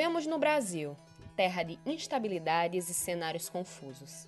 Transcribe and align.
Vivemos 0.00 0.26
no 0.26 0.38
Brasil, 0.38 0.96
terra 1.36 1.62
de 1.62 1.78
instabilidades 1.84 2.88
e 2.88 2.94
cenários 2.94 3.50
confusos. 3.50 4.26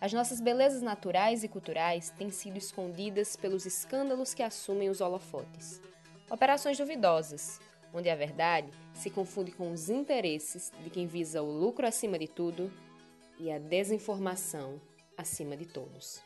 As 0.00 0.12
nossas 0.12 0.40
belezas 0.40 0.82
naturais 0.82 1.44
e 1.44 1.48
culturais 1.48 2.10
têm 2.18 2.28
sido 2.28 2.56
escondidas 2.56 3.36
pelos 3.36 3.64
escândalos 3.64 4.34
que 4.34 4.42
assumem 4.42 4.90
os 4.90 5.00
holofotes. 5.00 5.80
Operações 6.28 6.76
duvidosas, 6.76 7.60
onde 7.94 8.10
a 8.10 8.16
verdade 8.16 8.68
se 8.94 9.10
confunde 9.10 9.52
com 9.52 9.70
os 9.70 9.88
interesses 9.88 10.72
de 10.82 10.90
quem 10.90 11.06
visa 11.06 11.40
o 11.40 11.52
lucro 11.52 11.86
acima 11.86 12.18
de 12.18 12.26
tudo 12.26 12.68
e 13.38 13.48
a 13.52 13.60
desinformação 13.60 14.82
acima 15.16 15.56
de 15.56 15.66
todos. 15.66 16.20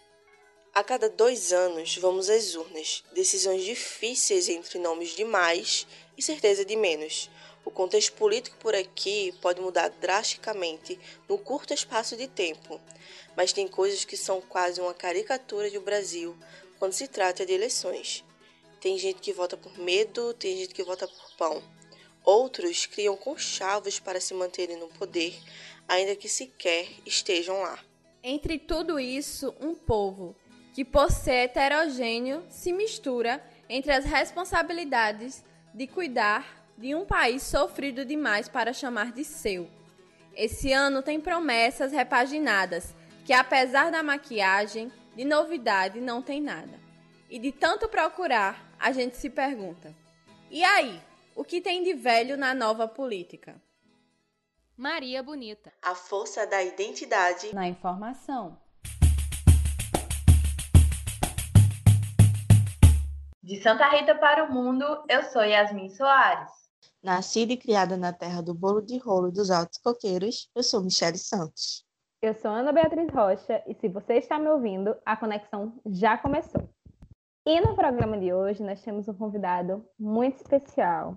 A 0.75 0.83
cada 0.83 1.11
dois 1.11 1.53
anos 1.53 1.99
vamos 1.99 2.31
às 2.31 2.55
urnas, 2.55 3.05
decisões 3.15 3.63
difíceis 3.63 4.49
entre 4.49 4.79
nomes 4.79 5.11
de 5.11 5.25
mais 5.25 5.87
e 6.17 6.23
certeza 6.23 6.65
de 6.65 6.77
menos. 6.77 7.31
O 7.67 7.71
contexto 7.73 8.13
político 8.13 8.57
por 8.59 8.77
aqui 8.77 9.35
pode 9.43 9.61
mudar 9.61 9.89
drasticamente 9.89 10.97
no 11.29 11.37
curto 11.37 11.75
espaço 11.75 12.17
de 12.17 12.29
tempo, 12.29 12.81
mas 13.37 13.53
tem 13.53 13.67
coisas 13.67 14.05
que 14.05 14.17
são 14.17 14.41
quase 14.41 14.81
uma 14.81 14.95
caricatura 14.95 15.69
do 15.69 15.81
Brasil 15.81 16.37
quando 16.79 16.93
se 16.93 17.09
trata 17.09 17.45
de 17.45 17.53
eleições. 17.53 18.25
Tem 18.81 18.97
gente 18.97 19.21
que 19.21 19.33
vota 19.33 19.57
por 19.57 19.77
medo, 19.79 20.33
tem 20.35 20.57
gente 20.57 20.73
que 20.73 20.85
vota 20.85 21.09
por 21.09 21.37
pão. 21.37 21.61
Outros 22.25 22.87
criam 22.87 23.17
conchavos 23.17 23.99
para 23.99 24.21
se 24.21 24.33
manterem 24.33 24.77
no 24.77 24.87
poder, 24.87 25.37
ainda 25.89 26.15
que 26.15 26.29
sequer 26.29 26.87
estejam 27.05 27.63
lá. 27.63 27.81
Entre 28.23 28.61
tudo 28.61 29.01
isso, 29.01 29.53
um 29.61 29.75
povo 29.75 30.37
que, 30.73 30.85
por 30.85 31.11
ser 31.11 31.47
heterogêneo, 31.47 32.45
se 32.49 32.73
mistura 32.73 33.45
entre 33.69 33.91
as 33.91 34.05
responsabilidades 34.05 35.45
de 35.75 35.89
cuidar 35.89 36.56
de 36.77 36.95
um 36.95 37.07
país 37.07 37.43
sofrido 37.43 38.05
demais 38.05 38.49
para 38.49 38.73
chamar 38.73 39.13
de 39.13 39.25
seu. 39.25 39.69
Esse 40.35 40.73
ano 40.73 41.03
tem 41.03 41.21
promessas 41.21 41.93
repaginadas, 41.93 42.95
que 43.25 43.33
apesar 43.33 43.91
da 43.91 44.03
maquiagem, 44.03 44.93
de 45.15 45.25
novidade 45.25 46.01
não 46.01 46.21
tem 46.21 46.41
nada. 46.41 46.79
E 47.31 47.39
de 47.39 47.51
tanto 47.51 47.89
procurar, 47.89 48.71
a 48.79 48.93
gente 48.93 49.17
se 49.17 49.31
pergunta: 49.31 49.95
e 50.51 50.63
aí? 50.63 51.01
O 51.35 51.45
que 51.45 51.61
tem 51.61 51.83
de 51.83 51.93
velho 51.93 52.35
na 52.37 52.55
nova 52.55 52.89
política? 52.89 53.61
Maria 54.75 55.23
Bonita. 55.23 55.71
A 55.83 55.95
força 55.95 56.47
da 56.47 56.63
identidade 56.63 57.55
na 57.55 57.69
informação. 57.69 58.59
De 63.43 63.63
Santa 63.63 63.87
Rita 63.91 64.15
para 64.15 64.45
o 64.45 64.53
mundo, 64.53 64.85
eu 65.09 65.23
sou 65.25 65.45
Yasmin 65.45 65.91
Soares. 65.91 66.66
Nascida 67.03 67.53
e 67.53 67.57
criada 67.57 67.97
na 67.97 68.13
terra 68.13 68.43
do 68.43 68.55
bolo 68.55 68.81
de 68.81 68.99
rolo 68.99 69.31
dos 69.31 69.51
altos 69.51 69.79
coqueiros, 69.79 70.51
eu 70.55 70.63
sou 70.63 70.83
Michele 70.83 71.19
Santos. 71.19 71.85
Eu 72.21 72.35
sou 72.35 72.51
Ana 72.51 72.73
Beatriz 72.73 73.09
Rocha 73.11 73.63
e 73.67 73.75
se 73.75 73.89
você 73.89 74.15
está 74.15 74.39
me 74.39 74.49
ouvindo, 74.49 74.97
a 75.05 75.17
conexão 75.17 75.73
já 75.87 76.19
começou. 76.19 76.69
E 77.47 77.61
no 77.61 77.77
programa 77.77 78.19
de 78.19 78.33
hoje 78.33 78.63
nós 78.63 78.83
temos 78.83 79.07
um 79.07 79.15
convidado 79.15 79.85
muito 79.99 80.37
especial. 80.37 81.17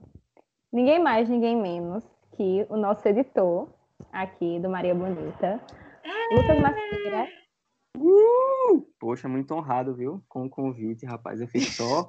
Ninguém 0.72 1.02
mais, 1.02 1.28
ninguém 1.28 1.60
menos 1.60 2.04
que 2.36 2.68
o 2.70 2.78
nosso 2.78 3.08
editor 3.08 3.68
aqui 4.12 4.60
do 4.60 4.70
Maria 4.70 4.94
Bonita, 4.94 5.60
Lucas 6.32 6.62
Maceira. 6.62 7.28
Uh! 7.98 8.82
Poxa, 9.00 9.28
muito 9.28 9.54
honrado, 9.54 9.96
viu? 9.96 10.24
Com 10.28 10.46
o 10.46 10.50
convite, 10.50 11.06
rapaz. 11.06 11.42
Eu 11.42 11.48
fiz 11.48 11.76
só 11.76 12.08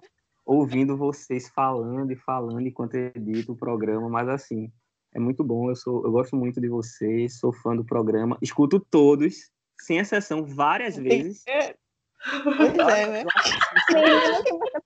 ouvindo 0.51 0.97
vocês 0.97 1.49
falando 1.49 2.11
e 2.11 2.17
falando 2.17 2.67
enquanto 2.67 2.97
edito 2.97 3.53
o 3.53 3.57
programa, 3.57 4.09
mas 4.09 4.29
assim, 4.29 4.69
é 5.15 5.21
muito 5.21 5.45
bom. 5.45 5.71
Eu 5.71 5.77
sou, 5.77 6.05
eu 6.05 6.11
gosto 6.11 6.35
muito 6.35 6.61
de 6.61 6.69
vocês, 6.69 7.39
sou 7.39 7.53
fã 7.53 7.77
do 7.77 7.85
programa, 7.85 8.37
escuto 8.43 8.81
todos, 8.81 9.49
sem 9.81 9.99
exceção, 9.99 10.45
várias 10.45 10.97
vezes. 10.97 11.45
Pois 12.43 12.79
é, 12.79 13.07
né? 13.07 13.25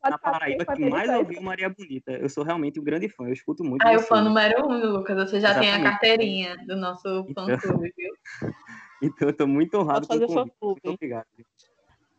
Na 0.02 0.19
Paraíba 0.19 0.66
que 0.66 0.88
mais 0.88 1.10
ouviu 1.10 1.41
Maria 1.41 1.70
Bonita. 1.70 2.12
Eu 2.12 2.28
sou 2.28 2.44
realmente 2.44 2.78
um 2.78 2.84
grande 2.84 3.08
fã, 3.08 3.25
eu 3.25 3.32
escuto 3.32 3.64
muito. 3.64 3.82
Ah, 3.86 3.94
o 3.94 4.00
fã 4.00 4.20
número 4.20 4.66
um, 4.66 4.92
Lucas. 4.92 5.16
Você 5.16 5.41
já 5.41 5.48
Exatamente. 5.48 5.72
tem 5.72 5.81
a 5.81 5.91
carteirinha 5.91 6.56
do 6.66 6.76
nosso 6.76 7.26
fã-clube, 7.34 7.92
viu? 7.96 8.12
então, 9.02 9.28
eu 9.28 9.34
tô 9.34 9.46
muito 9.46 9.78
honrado 9.78 10.06
com 10.06 10.14
o 10.14 10.26
convite. 10.26 10.56
Muito 10.60 10.91
obrigado. 10.91 11.26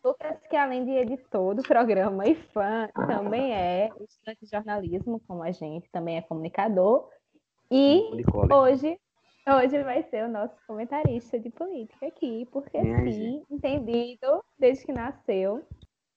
Lucas, 0.06 0.38
que 0.48 0.56
além 0.56 0.86
de 0.86 0.92
editor 0.92 1.56
do 1.56 1.64
programa 1.64 2.28
e 2.28 2.36
fã, 2.36 2.88
também 3.08 3.56
é 3.56 3.90
estudante 4.08 4.46
de 4.46 4.52
jornalismo, 4.52 5.20
como 5.28 5.42
a 5.42 5.52
gente, 5.52 5.90
também 5.90 6.18
é 6.18 6.22
comunicador. 6.22 7.10
E 7.72 8.04
hoje, 8.54 9.00
hoje 9.48 9.84
vai 9.84 10.04
ser 10.04 10.26
o 10.26 10.32
nosso 10.32 10.56
comentarista 10.68 11.40
de 11.40 11.50
política 11.50 12.06
aqui, 12.06 12.48
porque 12.52 12.80
Minha 12.80 13.00
sim, 13.00 13.12
gente. 13.12 13.46
entendido 13.50 14.44
desde 14.60 14.86
que 14.86 14.94
nasceu. 14.94 15.68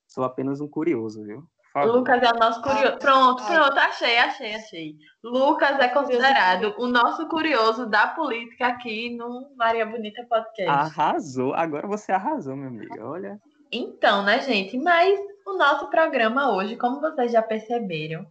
Sou 0.06 0.22
apenas 0.22 0.60
um 0.60 0.69
curioso, 0.69 1.25
viu? 1.25 1.43
Lucas 1.75 2.22
é 2.22 2.31
o 2.31 2.38
nosso 2.38 2.60
curioso. 2.60 2.98
Pronto, 2.98 3.43
pronto, 3.47 3.78
achei, 3.78 4.19
achei, 4.19 4.54
achei. 4.54 4.97
Lucas 5.25 5.78
é 5.78 5.88
considerado 5.88 6.75
o 6.77 6.87
nosso 6.87 7.27
curioso 7.28 7.87
da 7.87 8.09
política 8.09 8.66
aqui 8.66 9.16
no 9.16 9.50
Maria 9.56 9.87
Bonita 9.87 10.27
Podcast. 10.28 10.69
Arrasou, 10.69 11.54
agora 11.54 11.87
você 11.87 12.12
arrasou, 12.12 12.54
meu 12.54 12.69
amigo. 12.69 12.94
Olha. 13.00 13.41
Então, 13.71 14.23
né, 14.23 14.41
gente? 14.41 14.79
Mas 14.79 15.19
o 15.47 15.56
nosso 15.56 15.89
programa 15.91 16.55
hoje, 16.55 16.77
como 16.77 17.01
vocês 17.01 17.33
já 17.33 17.43
perceberam, 17.43 18.27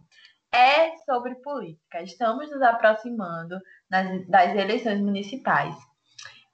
é 0.52 0.96
sobre 1.04 1.34
política. 1.36 2.02
Estamos 2.02 2.50
nos 2.50 2.62
aproximando 2.62 3.58
das, 3.90 4.54
eleições 4.56 5.00
municipais. 5.00 5.74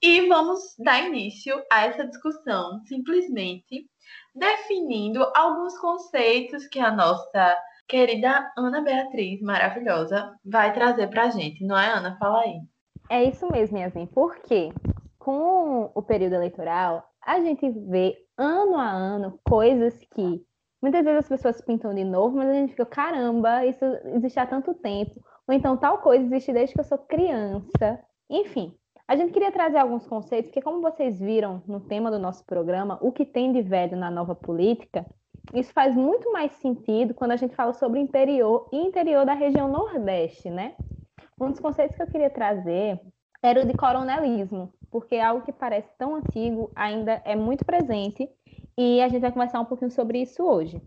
E 0.02 0.28
vamos 0.28 0.60
dar 0.78 1.06
início 1.06 1.62
a 1.72 1.86
essa 1.86 2.06
discussão 2.06 2.82
simplesmente 2.86 3.88
definindo 4.34 5.26
alguns 5.34 5.78
conceitos 5.78 6.66
que 6.66 6.78
a 6.78 6.90
nossa 6.90 7.56
querida 7.88 8.52
Ana 8.56 8.82
Beatriz, 8.82 9.40
maravilhosa, 9.40 10.34
vai 10.44 10.72
trazer 10.74 11.08
para 11.08 11.24
a 11.24 11.30
gente. 11.30 11.64
Não 11.64 11.78
é, 11.78 11.88
Ana? 11.88 12.16
Fala 12.18 12.40
aí. 12.40 12.60
É 13.08 13.24
isso 13.24 13.50
mesmo, 13.50 13.78
Yasmin. 13.78 14.06
Porque 14.06 14.70
com 15.18 15.90
o 15.94 16.02
período 16.02 16.34
eleitoral, 16.34 17.02
a 17.24 17.40
gente 17.40 17.70
vê 17.70 18.14
ano 18.36 18.76
a 18.76 18.88
ano 18.88 19.38
coisas 19.44 19.98
que 20.14 20.44
muitas 20.82 21.04
vezes 21.04 21.20
as 21.20 21.28
pessoas 21.28 21.60
pintam 21.62 21.94
de 21.94 22.04
novo, 22.04 22.36
mas 22.36 22.48
a 22.48 22.54
gente 22.54 22.70
fica, 22.70 22.84
caramba, 22.84 23.64
isso 23.64 23.84
existe 24.14 24.38
há 24.38 24.46
tanto 24.46 24.74
tempo. 24.74 25.14
Ou 25.46 25.54
então 25.54 25.76
tal 25.76 25.98
coisa 25.98 26.24
existe 26.24 26.52
desde 26.52 26.74
que 26.74 26.80
eu 26.80 26.84
sou 26.84 26.98
criança. 26.98 28.00
Enfim, 28.28 28.74
a 29.06 29.16
gente 29.16 29.32
queria 29.32 29.52
trazer 29.52 29.78
alguns 29.78 30.06
conceitos, 30.06 30.50
porque 30.50 30.62
como 30.62 30.80
vocês 30.80 31.20
viram 31.20 31.62
no 31.66 31.80
tema 31.80 32.10
do 32.10 32.18
nosso 32.18 32.44
programa, 32.44 32.98
o 33.00 33.12
que 33.12 33.24
tem 33.24 33.52
de 33.52 33.62
velho 33.62 33.96
na 33.96 34.10
nova 34.10 34.34
política, 34.34 35.06
isso 35.52 35.72
faz 35.72 35.94
muito 35.94 36.32
mais 36.32 36.52
sentido 36.52 37.12
quando 37.12 37.32
a 37.32 37.36
gente 37.36 37.54
fala 37.54 37.74
sobre 37.74 38.00
interior 38.00 38.66
e 38.72 38.78
interior 38.78 39.26
da 39.26 39.34
região 39.34 39.68
Nordeste, 39.68 40.48
né? 40.48 40.74
Um 41.38 41.50
dos 41.50 41.60
conceitos 41.60 41.96
que 41.96 42.02
eu 42.02 42.06
queria 42.06 42.30
trazer 42.30 42.98
era 43.42 43.60
o 43.62 43.66
de 43.66 43.74
coronelismo, 43.74 44.72
porque 44.94 45.16
algo 45.16 45.44
que 45.44 45.50
parece 45.50 45.92
tão 45.98 46.14
antigo 46.14 46.70
ainda 46.72 47.20
é 47.24 47.34
muito 47.34 47.64
presente 47.64 48.30
e 48.78 49.02
a 49.02 49.08
gente 49.08 49.22
vai 49.22 49.32
conversar 49.32 49.58
um 49.58 49.64
pouquinho 49.64 49.90
sobre 49.90 50.22
isso 50.22 50.44
hoje. 50.44 50.80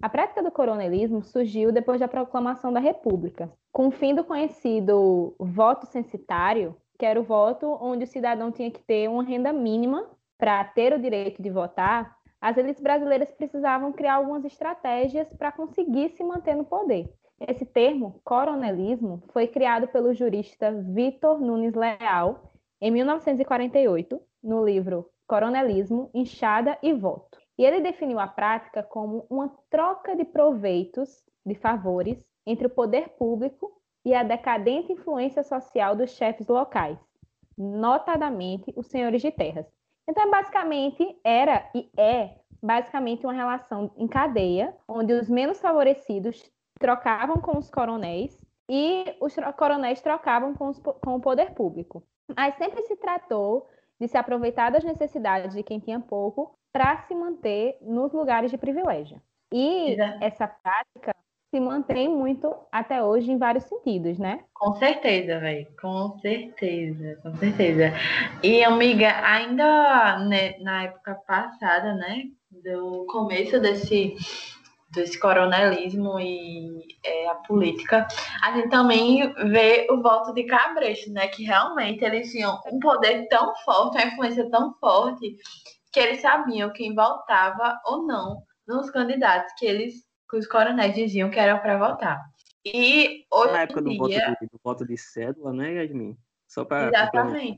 A 0.00 0.08
prática 0.08 0.42
do 0.42 0.50
coronelismo 0.50 1.22
surgiu 1.22 1.70
depois 1.70 2.00
da 2.00 2.08
proclamação 2.08 2.72
da 2.72 2.80
República, 2.80 3.52
com 3.70 3.88
o 3.88 3.90
fim 3.90 4.14
do 4.14 4.24
conhecido 4.24 5.34
voto 5.38 5.84
censitário, 5.84 6.74
que 6.98 7.04
era 7.04 7.20
o 7.20 7.22
voto 7.22 7.66
onde 7.82 8.04
o 8.04 8.06
cidadão 8.06 8.50
tinha 8.50 8.70
que 8.70 8.80
ter 8.80 9.10
uma 9.10 9.22
renda 9.22 9.52
mínima 9.52 10.08
para 10.38 10.64
ter 10.64 10.94
o 10.94 10.98
direito 10.98 11.42
de 11.42 11.50
votar. 11.50 12.16
As 12.40 12.56
elites 12.56 12.82
brasileiras 12.82 13.30
precisavam 13.30 13.92
criar 13.92 14.14
algumas 14.14 14.42
estratégias 14.46 15.30
para 15.34 15.52
conseguir 15.52 16.08
se 16.16 16.24
manter 16.24 16.54
no 16.54 16.64
poder. 16.64 17.12
Esse 17.38 17.66
termo, 17.66 18.22
coronelismo, 18.24 19.22
foi 19.34 19.46
criado 19.46 19.86
pelo 19.88 20.14
jurista 20.14 20.72
Vitor 20.72 21.38
Nunes 21.38 21.74
Leal 21.74 22.49
em 22.80 22.90
1948, 22.90 24.20
no 24.42 24.64
livro 24.64 25.06
Coronelismo, 25.26 26.10
Inchada 26.14 26.78
e 26.82 26.94
Voto. 26.94 27.38
E 27.58 27.64
ele 27.64 27.80
definiu 27.80 28.18
a 28.18 28.26
prática 28.26 28.82
como 28.82 29.26
uma 29.28 29.52
troca 29.68 30.16
de 30.16 30.24
proveitos, 30.24 31.22
de 31.44 31.54
favores, 31.54 32.24
entre 32.46 32.66
o 32.66 32.70
poder 32.70 33.10
público 33.10 33.70
e 34.02 34.14
a 34.14 34.22
decadente 34.22 34.92
influência 34.92 35.42
social 35.42 35.94
dos 35.94 36.12
chefes 36.12 36.48
locais, 36.48 36.98
notadamente 37.56 38.72
os 38.74 38.86
senhores 38.86 39.20
de 39.20 39.30
terras. 39.30 39.66
Então, 40.08 40.30
basicamente, 40.30 41.20
era 41.22 41.70
e 41.74 41.90
é 41.98 42.36
basicamente 42.62 43.26
uma 43.26 43.34
relação 43.34 43.92
em 43.96 44.08
cadeia, 44.08 44.74
onde 44.88 45.12
os 45.12 45.28
menos 45.28 45.60
favorecidos 45.60 46.50
trocavam 46.78 47.36
com 47.36 47.58
os 47.58 47.70
coronéis 47.70 48.42
e 48.68 49.04
os 49.20 49.36
coronéis 49.56 50.00
trocavam 50.00 50.54
com, 50.54 50.68
os, 50.68 50.78
com 50.78 51.16
o 51.16 51.20
poder 51.20 51.52
público 51.52 52.02
mas 52.36 52.54
sempre 52.56 52.82
se 52.82 52.96
tratou 52.96 53.68
de 54.00 54.08
se 54.08 54.16
aproveitar 54.16 54.70
das 54.70 54.84
necessidades 54.84 55.54
de 55.54 55.62
quem 55.62 55.78
tinha 55.78 56.00
pouco 56.00 56.54
para 56.72 56.98
se 57.02 57.14
manter 57.14 57.76
nos 57.82 58.12
lugares 58.12 58.50
de 58.50 58.56
privilégio. 58.56 59.20
E 59.52 59.96
essa 60.20 60.46
prática 60.46 61.14
se 61.50 61.58
mantém 61.58 62.08
muito 62.08 62.54
até 62.70 63.02
hoje 63.02 63.32
em 63.32 63.36
vários 63.36 63.64
sentidos, 63.64 64.18
né? 64.18 64.44
Com 64.54 64.72
certeza, 64.74 65.40
velho. 65.40 65.66
Com 65.80 66.16
certeza, 66.20 67.18
com 67.22 67.34
certeza. 67.34 67.92
E, 68.42 68.62
amiga, 68.62 69.10
ainda 69.26 70.20
né, 70.20 70.56
na 70.60 70.84
época 70.84 71.16
passada, 71.26 71.94
né? 71.94 72.22
Do 72.50 73.04
começo 73.06 73.60
desse, 73.60 74.14
desse 74.92 75.18
coronelismo 75.18 76.18
e 76.18 76.96
é, 77.04 77.28
a 77.28 77.34
política, 77.36 78.06
a 78.42 78.52
gente 78.52 78.68
também 78.68 79.32
vê 79.50 79.86
o 79.90 80.02
voto 80.02 80.32
de 80.34 80.44
Cabresto, 80.44 81.12
né? 81.12 81.28
Que 81.28 81.44
realmente 81.44 82.04
eles 82.04 82.30
tinham 82.30 82.60
um 82.72 82.78
poder 82.78 83.26
tão 83.28 83.54
forte, 83.64 83.96
uma 83.96 84.06
influência 84.06 84.50
tão 84.50 84.74
forte, 84.80 85.36
que 85.92 86.00
eles 86.00 86.20
sabiam 86.20 86.72
quem 86.72 86.94
votava 86.94 87.78
ou 87.86 88.06
não 88.06 88.42
nos 88.66 88.90
candidatos 88.90 89.52
que 89.58 89.66
eles 89.66 90.08
que 90.30 90.36
os 90.36 90.46
coronéis 90.46 90.94
diziam 90.94 91.28
que 91.28 91.40
era 91.40 91.58
para 91.58 91.76
votar. 91.76 92.20
E 92.64 93.24
hoje 93.32 93.52
Na 93.52 93.62
época 93.62 93.80
em 93.80 93.84
do, 93.84 93.96
voto 93.96 94.10
dia, 94.10 94.36
de, 94.40 94.46
do 94.46 94.60
voto 94.62 94.86
de 94.86 94.96
cédula, 94.96 95.52
né, 95.52 95.74
Yasmin? 95.74 96.16
Só 96.50 96.64
para 96.64 96.90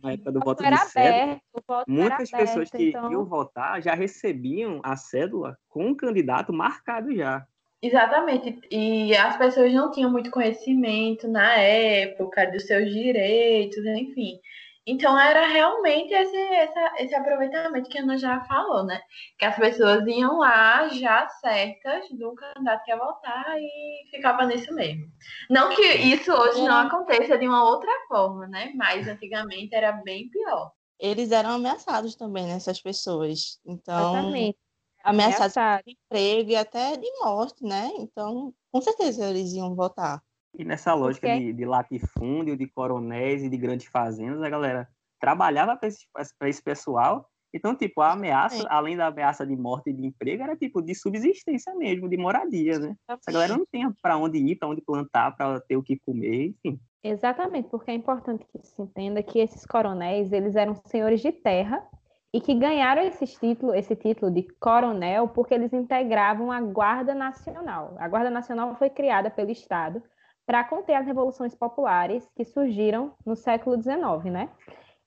na 0.02 0.12
época 0.12 0.30
do 0.30 0.38
O 0.38 0.44
voto 0.44 0.62
era 0.62 0.76
de 0.76 0.82
aberto, 0.82 1.40
voto 1.66 1.90
muitas 1.90 2.30
era 2.30 2.42
pessoas 2.42 2.68
aberto, 2.68 2.76
que 2.76 2.88
então... 2.90 3.10
iam 3.10 3.24
votar 3.24 3.80
já 3.80 3.94
recebiam 3.94 4.82
a 4.84 4.96
cédula 4.96 5.56
com 5.66 5.90
o 5.90 5.96
candidato 5.96 6.52
marcado 6.52 7.14
já. 7.16 7.46
Exatamente. 7.80 8.60
E 8.70 9.16
as 9.16 9.38
pessoas 9.38 9.72
não 9.72 9.90
tinham 9.90 10.10
muito 10.10 10.30
conhecimento 10.30 11.26
na 11.26 11.56
época 11.56 12.44
dos 12.50 12.66
seus 12.66 12.92
direitos, 12.92 13.82
enfim. 13.86 14.38
Então 14.87 15.17
era 15.19 15.46
realmente 15.46 16.12
esse, 16.12 16.37
essa- 16.37 16.93
esse 16.99 17.14
aproveitamento 17.14 17.88
que 17.88 17.99
a 17.99 18.02
Ana 18.02 18.19
já 18.19 18.40
falou, 18.44 18.84
né? 18.84 19.00
Que 19.38 19.44
as 19.44 19.55
pessoas 19.56 20.05
iam 20.06 20.38
lá 20.38 20.88
já 20.88 21.29
certas 21.29 22.08
do 22.11 22.34
candidato 22.34 22.82
que 22.84 22.90
ia 22.90 22.96
votar 22.99 23.56
e 23.58 24.11
ficava 24.11 24.44
nisso 24.46 24.75
mesmo. 24.75 25.06
Não 25.49 25.70
que 25.75 25.82
isso 25.82 26.32
hoje 26.32 26.62
não 26.62 26.79
aconteça 26.87 27.38
de 27.38 27.46
uma 27.46 27.64
outra 27.64 27.93
forma, 28.08 28.46
né? 28.49 28.73
Mas 28.75 29.06
antigamente 29.06 29.75
era 29.75 29.93
bem 29.93 30.29
pior. 30.31 30.73
Eles 30.99 31.31
eram 31.32 31.50
ameaçados 31.50 32.14
também, 32.17 32.46
né, 32.46 32.55
essas 32.55 32.81
pessoas. 32.81 33.61
Então, 33.64 34.14
Exatamente. 34.14 34.58
ameaçados 35.05 35.56
Ameaçado. 35.56 35.85
de 35.85 35.93
emprego 35.93 36.50
e 36.50 36.56
até 36.56 36.96
de 36.96 37.11
morte, 37.20 37.64
né? 37.64 37.90
Então, 37.99 38.52
com 38.70 38.81
certeza 38.81 39.28
eles 39.31 39.52
iam 39.52 39.75
votar. 39.75 40.23
E 40.58 40.64
nessa 40.64 40.94
lógica 40.94 41.28
Porque- 41.28 41.46
de, 41.46 41.52
de 41.52 41.64
latifúndio, 41.64 42.56
de 42.56 42.66
coronéis 42.66 43.43
e 43.43 43.49
de 43.49 43.56
grandes 43.56 43.87
fazendas, 43.87 44.43
a 44.43 44.50
galera 44.50 44.88
trabalhava 45.20 45.76
para 45.76 45.88
esse, 45.88 46.06
pra 46.38 46.49
esse 46.49 46.62
pessoal. 46.62 47.28
Então, 47.54 47.75
tipo, 47.75 48.00
a 48.00 48.12
ameaça, 48.12 48.56
Sim. 48.56 48.66
além 48.69 48.96
da 48.96 49.08
ameaça 49.08 49.46
de 49.46 49.54
morte 49.54 49.90
e 49.90 49.93
de 49.93 50.06
emprego, 50.06 50.43
era 50.43 50.56
tipo 50.56 50.81
de 50.81 50.94
subsistência 50.94 51.75
mesmo, 51.75 52.08
de 52.08 52.16
moradia, 52.16 52.78
né? 52.78 52.96
Essa 53.08 53.31
galera 53.31 53.56
não 53.56 53.66
tinha 53.70 53.93
para 54.02 54.16
onde 54.16 54.38
ir, 54.38 54.56
para 54.56 54.69
onde 54.69 54.81
plantar, 54.81 55.37
para 55.37 55.60
ter 55.60 55.76
o 55.76 55.82
que 55.82 55.99
comer, 55.99 56.54
enfim. 56.64 56.81
Exatamente, 57.04 57.69
porque 57.69 57.90
é 57.90 57.94
importante 57.94 58.46
que 58.46 58.66
se 58.66 58.81
entenda 58.81 59.22
que 59.22 59.38
esses 59.38 59.66
coronéis, 59.66 60.32
eles 60.32 60.56
eram 60.56 60.75
senhores 60.87 61.20
de 61.20 61.31
terra 61.31 61.87
e 62.32 62.40
que 62.40 62.54
ganharam 62.54 63.02
esse 63.02 63.26
título, 63.26 63.75
esse 63.75 63.94
título 63.94 64.31
de 64.32 64.44
coronel 64.58 65.28
porque 65.28 65.52
eles 65.52 65.75
integravam 65.75 66.50
a 66.50 66.60
Guarda 66.60 67.14
Nacional. 67.14 67.94
A 67.99 68.08
Guarda 68.08 68.31
Nacional 68.31 68.75
foi 68.76 68.88
criada 68.88 69.31
pelo 69.31 69.50
Estado 69.50 70.02
para 70.46 70.64
conter 70.64 70.94
as 70.94 71.06
revoluções 71.06 71.54
populares 71.54 72.28
que 72.34 72.44
surgiram 72.44 73.12
no 73.24 73.36
século 73.36 73.80
XIX, 73.80 74.32
né? 74.32 74.48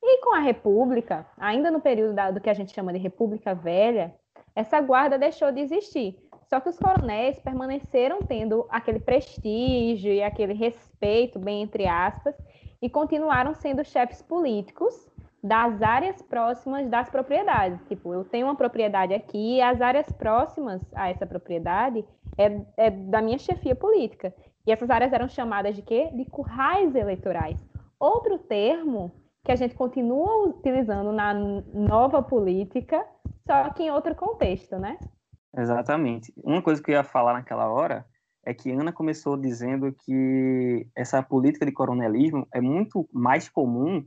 E 0.01 0.21
com 0.21 0.35
a 0.35 0.39
República, 0.39 1.25
ainda 1.37 1.71
no 1.71 1.81
período 1.81 2.13
da- 2.13 2.31
do 2.31 2.39
que 2.39 2.49
a 2.49 2.53
gente 2.53 2.73
chama 2.73 2.93
de 2.93 2.99
República 2.99 3.53
Velha, 3.55 4.13
essa 4.55 4.79
guarda 4.79 5.17
deixou 5.17 5.51
de 5.51 5.61
existir. 5.61 6.17
Só 6.47 6.59
que 6.59 6.69
os 6.69 6.77
coronéis 6.77 7.39
permaneceram 7.39 8.19
tendo 8.19 8.65
aquele 8.69 8.99
prestígio 8.99 10.13
e 10.13 10.21
aquele 10.21 10.53
respeito, 10.53 11.39
bem 11.39 11.63
entre 11.63 11.87
aspas, 11.87 12.35
e 12.81 12.89
continuaram 12.89 13.53
sendo 13.55 13.83
chefes 13.83 14.21
políticos 14.21 15.09
das 15.43 15.81
áreas 15.81 16.21
próximas 16.21 16.87
das 16.87 17.09
propriedades. 17.09 17.79
Tipo, 17.87 18.13
eu 18.13 18.23
tenho 18.23 18.47
uma 18.47 18.55
propriedade 18.55 19.13
aqui 19.13 19.57
e 19.57 19.61
as 19.61 19.81
áreas 19.81 20.11
próximas 20.11 20.81
a 20.93 21.09
essa 21.09 21.25
propriedade 21.25 22.05
é, 22.37 22.61
é 22.77 22.89
da 22.91 23.21
minha 23.21 23.37
chefia 23.37 23.75
política. 23.75 24.33
E 24.65 24.71
essas 24.71 24.89
áreas 24.89 25.13
eram 25.13 25.27
chamadas 25.27 25.75
de 25.75 25.81
quê? 25.81 26.09
De 26.13 26.25
currais 26.25 26.95
eleitorais. 26.95 27.63
Outro 27.99 28.37
termo 28.37 29.11
que 29.43 29.51
a 29.51 29.55
gente 29.55 29.75
continua 29.75 30.47
utilizando 30.47 31.11
na 31.11 31.33
nova 31.33 32.21
política, 32.23 33.05
só 33.45 33.69
que 33.69 33.83
em 33.83 33.91
outro 33.91 34.15
contexto, 34.15 34.77
né? 34.77 34.97
Exatamente. 35.55 36.33
Uma 36.43 36.61
coisa 36.61 36.81
que 36.81 36.91
eu 36.91 36.95
ia 36.95 37.03
falar 37.03 37.33
naquela 37.33 37.69
hora 37.71 38.05
é 38.43 38.53
que 38.53 38.71
Ana 38.71 38.91
começou 38.91 39.37
dizendo 39.37 39.91
que 40.03 40.87
essa 40.95 41.21
política 41.21 41.65
de 41.65 41.71
coronelismo 41.71 42.47
é 42.53 42.59
muito 42.59 43.07
mais 43.13 43.47
comum 43.47 44.03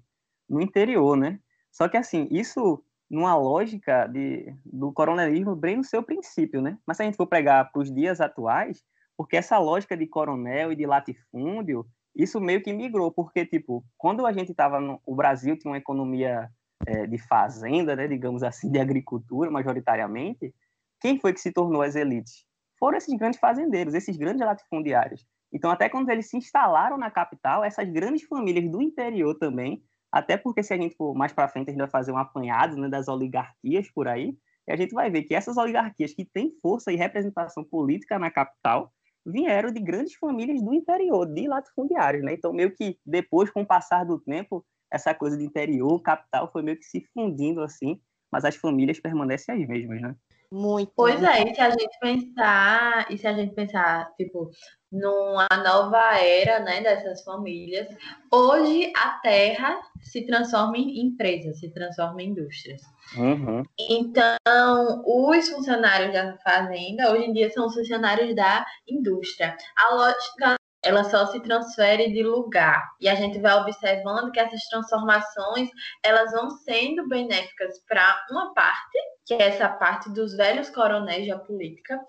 no 0.48 0.60
interior, 0.60 1.16
né? 1.16 1.38
Só 1.70 1.88
que, 1.88 1.96
assim, 1.96 2.28
isso 2.30 2.82
numa 3.10 3.34
lógica 3.36 4.06
de, 4.06 4.54
do 4.64 4.92
coronelismo 4.92 5.56
bem 5.56 5.76
no 5.76 5.84
seu 5.84 6.02
princípio, 6.02 6.60
né? 6.60 6.78
Mas 6.86 6.96
se 6.96 7.02
a 7.02 7.06
gente 7.06 7.16
for 7.16 7.26
pregar 7.26 7.70
para 7.72 7.80
os 7.80 7.92
dias 7.92 8.20
atuais, 8.20 8.84
porque 9.18 9.36
essa 9.36 9.58
lógica 9.58 9.96
de 9.96 10.06
coronel 10.06 10.70
e 10.70 10.76
de 10.76 10.86
latifúndio, 10.86 11.84
isso 12.14 12.40
meio 12.40 12.62
que 12.62 12.72
migrou, 12.72 13.10
porque, 13.10 13.44
tipo, 13.44 13.84
quando 13.96 14.24
a 14.24 14.32
gente 14.32 14.52
estava 14.52 14.78
no... 14.78 15.02
O 15.04 15.16
Brasil 15.16 15.58
tinha 15.58 15.72
uma 15.72 15.76
economia 15.76 16.48
é, 16.86 17.04
de 17.04 17.18
fazenda, 17.18 17.96
né, 17.96 18.06
digamos 18.06 18.44
assim, 18.44 18.70
de 18.70 18.78
agricultura, 18.78 19.50
majoritariamente, 19.50 20.54
quem 21.00 21.18
foi 21.18 21.32
que 21.32 21.40
se 21.40 21.52
tornou 21.52 21.82
as 21.82 21.96
elites? 21.96 22.44
Foram 22.78 22.96
esses 22.96 23.12
grandes 23.18 23.40
fazendeiros, 23.40 23.92
esses 23.92 24.16
grandes 24.16 24.46
latifundiários. 24.46 25.26
Então, 25.52 25.68
até 25.68 25.88
quando 25.88 26.08
eles 26.10 26.30
se 26.30 26.36
instalaram 26.36 26.96
na 26.96 27.10
capital, 27.10 27.64
essas 27.64 27.90
grandes 27.90 28.22
famílias 28.22 28.70
do 28.70 28.80
interior 28.80 29.34
também, 29.34 29.82
até 30.12 30.36
porque 30.36 30.62
se 30.62 30.72
a 30.72 30.76
gente 30.76 30.94
for 30.94 31.12
mais 31.12 31.32
para 31.32 31.48
frente, 31.48 31.68
a 31.68 31.72
gente 31.72 31.80
vai 31.80 31.90
fazer 31.90 32.12
um 32.12 32.18
apanhado 32.18 32.76
né, 32.76 32.88
das 32.88 33.08
oligarquias 33.08 33.90
por 33.90 34.06
aí, 34.06 34.38
e 34.68 34.72
a 34.72 34.76
gente 34.76 34.94
vai 34.94 35.10
ver 35.10 35.24
que 35.24 35.34
essas 35.34 35.56
oligarquias 35.56 36.14
que 36.14 36.24
têm 36.24 36.52
força 36.62 36.92
e 36.92 36.96
representação 36.96 37.64
política 37.64 38.16
na 38.16 38.30
capital 38.30 38.92
vieram 39.24 39.72
de 39.72 39.80
grandes 39.80 40.14
famílias 40.14 40.62
do 40.62 40.72
interior, 40.74 41.26
de 41.26 41.46
latifundiários, 41.46 42.24
né? 42.24 42.32
Então, 42.32 42.52
meio 42.52 42.74
que 42.74 42.98
depois, 43.04 43.50
com 43.50 43.62
o 43.62 43.66
passar 43.66 44.04
do 44.04 44.18
tempo, 44.18 44.64
essa 44.90 45.14
coisa 45.14 45.36
de 45.36 45.44
interior, 45.44 46.00
capital, 46.00 46.50
foi 46.50 46.62
meio 46.62 46.78
que 46.78 46.84
se 46.84 47.00
fundindo 47.12 47.62
assim, 47.62 48.00
mas 48.30 48.44
as 48.44 48.56
famílias 48.56 49.00
permanecem 49.00 49.54
as 49.54 49.68
mesmas, 49.68 50.00
né? 50.00 50.16
Muito. 50.50 50.92
Pois 50.96 51.22
é, 51.22 51.42
e 51.42 51.54
se 51.54 51.60
a 51.60 51.70
gente 51.70 51.98
pensar, 52.00 53.06
e 53.10 53.18
se 53.18 53.26
a 53.26 53.34
gente 53.34 53.54
pensar, 53.54 54.10
tipo, 54.16 54.50
numa 54.90 55.46
nova 55.62 56.18
era, 56.18 56.60
né, 56.60 56.80
dessas 56.80 57.22
famílias, 57.22 57.86
hoje 58.32 58.90
a 58.96 59.10
terra 59.20 59.78
se 60.00 60.22
transforma 60.22 60.78
em 60.78 61.00
empresa, 61.00 61.52
se 61.52 61.68
transforma 61.70 62.22
em 62.22 62.30
indústrias. 62.30 62.80
Uhum. 63.16 63.62
Então, 63.78 65.02
os 65.06 65.48
funcionários 65.48 66.12
da 66.12 66.36
fazenda, 66.38 67.12
hoje 67.12 67.24
em 67.24 67.32
dia, 67.32 67.50
são 67.50 67.66
os 67.66 67.74
funcionários 67.74 68.34
da 68.34 68.64
indústria. 68.88 69.56
A 69.76 69.94
lógica, 69.94 70.57
ela 70.88 71.04
só 71.04 71.26
se 71.26 71.38
transfere 71.40 72.10
de 72.10 72.22
lugar. 72.22 72.82
E 72.98 73.10
a 73.10 73.14
gente 73.14 73.38
vai 73.38 73.54
observando 73.60 74.32
que 74.32 74.40
essas 74.40 74.62
transformações, 74.70 75.68
elas 76.02 76.32
vão 76.32 76.48
sendo 76.48 77.06
benéficas 77.06 77.78
para 77.86 78.26
uma 78.30 78.54
parte, 78.54 78.98
que 79.26 79.34
é 79.34 79.48
essa 79.48 79.68
parte 79.68 80.08
dos 80.10 80.34
velhos 80.34 80.70
coronéis 80.70 81.28
da 81.28 81.38
política, 81.38 82.00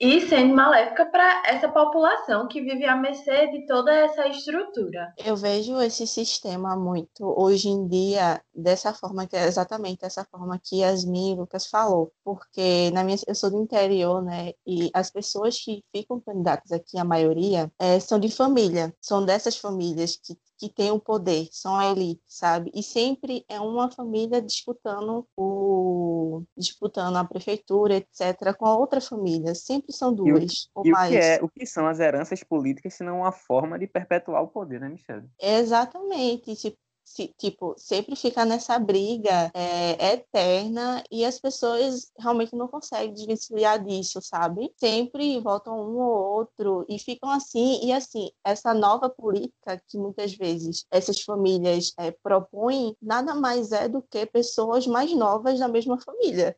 e 0.00 0.20
sendo 0.28 0.54
maléfica 0.54 1.06
para 1.06 1.42
essa 1.46 1.68
população 1.68 2.46
que 2.46 2.60
vive 2.60 2.84
à 2.84 2.94
mercê 2.94 3.48
de 3.48 3.66
toda 3.66 3.92
essa 3.92 4.28
estrutura. 4.28 5.12
Eu 5.24 5.34
vejo 5.34 5.80
esse 5.80 6.06
sistema 6.06 6.76
muito 6.76 7.24
hoje 7.36 7.68
em 7.68 7.86
dia 7.88 8.40
dessa 8.54 8.94
forma 8.94 9.26
que 9.26 9.36
é 9.36 9.46
exatamente 9.46 10.04
essa 10.04 10.24
forma 10.24 10.60
que 10.62 10.80
Yasmin 10.80 11.36
Lucas 11.36 11.66
falou, 11.66 12.12
porque 12.24 12.90
na 12.92 13.02
minha 13.02 13.18
eu 13.26 13.34
sou 13.34 13.50
do 13.50 13.60
interior, 13.60 14.22
né? 14.22 14.52
E 14.66 14.90
as 14.94 15.10
pessoas 15.10 15.58
que 15.58 15.82
ficam 15.94 16.20
candidatas 16.20 16.70
aqui, 16.70 16.96
a 16.98 17.04
maioria, 17.04 17.70
é, 17.78 17.98
são 17.98 18.20
de 18.20 18.30
família, 18.30 18.94
são 19.00 19.24
dessas 19.24 19.56
famílias 19.56 20.16
que 20.16 20.36
que 20.58 20.68
têm 20.68 20.90
o 20.90 21.00
poder, 21.00 21.48
são 21.52 21.76
a 21.76 21.86
elite, 21.90 22.22
sabe? 22.26 22.70
E 22.74 22.82
sempre 22.82 23.44
é 23.48 23.60
uma 23.60 23.90
família 23.90 24.42
disputando 24.42 25.26
o 25.36 26.42
disputando 26.56 27.16
a 27.16 27.24
prefeitura, 27.24 27.96
etc, 27.96 28.54
com 28.58 28.66
a 28.66 28.76
outra 28.76 29.00
família, 29.00 29.54
sempre 29.54 29.92
são 29.92 30.14
E 30.24 30.32
o, 30.32 30.40
duas 30.40 30.68
ou 30.74 30.84
e 30.84 30.92
o 30.92 30.92
mais. 30.92 31.10
que 31.10 31.16
é, 31.16 31.42
o 31.42 31.48
que 31.48 31.66
são 31.66 31.86
as 31.86 32.00
heranças 32.00 32.42
políticas, 32.44 32.94
se 32.94 33.04
não 33.04 33.18
uma 33.20 33.32
forma 33.32 33.78
de 33.78 33.86
perpetuar 33.86 34.42
o 34.42 34.48
poder, 34.48 34.80
né, 34.80 34.88
Michelle? 34.88 35.28
Exatamente, 35.40 36.54
tipo, 36.56 36.78
se- 37.08 37.34
tipo, 37.38 37.74
sempre 37.78 38.14
fica 38.14 38.44
nessa 38.44 38.78
briga 38.78 39.50
é, 39.54 40.12
eterna 40.14 41.02
e 41.10 41.24
as 41.24 41.40
pessoas 41.40 42.12
realmente 42.18 42.54
não 42.54 42.68
conseguem 42.68 43.12
desvencilhar 43.12 43.82
disso, 43.82 44.20
sabe? 44.20 44.70
Sempre 44.76 45.40
votam 45.40 45.74
um 45.74 45.98
ou 45.98 46.36
outro 46.38 46.84
e 46.88 46.98
ficam 46.98 47.30
assim, 47.30 47.80
e 47.84 47.92
assim, 47.92 48.30
essa 48.44 48.74
nova 48.74 49.08
política 49.08 49.82
que 49.88 49.96
muitas 49.96 50.34
vezes 50.34 50.84
essas 50.90 51.20
famílias 51.22 51.92
é, 51.98 52.10
propõem, 52.10 52.94
nada 53.00 53.34
mais 53.34 53.72
é 53.72 53.88
do 53.88 54.02
que 54.02 54.26
pessoas 54.26 54.86
mais 54.86 55.12
novas 55.14 55.58
da 55.58 55.66
mesma 55.68 55.98
família, 56.00 56.56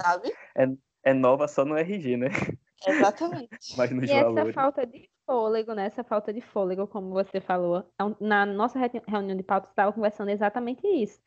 sabe? 0.00 0.32
É 1.02 1.14
nova 1.14 1.48
só 1.48 1.64
no 1.64 1.76
RG, 1.76 2.16
né? 2.16 2.28
Exatamente. 2.86 3.48
Mas 3.78 3.90
nos 3.90 4.08
E 4.08 4.12
essa 4.12 4.24
valores. 4.24 4.54
falta 4.54 4.86
de 4.86 5.08
fôlego, 5.28 5.74
né? 5.74 5.86
Essa 5.86 6.04
falta 6.04 6.32
de 6.32 6.40
fôlego, 6.40 6.86
como 6.88 7.10
você 7.10 7.40
falou, 7.40 7.78
é 8.00 8.04
na 8.24 8.46
nossa 8.46 8.78
re- 8.78 8.90
reunião 9.06 9.36
de 9.36 9.42
pauta, 9.44 9.68
estava 9.70 9.92
conversando 9.92 10.30
exatamente 10.30 10.86
isso. 10.86 11.20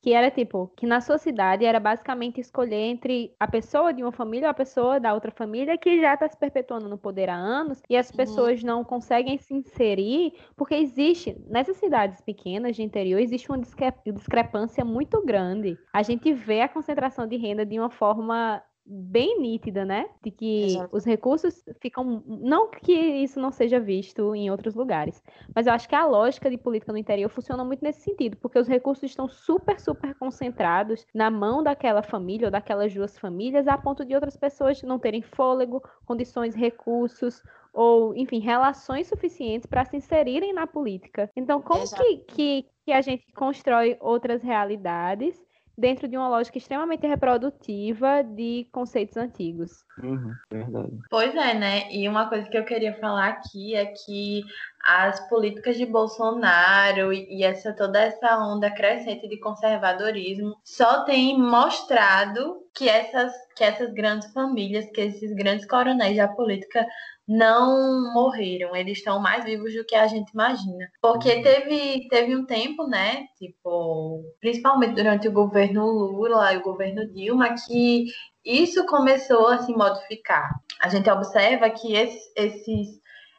Que 0.00 0.12
era 0.14 0.30
tipo, 0.30 0.68
que 0.76 0.86
na 0.86 1.00
sua 1.00 1.18
cidade 1.18 1.64
era 1.64 1.80
basicamente 1.80 2.40
escolher 2.40 2.76
entre 2.76 3.34
a 3.40 3.48
pessoa 3.48 3.92
de 3.92 4.02
uma 4.02 4.12
família 4.12 4.46
ou 4.46 4.50
a 4.52 4.54
pessoa 4.54 5.00
da 5.00 5.12
outra 5.12 5.32
família 5.32 5.76
que 5.76 6.00
já 6.00 6.14
está 6.14 6.28
se 6.28 6.38
perpetuando 6.38 6.88
no 6.88 6.96
poder 6.96 7.28
há 7.28 7.34
anos 7.36 7.82
e 7.90 7.96
as 7.96 8.12
Uhum. 8.12 8.12
pessoas 8.12 8.62
não 8.62 8.84
conseguem 8.84 9.36
se 9.38 9.52
inserir, 9.54 10.34
porque 10.56 10.76
existe, 10.76 11.36
nessas 11.48 11.78
cidades 11.78 12.20
pequenas 12.20 12.76
de 12.76 12.82
interior, 12.84 13.18
existe 13.20 13.50
uma 13.50 13.58
discre- 13.58 13.92
discrepância 14.06 14.84
muito 14.84 15.24
grande. 15.24 15.80
A 15.92 16.02
gente 16.04 16.32
vê 16.32 16.60
a 16.62 16.68
concentração 16.68 17.26
de 17.26 17.36
renda 17.36 17.66
de 17.66 17.78
uma 17.78 17.90
forma 17.90 18.62
bem 18.90 19.38
nítida, 19.38 19.84
né? 19.84 20.08
De 20.22 20.30
que 20.30 20.64
Exato. 20.64 20.96
os 20.96 21.04
recursos 21.04 21.62
ficam. 21.80 22.22
Não 22.26 22.70
que 22.70 22.92
isso 22.92 23.38
não 23.38 23.52
seja 23.52 23.78
visto 23.78 24.34
em 24.34 24.50
outros 24.50 24.74
lugares, 24.74 25.22
mas 25.54 25.66
eu 25.66 25.74
acho 25.74 25.88
que 25.88 25.94
a 25.94 26.06
lógica 26.06 26.48
de 26.48 26.56
política 26.56 26.90
no 26.90 26.98
interior 26.98 27.28
funciona 27.28 27.62
muito 27.62 27.84
nesse 27.84 28.00
sentido, 28.00 28.36
porque 28.38 28.58
os 28.58 28.66
recursos 28.66 29.04
estão 29.04 29.28
super, 29.28 29.78
super 29.78 30.14
concentrados 30.14 31.06
na 31.14 31.30
mão 31.30 31.62
daquela 31.62 32.02
família 32.02 32.46
ou 32.46 32.50
daquelas 32.50 32.94
duas 32.94 33.18
famílias, 33.18 33.68
a 33.68 33.76
ponto 33.76 34.04
de 34.04 34.14
outras 34.14 34.36
pessoas 34.36 34.82
não 34.82 34.98
terem 34.98 35.20
fôlego, 35.20 35.82
condições, 36.06 36.54
recursos. 36.54 37.42
Ou, 37.70 38.16
enfim, 38.16 38.40
relações 38.40 39.06
suficientes 39.06 39.66
para 39.66 39.84
se 39.84 39.96
inserirem 39.96 40.52
na 40.52 40.66
política. 40.66 41.30
Então, 41.36 41.60
como 41.60 41.82
Exato. 41.82 42.02
que, 42.02 42.16
que, 42.16 42.66
que 42.86 42.92
a 42.92 43.00
gente 43.00 43.30
constrói 43.34 43.96
outras 44.00 44.42
realidades 44.42 45.40
dentro 45.78 46.08
de 46.08 46.16
uma 46.16 46.28
lógica 46.28 46.58
extremamente 46.58 47.06
reprodutiva 47.06 48.24
de 48.24 48.68
conceitos 48.72 49.16
antigos. 49.16 49.84
Uhum, 50.02 50.34
verdade. 50.50 50.98
Pois 51.08 51.34
é, 51.36 51.54
né? 51.54 51.92
E 51.92 52.08
uma 52.08 52.28
coisa 52.28 52.48
que 52.48 52.58
eu 52.58 52.64
queria 52.64 52.94
falar 52.94 53.28
aqui 53.28 53.76
é 53.76 53.86
que 53.86 54.42
as 54.82 55.28
políticas 55.28 55.76
de 55.76 55.86
Bolsonaro 55.86 57.12
e 57.12 57.28
e 57.28 57.44
essa 57.44 57.72
toda 57.72 58.00
essa 58.00 58.38
onda 58.38 58.70
crescente 58.70 59.28
de 59.28 59.38
conservadorismo 59.38 60.56
só 60.64 61.04
tem 61.04 61.38
mostrado 61.38 62.62
que 62.74 62.88
essas 62.88 63.32
que 63.54 63.62
essas 63.62 63.92
grandes 63.92 64.32
famílias, 64.32 64.90
que 64.90 65.00
esses 65.00 65.32
grandes 65.34 65.66
coronéis 65.66 66.16
da 66.16 66.28
política 66.28 66.84
não 67.28 68.10
morreram, 68.14 68.74
eles 68.74 68.98
estão 68.98 69.20
mais 69.20 69.44
vivos 69.44 69.74
do 69.74 69.84
que 69.84 69.94
a 69.94 70.06
gente 70.06 70.30
imagina. 70.30 70.90
Porque 71.02 71.42
teve, 71.42 72.08
teve 72.08 72.34
um 72.34 72.46
tempo, 72.46 72.86
né, 72.88 73.26
tipo, 73.36 74.24
principalmente 74.40 74.94
durante 74.94 75.28
o 75.28 75.32
governo 75.32 75.84
Lula 75.84 76.54
e 76.54 76.56
o 76.56 76.62
governo 76.62 77.06
Dilma, 77.12 77.54
que 77.54 78.06
isso 78.42 78.86
começou 78.86 79.48
a 79.48 79.58
se 79.58 79.72
modificar. 79.72 80.50
A 80.80 80.88
gente 80.88 81.10
observa 81.10 81.68
que 81.68 81.92
esses, 81.92 82.32
esses, 82.34 82.88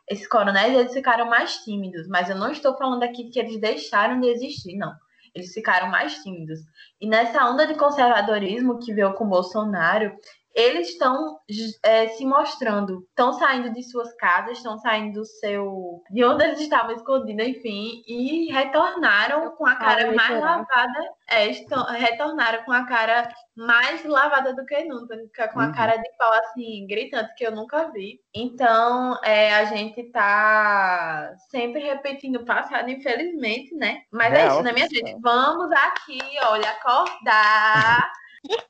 esses 0.08 0.27
coronéis 0.27 0.77
eles 0.77 0.93
ficaram 0.93 1.27
mais 1.27 1.58
tímidos, 1.63 2.08
mas 2.08 2.29
eu 2.29 2.36
não 2.36 2.51
estou 2.51 2.77
falando 2.77 3.01
aqui 3.01 3.31
que 3.31 3.39
eles 3.39 3.60
deixaram 3.60 4.19
de 4.19 4.27
existir, 4.27 4.77
não. 4.77 4.93
Eles 5.34 5.51
ficaram 5.51 5.88
mais 5.88 6.15
tímidos. 6.22 6.60
E 7.01 7.08
nessa 7.08 7.43
onda 7.46 7.65
de 7.65 7.75
conservadorismo 7.75 8.79
que 8.79 8.93
veio 8.93 9.13
com 9.13 9.27
Bolsonaro, 9.27 10.12
eles 10.60 10.89
estão 10.89 11.39
é, 11.84 12.08
se 12.10 12.25
mostrando, 12.25 13.06
estão 13.10 13.34
saindo 13.34 13.74
de 13.74 13.84
suas 13.84 14.13
casas, 14.16 14.58
estão 14.58 14.78
saindo 14.80 15.20
do 15.20 15.25
seu. 15.25 16.01
de 16.10 16.24
onde 16.24 16.44
eles 16.44 16.60
estavam 16.60 16.94
escondidos, 16.96 17.46
enfim, 17.48 18.04
e 18.08 18.51
retornaram 18.51 19.51
com 19.56 19.66
a 19.66 19.75
cara 19.75 20.12
mais 20.13 20.39
lavada. 20.39 21.00
É, 21.30 21.48
estão, 21.48 21.84
retornaram 21.86 22.63
com 22.63 22.72
a 22.72 22.86
cara 22.86 23.30
mais 23.56 24.04
lavada 24.06 24.54
do 24.54 24.66
que 24.66 24.84
nunca, 24.86 25.16
com 25.54 25.60
a 25.60 25.68
Uhum. 25.68 25.72
cara 25.72 25.96
de 25.98 26.10
pau 26.18 26.32
assim, 26.34 26.88
gritante, 26.88 27.34
que 27.36 27.46
eu 27.46 27.51
nunca 27.51 27.92
vi. 27.92 28.20
Então, 28.34 29.20
é, 29.24 29.54
a 29.56 29.66
gente 29.66 30.04
tá 30.12 31.34
sempre 31.50 31.82
repetindo 31.82 32.38
o 32.38 32.46
passado, 32.46 32.89
infelizmente, 32.89 33.75
né? 33.75 34.01
Mas 34.12 34.34
é 34.34 34.44
Real, 34.44 34.48
isso, 34.48 34.63
né, 34.63 34.72
minha 34.72 34.88
gente? 34.88 35.16
Vamos 35.22 35.72
aqui, 35.72 36.20
olha, 36.48 36.70
acordar 36.72 38.12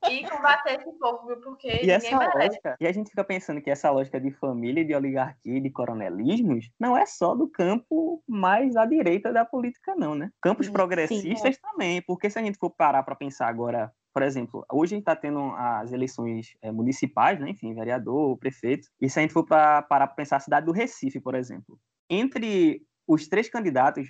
e 0.10 0.28
combater 0.28 0.80
esse 0.80 0.92
povo, 1.00 1.28
viu? 1.28 1.38
Porque 1.42 1.68
E 1.68 1.88
ninguém 1.88 1.92
essa 1.92 2.18
merece. 2.18 2.38
lógica, 2.38 2.78
e 2.80 2.88
a 2.88 2.92
gente 2.92 3.10
fica 3.10 3.24
pensando 3.24 3.62
que 3.62 3.70
essa 3.70 3.92
lógica 3.92 4.20
de 4.20 4.32
família, 4.32 4.84
de 4.84 4.96
oligarquia 4.96 5.62
de 5.62 5.70
coronelismos 5.70 6.70
não 6.80 6.98
é 6.98 7.06
só 7.06 7.36
do 7.36 7.48
campo 7.48 8.24
mais 8.28 8.76
à 8.76 8.86
direita 8.86 9.32
da 9.32 9.46
política, 9.46 9.96
não, 9.96 10.16
né? 10.16 10.32
Campos 10.42 10.68
Sim, 10.68 10.74
progressistas 10.74 11.58
também, 11.60 12.02
porque 12.02 12.30
se 12.30 12.40
a 12.40 12.42
gente 12.42 12.58
for 12.58 12.70
parar 12.70 13.04
para 13.04 13.16
pensar 13.16 13.48
agora, 13.48 13.92
por 14.14 14.24
exemplo, 14.24 14.66
hoje 14.72 14.96
a 14.96 14.98
gente 14.98 15.04
está 15.04 15.16
tendo 15.16 15.40
as 15.56 15.92
eleições 15.92 16.56
eh, 16.62 16.72
municipais, 16.72 17.40
né? 17.40 17.50
enfim, 17.52 17.74
vereador, 17.74 18.38
prefeito, 18.38 18.88
e 19.00 19.10
se 19.10 19.20
a 19.20 19.22
gente 19.22 19.34
for 19.34 19.46
pra, 19.46 19.82
parar 19.84 20.08
para 20.08 20.16
pensar 20.16 20.38
a 20.38 20.42
cidade 20.42 20.66
do 20.66 20.72
Recife, 20.72 21.20
por 21.20 21.36
exemplo, 21.36 21.80
entre 22.10 22.82
os 23.08 23.28
três 23.28 23.50
candidatos 23.50 24.08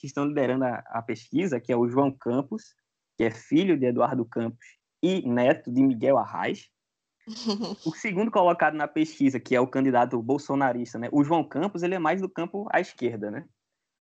que 0.00 0.06
estão 0.06 0.24
liderando 0.24 0.64
a, 0.64 0.82
a 0.86 1.02
pesquisa, 1.02 1.60
que 1.60 1.72
é 1.72 1.76
o 1.76 1.88
João 1.88 2.10
Campos, 2.10 2.74
que 3.16 3.24
é 3.24 3.30
filho 3.30 3.78
de 3.78 3.86
Eduardo 3.86 4.24
Campos 4.24 4.75
e 5.02 5.26
neto 5.28 5.70
de 5.70 5.82
Miguel 5.82 6.18
Arraes, 6.18 6.68
o 7.84 7.92
segundo 7.94 8.30
colocado 8.30 8.74
na 8.74 8.86
pesquisa, 8.86 9.40
que 9.40 9.54
é 9.54 9.60
o 9.60 9.66
candidato 9.66 10.20
bolsonarista, 10.22 10.98
né? 10.98 11.08
O 11.12 11.24
João 11.24 11.42
Campos, 11.42 11.82
ele 11.82 11.94
é 11.94 11.98
mais 11.98 12.20
do 12.20 12.28
campo 12.28 12.66
à 12.72 12.80
esquerda, 12.80 13.30
né? 13.30 13.44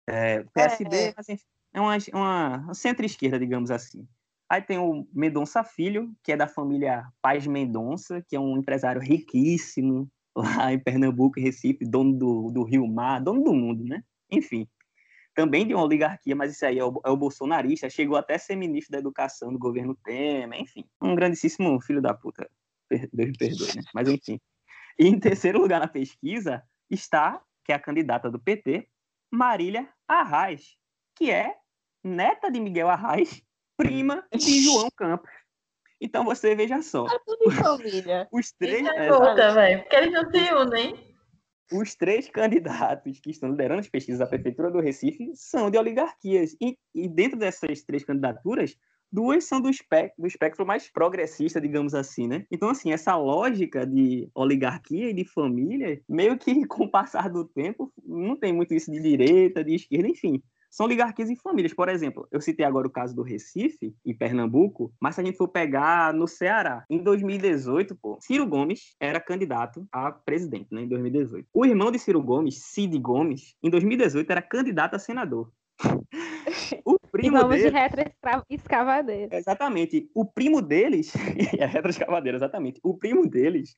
É, 0.07 0.43
PSD, 0.53 0.97
É. 0.97 1.13
assim, 1.17 1.37
é 1.73 1.81
uma, 1.81 1.97
uma 2.13 2.73
centro-esquerda, 2.73 3.39
digamos 3.39 3.71
assim. 3.71 4.07
Aí 4.49 4.61
tem 4.61 4.79
o 4.79 5.07
Mendonça 5.13 5.63
Filho, 5.63 6.11
que 6.23 6.31
é 6.31 6.37
da 6.37 6.47
família 6.47 7.07
Paz 7.21 7.45
Mendonça, 7.45 8.23
que 8.27 8.35
é 8.35 8.39
um 8.39 8.57
empresário 8.57 8.99
riquíssimo 8.99 10.09
lá 10.35 10.73
em 10.73 10.79
Pernambuco 10.79 11.39
Recife, 11.39 11.85
dono 11.85 12.17
do, 12.17 12.51
do 12.51 12.63
Rio 12.63 12.87
Mar, 12.87 13.21
dono 13.21 13.43
do 13.43 13.53
mundo, 13.53 13.83
né? 13.83 14.03
Enfim, 14.31 14.67
também 15.39 15.65
de 15.65 15.73
uma 15.73 15.85
oligarquia, 15.85 16.35
mas 16.35 16.51
isso 16.51 16.65
aí 16.65 16.77
é 16.77 16.83
o, 16.83 16.99
é 17.05 17.09
o 17.09 17.15
bolsonarista, 17.15 17.89
chegou 17.89 18.17
até 18.17 18.35
a 18.35 18.39
ser 18.39 18.57
ministro 18.57 18.91
da 18.91 18.99
Educação 18.99 19.53
do 19.53 19.57
governo 19.57 19.95
Temer, 20.03 20.59
enfim, 20.59 20.83
um 21.01 21.15
grandíssimo 21.15 21.79
filho 21.79 22.01
da 22.01 22.13
puta. 22.13 22.49
Deus 22.91 23.29
me 23.29 23.37
perdoe, 23.37 23.67
né? 23.73 23.81
Mas 23.95 24.09
enfim. 24.09 24.37
E 24.99 25.07
em 25.07 25.17
terceiro 25.17 25.57
lugar 25.61 25.79
na 25.79 25.87
pesquisa 25.87 26.61
está, 26.89 27.41
que 27.63 27.71
é 27.71 27.75
a 27.75 27.79
candidata 27.79 28.29
do 28.29 28.37
PT, 28.37 28.89
Marília 29.31 29.87
Arraes, 30.05 30.75
que 31.15 31.31
é 31.31 31.55
neta 32.03 32.51
de 32.51 32.59
Miguel 32.59 32.89
Arraes, 32.89 33.41
prima 33.77 34.27
de 34.35 34.61
João 34.61 34.89
Campos. 34.93 35.31
Então 36.01 36.25
você 36.25 36.53
veja 36.53 36.81
só, 36.81 37.05
É 37.07 37.19
tudo 37.25 37.45
em 37.45 37.51
família. 37.51 38.27
os 38.29 38.51
três, 38.51 38.85
é 38.85 39.07
puta, 39.07 39.53
velho. 39.53 39.79
Porque 39.83 39.95
eles 39.95 40.11
não 40.11 40.29
se 40.29 40.53
unem. 40.53 41.08
Os 41.71 41.95
três 41.95 42.29
candidatos 42.29 43.19
que 43.19 43.29
estão 43.29 43.49
liderando 43.49 43.81
as 43.81 43.89
pesquisas 43.89 44.19
da 44.19 44.27
Prefeitura 44.27 44.71
do 44.71 44.79
Recife 44.79 45.31
são 45.35 45.69
de 45.69 45.77
oligarquias. 45.77 46.55
E, 46.61 46.77
e 46.93 47.07
dentro 47.07 47.37
dessas 47.37 47.83
três 47.83 48.03
candidaturas, 48.03 48.75
duas 49.11 49.43
são 49.45 49.61
do 49.61 49.69
espectro, 49.69 50.21
do 50.21 50.27
espectro 50.27 50.65
mais 50.65 50.89
progressista, 50.89 51.59
digamos 51.59 51.93
assim, 51.93 52.27
né? 52.27 52.45
Então, 52.51 52.69
assim, 52.69 52.91
essa 52.91 53.15
lógica 53.15 53.85
de 53.85 54.29
oligarquia 54.33 55.09
e 55.09 55.13
de 55.13 55.25
família, 55.25 56.01
meio 56.07 56.37
que 56.37 56.65
com 56.67 56.85
o 56.85 56.91
passar 56.91 57.29
do 57.29 57.45
tempo, 57.45 57.91
não 58.05 58.35
tem 58.35 58.53
muito 58.53 58.73
isso 58.73 58.91
de 58.91 59.01
direita, 59.01 59.63
de 59.63 59.75
esquerda, 59.75 60.07
enfim. 60.07 60.41
São 60.69 60.85
oligarquias 60.85 61.29
e 61.29 61.35
famílias. 61.35 61.73
Por 61.73 61.89
exemplo, 61.89 62.27
eu 62.31 62.39
citei 62.41 62.65
agora 62.65 62.87
o 62.87 62.91
caso 62.91 63.15
do 63.15 63.23
Recife 63.23 63.95
e 64.05 64.13
Pernambuco, 64.13 64.93
mas 64.99 65.15
se 65.15 65.21
a 65.21 65.23
gente 65.23 65.37
for 65.37 65.47
pegar 65.47 66.13
no 66.13 66.27
Ceará, 66.27 66.85
em 66.89 67.01
2018, 67.01 67.95
pô, 67.95 68.17
Ciro 68.21 68.45
Gomes 68.45 68.95
era 68.99 69.19
candidato 69.19 69.87
a 69.91 70.11
presidente, 70.11 70.67
né, 70.73 70.81
em 70.81 70.87
2018. 70.87 71.47
O 71.53 71.65
irmão 71.65 71.91
de 71.91 71.99
Ciro 71.99 72.21
Gomes, 72.21 72.63
Cid 72.63 72.97
Gomes, 72.99 73.55
em 73.63 73.69
2018 73.69 74.29
era 74.29 74.41
candidato 74.41 74.95
a 74.95 74.99
senador. 74.99 75.51
O 76.85 76.97
E 77.21 77.29
primo 77.29 77.31
vamos 77.31 77.61
de 77.61 77.63
dele, 77.63 77.69
retroescavadeira. 77.69 79.35
exatamente, 79.35 80.09
o 80.13 80.25
primo 80.25 80.61
deles, 80.61 81.11
é 81.57 81.65
retroescavadeira, 81.65 82.37
exatamente. 82.37 82.79
O 82.83 82.97
primo 82.97 83.27
deles, 83.27 83.75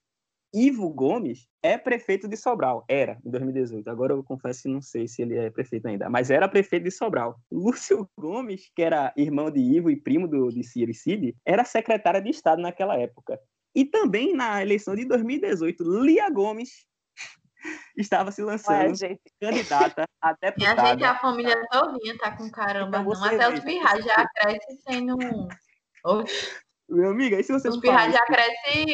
Ivo 0.54 0.90
Gomes, 0.90 1.48
é 1.64 1.78
prefeito 1.78 2.28
de 2.28 2.36
Sobral. 2.36 2.84
Era, 2.88 3.18
em 3.26 3.30
2018. 3.30 3.90
Agora 3.90 4.14
eu 4.14 4.24
confesso 4.24 4.64
que 4.64 4.70
não 4.70 4.82
sei 4.82 5.08
se 5.08 5.22
ele 5.22 5.38
é 5.38 5.50
prefeito 5.50 5.88
ainda, 5.88 6.10
mas 6.10 6.30
era 6.30 6.48
prefeito 6.48 6.84
de 6.84 6.92
Sobral. 6.92 7.40
Lúcio 7.52 8.10
Gomes, 8.18 8.70
que 8.76 8.82
era 8.82 9.14
irmão 9.16 9.50
de 9.50 9.60
Ivo 9.60 9.90
e 9.90 9.96
primo 9.96 10.28
do, 10.28 10.50
de 10.50 10.64
Ciro 10.64 10.92
e 10.92 10.94
Cid, 10.94 11.36
era 11.46 11.64
secretária 11.64 12.22
de 12.22 12.30
Estado 12.30 12.62
naquela 12.62 12.98
época. 12.98 13.40
E 13.74 13.86
também 13.86 14.34
na 14.36 14.62
eleição 14.62 14.96
de 14.96 15.06
2018, 15.06 15.84
Lia 16.04 16.30
Gomes 16.30 16.86
estava 17.96 18.32
se 18.32 18.42
Ué, 18.42 18.52
lançando 18.52 18.96
gente. 18.96 19.22
candidata 19.40 20.04
a 20.22 20.36
Minha 20.58 20.70
gente, 20.70 20.76
deputada. 20.76 21.10
a 21.12 21.20
família 21.20 21.68
todinha 21.72 22.18
tá 22.18 22.36
com 22.36 22.50
caramba, 22.50 23.00
Então 23.00 23.14
não. 23.14 23.24
Até 23.24 23.54
os 23.54 23.60
pirrais 23.62 24.04
já 24.04 24.28
crescem 24.36 24.78
sendo. 24.78 25.18
Oxe, 26.04 26.60
Meu 26.92 27.12
amigo, 27.12 27.36
aí 27.36 27.44
se 27.44 27.54
você 27.54 27.70
Os 27.70 27.78
pirrais 27.80 28.14
já 28.14 28.20
isso- 28.20 28.26
crescem, 28.34 28.88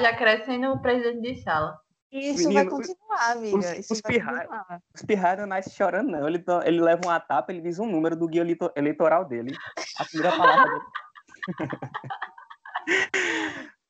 já 0.00 0.16
crescem 0.16 0.46
sendo 0.46 0.80
presidente 0.80 1.20
de 1.20 1.42
sala. 1.42 1.78
Isso 2.10 2.48
Menino, 2.48 2.70
vai 2.70 2.78
continuar, 2.80 3.32
amiga. 3.32 3.56
os- 3.58 3.72
Isso 3.78 3.92
os 3.92 4.00
pirra-. 4.02 4.80
Os 4.94 5.02
pirralhos 5.02 5.40
não 5.40 5.46
nascem 5.48 5.72
chorando, 5.72 6.10
não. 6.10 6.26
Ele, 6.28 6.38
to- 6.38 6.62
ele 6.64 6.80
leva 6.80 7.00
uma 7.04 7.20
tapa, 7.20 7.52
ele 7.52 7.60
diz 7.62 7.78
um 7.78 7.86
número 7.86 8.16
do 8.16 8.26
guia 8.28 8.44
eleitoral 8.76 9.24
dele. 9.24 9.54
A 9.98 10.04
primeira 10.04 10.36
palavra 10.36 10.64
dele. 10.70 10.84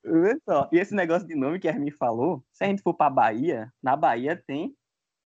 Vê 0.04 0.37
só, 0.45 0.69
e 0.73 0.78
esse 0.78 0.95
negócio 0.95 1.26
de 1.26 1.35
nome 1.37 1.61
que 1.61 1.69
a 1.69 1.73
me 1.73 1.90
falou, 1.92 2.45
se 2.52 2.64
a 2.64 2.66
gente 2.66 2.83
for 2.83 2.92
pra 2.95 3.09
Bahia, 3.09 3.73
na 3.83 3.95
Bahia 3.97 4.40
tem 4.47 4.75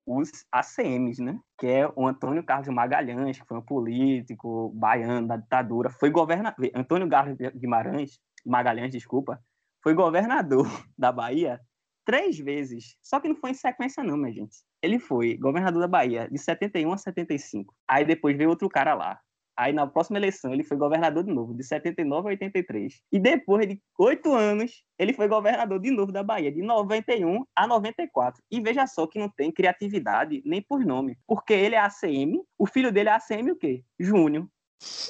os 0.06 0.30
ACMs, 0.52 1.22
né? 1.22 1.40
Que 1.58 1.68
é 1.68 1.92
o 1.96 2.08
Antônio 2.08 2.44
Carlos 2.44 2.68
Magalhães, 2.70 3.40
que 3.40 3.48
foi 3.48 3.58
um 3.58 3.62
político 3.62 4.72
baiano 4.76 5.28
da 5.28 5.38
ditadura, 5.38 5.90
foi 5.90 6.10
governador. 6.10 6.70
Antônio 6.76 7.10
Carlos 7.10 7.38
Guimarães, 7.56 8.20
Magalhães, 8.46 8.92
desculpa, 8.92 9.42
foi 9.82 9.94
governador 9.94 10.66
da 10.98 11.12
Bahia 11.12 11.60
três 12.06 12.38
vezes. 12.38 12.98
Só 13.02 13.20
que 13.20 13.28
não 13.28 13.36
foi 13.36 13.52
em 13.52 13.56
sequência, 13.56 14.04
não, 14.04 14.18
minha 14.18 14.34
gente. 14.34 14.58
Ele 14.82 15.00
foi 15.00 15.38
governador 15.38 15.82
da 15.82 15.88
Bahia 15.88 16.28
de 16.30 16.38
71 16.38 16.92
a 16.92 16.98
75. 16.98 17.74
Aí 17.88 18.06
depois 18.06 18.38
veio 18.38 18.50
outro 18.50 18.68
cara 18.68 18.94
lá, 18.94 19.20
Aí 19.56 19.72
na 19.72 19.86
próxima 19.86 20.18
eleição 20.18 20.54
ele 20.54 20.64
foi 20.64 20.78
governador 20.78 21.24
de 21.24 21.32
novo, 21.32 21.54
de 21.54 21.64
79 21.64 22.28
a 22.28 22.32
83. 22.32 23.02
E 23.12 23.20
depois 23.20 23.68
de 23.68 23.80
oito 24.00 24.34
anos, 24.34 24.84
ele 24.98 25.14
foi 25.14 25.28
governador 25.28 25.80
de 25.80 25.92
novo 25.92 26.12
da 26.12 26.24
Bahia, 26.24 26.52
de 26.52 26.62
91 26.62 27.46
a 27.56 27.68
94. 27.68 28.42
E 28.50 28.60
veja 28.60 28.88
só 28.88 29.06
que 29.06 29.20
não 29.20 29.30
tem 29.30 29.52
criatividade 29.52 30.42
nem 30.46 30.62
por 30.62 30.84
nome. 30.84 31.18
Porque 31.28 31.54
ele 31.54 31.76
é 31.76 31.80
ACM, 31.80 32.42
o 32.58 32.66
filho 32.66 32.92
dele 32.92 33.10
é 33.10 33.14
ACM 33.14 33.52
o 33.52 33.56
quê? 33.56 33.84
Júnior. 34.00 34.48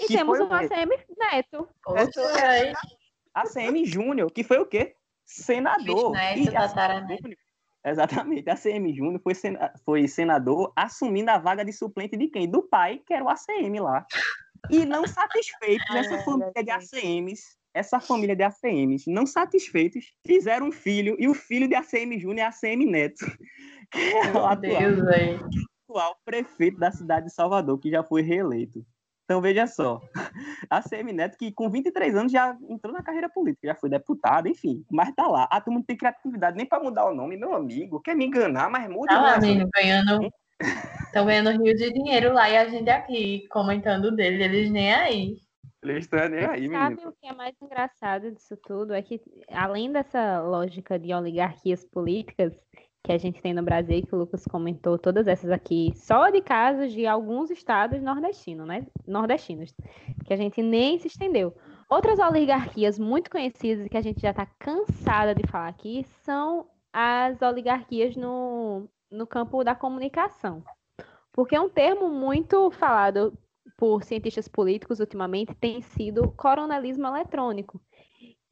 E 0.01 0.07
temos 0.07 0.39
um 0.39 0.53
ACM 0.53 0.91
Neto. 1.17 1.67
É. 2.43 2.73
ACM 3.33 3.85
Júnior, 3.85 4.31
que 4.31 4.43
foi 4.43 4.57
o 4.59 4.65
quê? 4.65 4.95
Senador. 5.25 6.12
Bisneto, 6.12 6.51
tataraneto. 6.51 7.29
Exatamente. 7.85 8.49
A 8.49 8.53
ACM 8.53 8.93
Júnior 8.93 9.19
foi, 9.21 9.33
foi 9.83 10.07
senador 10.07 10.71
assumindo 10.75 11.29
a 11.31 11.37
vaga 11.37 11.65
de 11.65 11.73
suplente 11.73 12.15
de 12.15 12.27
quem? 12.27 12.49
Do 12.49 12.63
pai, 12.63 13.01
que 13.05 13.13
era 13.13 13.23
o 13.23 13.29
ACM 13.29 13.79
lá. 13.79 14.05
E 14.69 14.85
não 14.85 15.05
satisfeitos, 15.05 15.93
essa 15.93 16.23
família 16.23 16.63
de 16.63 16.71
ACMs, 16.71 17.57
essa 17.73 17.99
família 17.99 18.35
de 18.35 18.43
ACMs, 18.43 19.05
não 19.07 19.25
satisfeitos, 19.25 20.13
fizeram 20.25 20.67
um 20.67 20.71
filho, 20.71 21.17
e 21.19 21.27
o 21.27 21.33
filho 21.33 21.67
de 21.67 21.75
ACM 21.75 22.17
Júnior 22.17 22.39
é 22.39 22.43
ACM 22.43 22.85
Neto, 22.85 23.25
que 23.91 23.99
é 23.99 24.31
o 24.31 24.45
atual, 24.45 24.55
Deus, 24.55 24.99
atual 25.89 26.17
prefeito 26.23 26.79
da 26.79 26.91
cidade 26.91 27.25
de 27.25 27.33
Salvador, 27.33 27.77
que 27.77 27.89
já 27.89 28.03
foi 28.03 28.21
reeleito. 28.21 28.85
Então, 29.23 29.41
veja 29.41 29.65
só, 29.65 30.01
a 30.69 30.81
CM 30.81 31.13
Neto, 31.13 31.37
que 31.37 31.51
com 31.51 31.69
23 31.69 32.15
anos 32.15 32.31
já 32.31 32.57
entrou 32.69 32.93
na 32.93 33.01
carreira 33.01 33.29
política, 33.29 33.67
já 33.67 33.75
foi 33.75 33.89
deputado, 33.89 34.47
enfim, 34.47 34.83
mas 34.91 35.13
tá 35.15 35.27
lá. 35.27 35.47
A 35.49 35.61
turma 35.61 35.79
não 35.79 35.85
tem 35.85 35.95
criatividade 35.95 36.57
nem 36.57 36.65
para 36.65 36.83
mudar 36.83 37.05
o 37.05 37.15
nome, 37.15 37.37
meu 37.37 37.53
amigo. 37.53 38.01
Quer 38.01 38.15
me 38.15 38.25
enganar, 38.25 38.69
mas 38.69 38.89
muda. 38.89 39.13
Tá 39.13 39.21
lá, 39.21 39.39
menino, 39.39 39.69
ganhando. 39.73 40.29
Estão 41.05 41.25
ganhando 41.25 41.51
rio 41.51 41.75
de 41.75 41.91
dinheiro 41.91 42.33
lá 42.33 42.49
e 42.49 42.57
a 42.57 42.67
gente 42.67 42.89
aqui 42.89 43.47
comentando 43.49 44.13
dele, 44.13 44.43
eles 44.43 44.69
nem 44.69 44.93
aí. 44.93 45.37
Eles 45.81 46.05
estão 46.05 46.27
nem 46.29 46.45
aí, 46.45 46.69
Sabe 46.69 46.95
menino. 46.95 47.09
o 47.09 47.13
que 47.13 47.27
é 47.27 47.33
mais 47.33 47.55
engraçado 47.61 48.31
disso 48.31 48.57
tudo? 48.57 48.93
É 48.93 49.01
que, 49.01 49.21
além 49.51 49.91
dessa 49.91 50.41
lógica 50.41 50.97
de 50.97 51.13
oligarquias 51.13 51.85
políticas 51.85 52.53
que 53.03 53.12
a 53.12 53.17
gente 53.17 53.41
tem 53.41 53.53
no 53.53 53.62
Brasil, 53.62 54.01
que 54.07 54.15
o 54.15 54.17
Lucas 54.17 54.45
comentou, 54.45 54.98
todas 54.98 55.27
essas 55.27 55.51
aqui, 55.51 55.91
só 55.93 56.29
de 56.29 56.41
casos 56.41 56.93
de 56.93 57.05
alguns 57.05 57.51
estados 57.51 58.01
nordestinos, 58.01 58.65
né? 58.65 58.88
Nordestinos, 59.05 59.74
que 60.25 60.33
a 60.33 60.38
gente 60.38 60.62
nem 60.62 60.98
se 60.98 61.07
estendeu. 61.07 61.53
Outras 61.89 62.17
oligarquias 62.17 62.98
muito 62.98 63.29
conhecidas 63.29 63.89
que 63.89 63.98
a 63.98 64.01
gente 64.01 64.22
já 64.22 64.29
está 64.29 64.45
cansada 64.57 65.36
de 65.36 65.45
falar 65.45 65.67
aqui 65.67 66.05
são 66.24 66.65
as 66.93 67.41
oligarquias 67.41 68.15
no, 68.15 68.88
no 69.12 69.27
campo 69.27 69.63
da 69.65 69.75
comunicação. 69.75 70.63
Porque 71.33 71.55
é 71.55 71.60
um 71.60 71.69
termo 71.69 72.07
muito 72.07 72.72
falado 72.72 73.38
por 73.75 74.03
cientistas 74.03 74.48
políticos 74.48 75.00
ultimamente 75.00 75.53
tem 75.55 75.81
sido 75.81 76.31
coronelismo 76.38 77.05
eletrônico, 77.07 77.81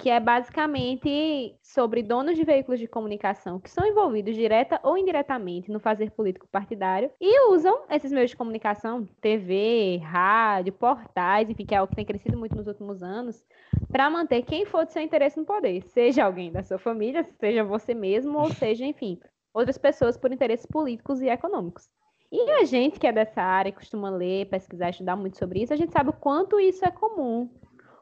que 0.02 0.10
é 0.10 0.20
basicamente 0.20 1.56
sobre 1.62 2.02
donos 2.02 2.36
de 2.36 2.44
veículos 2.44 2.80
de 2.80 2.88
comunicação 2.88 3.60
que 3.60 3.70
são 3.70 3.86
envolvidos 3.86 4.34
direta 4.34 4.80
ou 4.82 4.98
indiretamente 4.98 5.70
no 5.70 5.80
fazer 5.80 6.10
político 6.10 6.48
partidário 6.52 7.12
e 7.22 7.52
usam 7.52 7.84
esses 7.88 8.12
meios 8.12 8.32
de 8.32 8.36
comunicação, 8.36 9.08
TV, 9.22 10.02
rádio, 10.04 10.74
portais, 10.74 11.48
enfim, 11.48 11.68
que 11.68 11.76
é 11.76 11.78
algo 11.78 11.92
que 11.92 11.96
tem 11.96 12.06
crescido 12.06 12.36
muito 12.36 12.56
nos 12.56 12.66
últimos 12.66 13.04
anos, 13.04 13.46
para 13.92 14.10
manter 14.10 14.42
quem 14.42 14.66
for 14.66 14.86
de 14.86 14.92
seu 14.92 15.04
interesse 15.04 15.38
no 15.38 15.46
poder, 15.46 15.84
seja 15.84 16.26
alguém 16.26 16.52
da 16.52 16.64
sua 16.64 16.80
família, 16.80 17.24
seja 17.40 17.64
você 17.64 17.94
mesmo, 17.94 18.40
ou 18.40 18.52
seja, 18.52 18.84
enfim, 18.84 19.20
outras 19.54 19.78
pessoas 19.78 20.18
por 20.18 20.34
interesses 20.34 20.66
políticos 20.66 21.22
e 21.22 21.30
econômicos. 21.30 21.88
E 22.32 22.50
a 22.50 22.64
gente 22.64 23.00
que 23.00 23.06
é 23.06 23.12
dessa 23.12 23.44
área, 23.44 23.72
costuma 23.72 24.10
ler, 24.10 24.48
pesquisar, 24.48 24.90
estudar 24.90 25.16
muito 25.16 25.38
sobre 25.38 25.62
isso, 25.62 25.74
a 25.74 25.78
gente 25.78 25.92
sabe 25.92 26.10
o 26.10 26.14
quanto 26.14 26.60
isso 26.60 26.84
é 26.84 26.90
comum. 26.90 27.48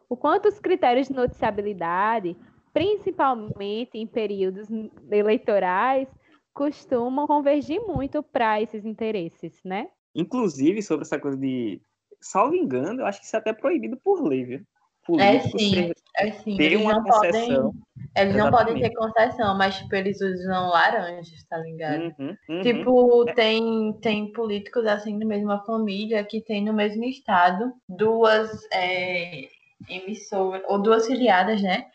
O 0.09 0.17
quanto 0.17 0.47
os 0.47 0.59
critérios 0.59 1.07
de 1.07 1.13
noticiabilidade, 1.13 2.35
principalmente 2.73 3.91
em 3.93 4.07
períodos 4.07 4.67
eleitorais, 5.11 6.07
costumam 6.53 7.27
convergir 7.27 7.79
muito 7.81 8.23
para 8.23 8.61
esses 8.61 8.85
interesses, 8.85 9.61
né? 9.63 9.87
Inclusive, 10.15 10.81
sobre 10.81 11.05
essa 11.05 11.19
coisa 11.19 11.37
de. 11.37 11.79
Salvo 12.21 12.55
engano, 12.55 13.01
eu 13.01 13.05
acho 13.05 13.19
que 13.19 13.25
isso 13.25 13.35
é 13.35 13.39
até 13.39 13.53
proibido 13.53 13.97
por 14.03 14.21
lei, 14.27 14.43
viu? 14.43 14.59
É 14.59 14.65
Político 15.05 15.57
sim, 15.57 15.73
ser- 15.73 15.93
é 16.17 16.31
sim. 16.31 16.57
ter 16.57 16.73
Eles 16.73 16.81
uma 16.81 16.93
não 16.95 17.03
podem, 17.03 17.31
concessão. 17.31 17.73
eles 18.17 18.35
não 18.35 18.51
podem 18.51 18.79
ter 18.79 18.93
concessão, 18.93 19.57
mas 19.57 19.77
tipo, 19.77 19.95
eles 19.95 20.19
usam 20.21 20.69
laranjas, 20.69 21.43
tá 21.47 21.57
ligado? 21.59 22.13
Uhum, 22.19 22.35
uhum. 22.49 22.61
Tipo, 22.61 23.25
tem, 23.35 23.93
tem 24.01 24.31
políticos 24.33 24.85
assim 24.85 25.17
da 25.17 25.25
mesma 25.25 25.63
família 25.65 26.23
que 26.25 26.41
tem 26.41 26.63
no 26.65 26.73
mesmo 26.73 27.05
estado 27.05 27.71
duas 27.87 28.51
é, 28.73 29.47
emissoras, 29.87 30.61
ou 30.67 30.81
duas 30.81 31.05
filiadas, 31.07 31.61
né? 31.61 31.85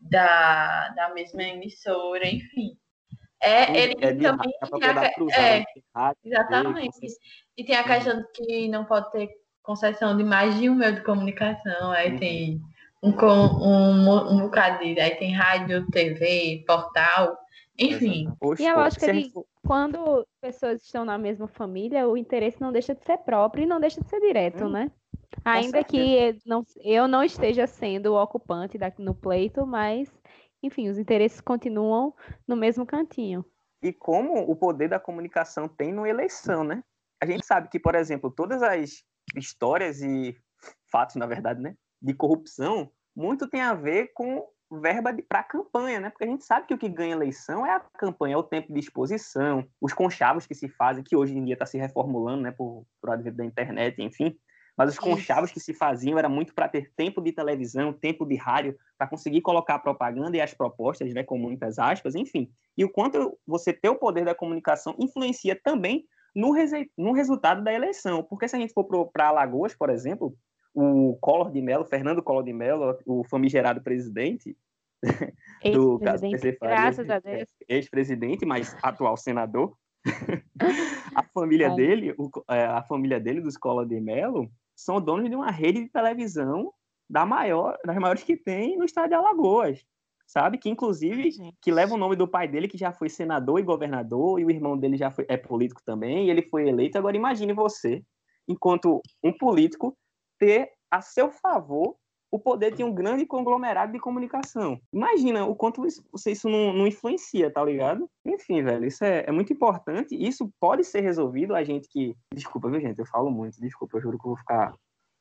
Da, 0.00 0.88
da 0.90 1.14
mesma 1.14 1.42
emissora, 1.42 2.26
enfim. 2.28 2.76
É, 3.40 3.78
ele 3.78 3.94
é 4.00 4.14
também 4.14 4.52
a 4.60 4.66
tem 4.66 4.88
a, 4.90 5.10
cruzada 5.12 5.42
é, 5.42 5.58
de 5.60 5.84
rádio, 5.94 6.18
exatamente. 6.24 7.06
E 7.56 7.64
tem 7.64 7.76
a 7.76 7.84
questão 7.84 8.18
de 8.20 8.26
que 8.32 8.68
não 8.68 8.84
pode 8.84 9.10
ter 9.10 9.30
concessão 9.62 10.16
de 10.16 10.24
mais 10.24 10.58
de 10.58 10.68
um 10.68 10.74
meio 10.74 10.94
de 10.94 11.02
comunicação. 11.02 11.90
Aí 11.92 12.12
Uhum. 12.12 12.18
tem 12.18 12.60
um, 13.02 13.12
com- 13.12 13.26
um, 13.26 14.32
um 14.34 14.38
bocado 14.40 14.82
de. 14.84 14.98
Aí 14.98 15.14
tem 15.16 15.32
rádio, 15.34 15.86
TV, 15.90 16.64
portal, 16.66 17.36
enfim. 17.78 18.32
Oxe, 18.40 18.62
E 18.62 18.66
a 18.66 18.76
lógica 18.76 19.12
de- 19.12 19.30
for- 19.30 19.46
Quando 19.66 20.26
pessoas 20.40 20.82
estão 20.82 21.04
na 21.04 21.16
mesma 21.18 21.48
família, 21.48 22.06
o 22.08 22.16
interesse 22.16 22.60
não 22.60 22.72
deixa 22.72 22.94
de 22.94 23.02
ser 23.04 23.18
próprio 23.18 23.62
e 23.64 23.66
não 23.66 23.80
deixa 23.80 24.00
de 24.00 24.08
ser 24.08 24.20
direto, 24.20 24.64
Hum, 24.64 24.70
né? 24.70 24.90
Ainda 25.44 25.82
que 25.82 26.36
não, 26.46 26.64
eu 26.82 27.08
não 27.08 27.22
esteja 27.22 27.66
sendo 27.66 28.12
o 28.12 28.22
ocupante 28.22 28.76
da, 28.76 28.92
no 28.98 29.14
pleito, 29.14 29.66
mas, 29.66 30.12
enfim, 30.62 30.88
os 30.88 30.98
interesses 30.98 31.40
continuam 31.40 32.14
no 32.46 32.56
mesmo 32.56 32.84
cantinho. 32.84 33.44
E 33.82 33.92
como 33.92 34.50
o 34.50 34.56
poder 34.56 34.88
da 34.88 34.98
comunicação 34.98 35.68
tem 35.68 35.92
numa 35.92 36.08
eleição, 36.08 36.64
né? 36.64 36.82
A 37.22 37.26
gente 37.26 37.44
sabe 37.44 37.68
que, 37.68 37.78
por 37.78 37.94
exemplo, 37.94 38.30
todas 38.30 38.62
as 38.62 39.04
histórias 39.36 40.00
e 40.00 40.36
fatos, 40.90 41.16
na 41.16 41.26
verdade, 41.26 41.60
né, 41.60 41.76
de 42.00 42.14
corrupção, 42.14 42.90
muito 43.14 43.48
tem 43.48 43.60
a 43.60 43.74
ver 43.74 44.12
com 44.14 44.46
verba 44.70 45.14
para 45.28 45.42
campanha, 45.42 46.00
né? 46.00 46.10
Porque 46.10 46.24
a 46.24 46.28
gente 46.28 46.44
sabe 46.44 46.66
que 46.66 46.74
o 46.74 46.78
que 46.78 46.88
ganha 46.88 47.12
eleição 47.14 47.64
é 47.66 47.70
a 47.70 47.80
campanha, 47.80 48.34
é 48.34 48.36
o 48.36 48.42
tempo 48.42 48.72
de 48.72 48.80
exposição, 48.80 49.66
os 49.80 49.92
conchavos 49.92 50.46
que 50.46 50.54
se 50.54 50.68
fazem, 50.68 51.04
que 51.04 51.16
hoje 51.16 51.36
em 51.36 51.44
dia 51.44 51.54
está 51.54 51.66
se 51.66 51.78
reformulando, 51.78 52.42
né, 52.42 52.50
por, 52.50 52.86
por 53.00 53.10
advento 53.10 53.36
da 53.36 53.44
internet, 53.44 54.00
enfim. 54.02 54.36
Mas 54.76 54.90
os 54.90 54.98
conchavos 54.98 55.52
que 55.52 55.60
se 55.60 55.72
faziam 55.72 56.18
era 56.18 56.28
muito 56.28 56.52
para 56.54 56.68
ter 56.68 56.90
tempo 56.96 57.20
de 57.22 57.30
televisão, 57.32 57.92
tempo 57.92 58.26
de 58.26 58.34
rádio, 58.34 58.76
para 58.98 59.06
conseguir 59.06 59.40
colocar 59.40 59.76
a 59.76 59.78
propaganda 59.78 60.36
e 60.36 60.40
as 60.40 60.52
propostas, 60.52 61.14
né, 61.14 61.22
com 61.22 61.38
muitas 61.38 61.78
aspas, 61.78 62.14
enfim. 62.16 62.50
E 62.76 62.84
o 62.84 62.90
quanto 62.90 63.38
você 63.46 63.72
ter 63.72 63.88
o 63.88 63.94
poder 63.96 64.24
da 64.24 64.34
comunicação 64.34 64.96
influencia 64.98 65.54
também 65.62 66.04
no, 66.34 66.50
rese- 66.50 66.90
no 66.98 67.12
resultado 67.12 67.62
da 67.62 67.72
eleição. 67.72 68.22
Porque 68.24 68.48
se 68.48 68.56
a 68.56 68.58
gente 68.58 68.72
for 68.72 68.84
para 69.12 69.28
Alagoas, 69.28 69.74
por 69.76 69.90
exemplo, 69.90 70.36
o 70.74 71.16
Collor 71.20 71.52
de 71.52 71.62
Mello, 71.62 71.84
Fernando 71.84 72.20
Collor 72.20 72.42
de 72.42 72.52
Mello, 72.52 72.98
o 73.06 73.22
famigerado 73.22 73.80
presidente 73.80 74.56
do 75.72 76.00
caso 76.00 76.24
Ex-presidente, 76.24 76.40
PC 76.40 76.58
Faria, 76.58 77.40
é, 77.40 77.46
ex-presidente, 77.68 78.44
mas 78.44 78.76
atual 78.82 79.16
senador, 79.16 79.76
a 81.14 81.22
família 81.32 81.68
Ai. 81.68 81.76
dele, 81.76 82.14
o- 82.18 82.30
é, 82.50 82.64
a 82.64 82.82
família 82.82 83.20
dele 83.20 83.40
dos 83.40 83.56
Collor 83.56 83.86
de 83.86 84.00
Mello, 84.00 84.50
são 84.76 85.00
donos 85.00 85.28
de 85.28 85.36
uma 85.36 85.50
rede 85.50 85.82
de 85.82 85.88
televisão 85.88 86.72
da 87.08 87.24
maior, 87.24 87.76
das 87.84 87.96
maiores 87.96 88.22
que 88.22 88.36
tem 88.36 88.76
no 88.76 88.84
estado 88.84 89.08
de 89.08 89.14
Alagoas, 89.14 89.84
sabe? 90.26 90.58
Que 90.58 90.68
inclusive 90.68 91.30
que 91.60 91.70
leva 91.70 91.94
o 91.94 91.98
nome 91.98 92.16
do 92.16 92.28
pai 92.28 92.48
dele, 92.48 92.68
que 92.68 92.78
já 92.78 92.92
foi 92.92 93.08
senador 93.08 93.60
e 93.60 93.62
governador, 93.62 94.40
e 94.40 94.44
o 94.44 94.50
irmão 94.50 94.76
dele 94.76 94.96
já 94.96 95.10
foi, 95.10 95.26
é 95.28 95.36
político 95.36 95.82
também, 95.84 96.26
e 96.26 96.30
ele 96.30 96.42
foi 96.42 96.68
eleito. 96.68 96.98
Agora 96.98 97.16
imagine 97.16 97.52
você, 97.52 98.02
enquanto 98.48 99.00
um 99.22 99.32
político, 99.32 99.96
ter 100.38 100.72
a 100.90 101.00
seu 101.00 101.30
favor 101.30 101.96
o 102.34 102.38
poder 102.40 102.74
de 102.74 102.82
um 102.82 102.92
grande 102.92 103.24
conglomerado 103.24 103.92
de 103.92 104.00
comunicação. 104.00 104.80
Imagina 104.92 105.44
o 105.46 105.54
quanto 105.54 105.86
isso, 105.86 106.04
você- 106.10 106.32
isso 106.32 106.48
não, 106.48 106.72
não 106.72 106.84
influencia, 106.84 107.48
tá 107.48 107.64
ligado? 107.64 108.10
Enfim, 108.26 108.60
velho, 108.60 108.84
isso 108.84 109.04
é, 109.04 109.22
é 109.24 109.30
muito 109.30 109.52
importante. 109.52 110.16
Isso 110.16 110.52
pode 110.58 110.82
ser 110.82 111.00
resolvido. 111.00 111.54
A 111.54 111.62
gente 111.62 111.88
que. 111.88 112.16
Desculpa, 112.34 112.68
viu, 112.68 112.80
gente? 112.80 112.98
Eu 112.98 113.06
falo 113.06 113.30
muito, 113.30 113.60
desculpa, 113.60 113.96
eu 113.96 114.02
juro 114.02 114.18
que 114.18 114.26
eu 114.26 114.30
vou 114.30 114.36
ficar 114.36 114.74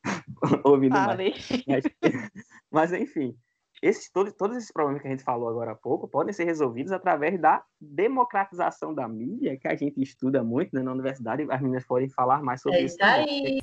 ouvindo 0.65 0.93
mais. 0.93 1.05
Falei. 1.05 1.33
Mas, 1.67 1.83
mas, 2.71 2.93
enfim, 2.93 3.35
esses, 3.79 4.11
todos, 4.11 4.33
todos 4.33 4.57
esses 4.57 4.71
problemas 4.71 5.03
que 5.03 5.07
a 5.07 5.11
gente 5.11 5.23
falou 5.23 5.47
agora 5.47 5.73
há 5.73 5.75
pouco 5.75 6.07
podem 6.07 6.33
ser 6.33 6.45
resolvidos 6.45 6.91
através 6.91 7.39
da 7.39 7.63
democratização 7.79 8.91
da 8.91 9.07
mídia, 9.07 9.55
que 9.55 9.67
a 9.67 9.75
gente 9.75 10.01
estuda 10.01 10.43
muito 10.43 10.73
né, 10.73 10.81
na 10.81 10.91
universidade, 10.91 11.45
as 11.47 11.61
meninas 11.61 11.85
podem 11.85 12.09
falar 12.09 12.41
mais 12.41 12.59
sobre 12.59 12.79
é 12.79 12.83
isso. 12.85 12.97
Aí. 13.01 13.59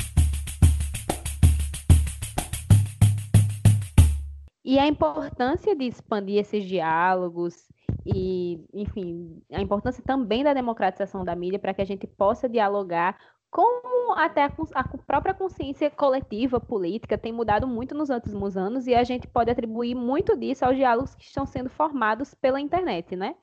E 4.71 4.79
a 4.79 4.87
importância 4.87 5.75
de 5.75 5.85
expandir 5.85 6.39
esses 6.39 6.63
diálogos 6.65 7.67
e, 8.07 8.65
enfim, 8.73 9.43
a 9.51 9.61
importância 9.61 10.01
também 10.01 10.45
da 10.45 10.55
democratização 10.55 11.25
da 11.25 11.35
mídia 11.35 11.59
para 11.59 11.75
que 11.75 11.83
a 11.83 11.85
gente 11.85 12.07
possa 12.07 12.49
dialogar 12.49 13.19
como 13.51 14.13
até 14.13 14.45
a, 14.45 14.53
a, 14.75 14.85
própria 14.99 15.35
consciência 15.35 15.91
coletiva 15.91 16.61
política 16.61 17.19
tem 17.19 17.33
mudado 17.33 17.67
muito 17.67 17.97
nos 17.97 18.11
últimos 18.11 18.57
anos 18.57 18.87
e 18.87 18.95
a 18.95 19.03
gente 19.03 19.27
pode 19.27 19.51
atribuir 19.51 19.97
muito 19.97 20.37
disso 20.37 20.65
aos 20.65 20.77
diálogos 20.77 21.17
que 21.17 21.25
estão 21.25 21.45
sendo 21.45 21.69
formados 21.69 22.33
pela 22.33 22.61
internet, 22.61 23.17
né? 23.17 23.35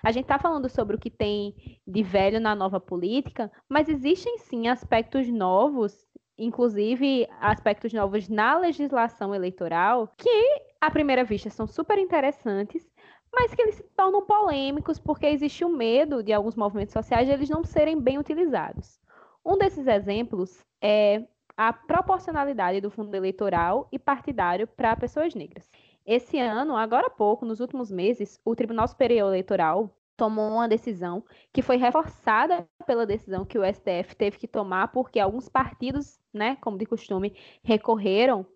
A 0.00 0.12
gente 0.12 0.26
está 0.26 0.38
falando 0.38 0.68
sobre 0.68 0.94
o 0.94 1.00
que 1.00 1.10
tem 1.10 1.56
de 1.84 2.04
velho 2.04 2.38
na 2.38 2.54
nova 2.54 2.78
política, 2.78 3.50
mas 3.68 3.88
existem 3.88 4.38
sim 4.38 4.68
aspectos 4.68 5.26
novos, 5.26 6.06
inclusive 6.38 7.26
aspectos 7.40 7.92
novos 7.92 8.28
na 8.28 8.56
legislação 8.56 9.34
eleitoral, 9.34 10.14
que 10.16 10.67
à 10.80 10.90
primeira 10.90 11.24
vista 11.24 11.50
são 11.50 11.66
super 11.66 11.98
interessantes, 11.98 12.88
mas 13.32 13.54
que 13.54 13.60
eles 13.60 13.76
se 13.76 13.82
tornam 13.96 14.24
polêmicos 14.24 14.98
porque 14.98 15.26
existe 15.26 15.64
o 15.64 15.68
medo 15.68 16.22
de 16.22 16.32
alguns 16.32 16.56
movimentos 16.56 16.92
sociais 16.92 17.26
de 17.26 17.32
eles 17.32 17.48
não 17.48 17.64
serem 17.64 18.00
bem 18.00 18.18
utilizados. 18.18 19.00
Um 19.44 19.56
desses 19.56 19.86
exemplos 19.86 20.64
é 20.80 21.24
a 21.56 21.72
proporcionalidade 21.72 22.80
do 22.80 22.90
fundo 22.90 23.14
eleitoral 23.14 23.88
e 23.90 23.98
partidário 23.98 24.66
para 24.66 24.96
pessoas 24.96 25.34
negras. 25.34 25.68
Esse 26.06 26.38
ano, 26.38 26.76
agora 26.76 27.08
há 27.08 27.10
pouco, 27.10 27.44
nos 27.44 27.60
últimos 27.60 27.90
meses, 27.90 28.40
o 28.44 28.54
Tribunal 28.54 28.88
Superior 28.88 29.28
Eleitoral 29.28 29.90
tomou 30.16 30.50
uma 30.50 30.68
decisão 30.68 31.24
que 31.52 31.62
foi 31.62 31.76
reforçada 31.76 32.66
pela 32.86 33.06
decisão 33.06 33.44
que 33.44 33.58
o 33.58 33.64
STF 33.64 34.16
teve 34.16 34.38
que 34.38 34.48
tomar, 34.48 34.88
porque 34.88 35.20
alguns 35.20 35.48
partidos, 35.48 36.18
né, 36.32 36.56
como 36.60 36.78
de 36.78 36.86
costume, 36.86 37.36
recorreram 37.62 38.46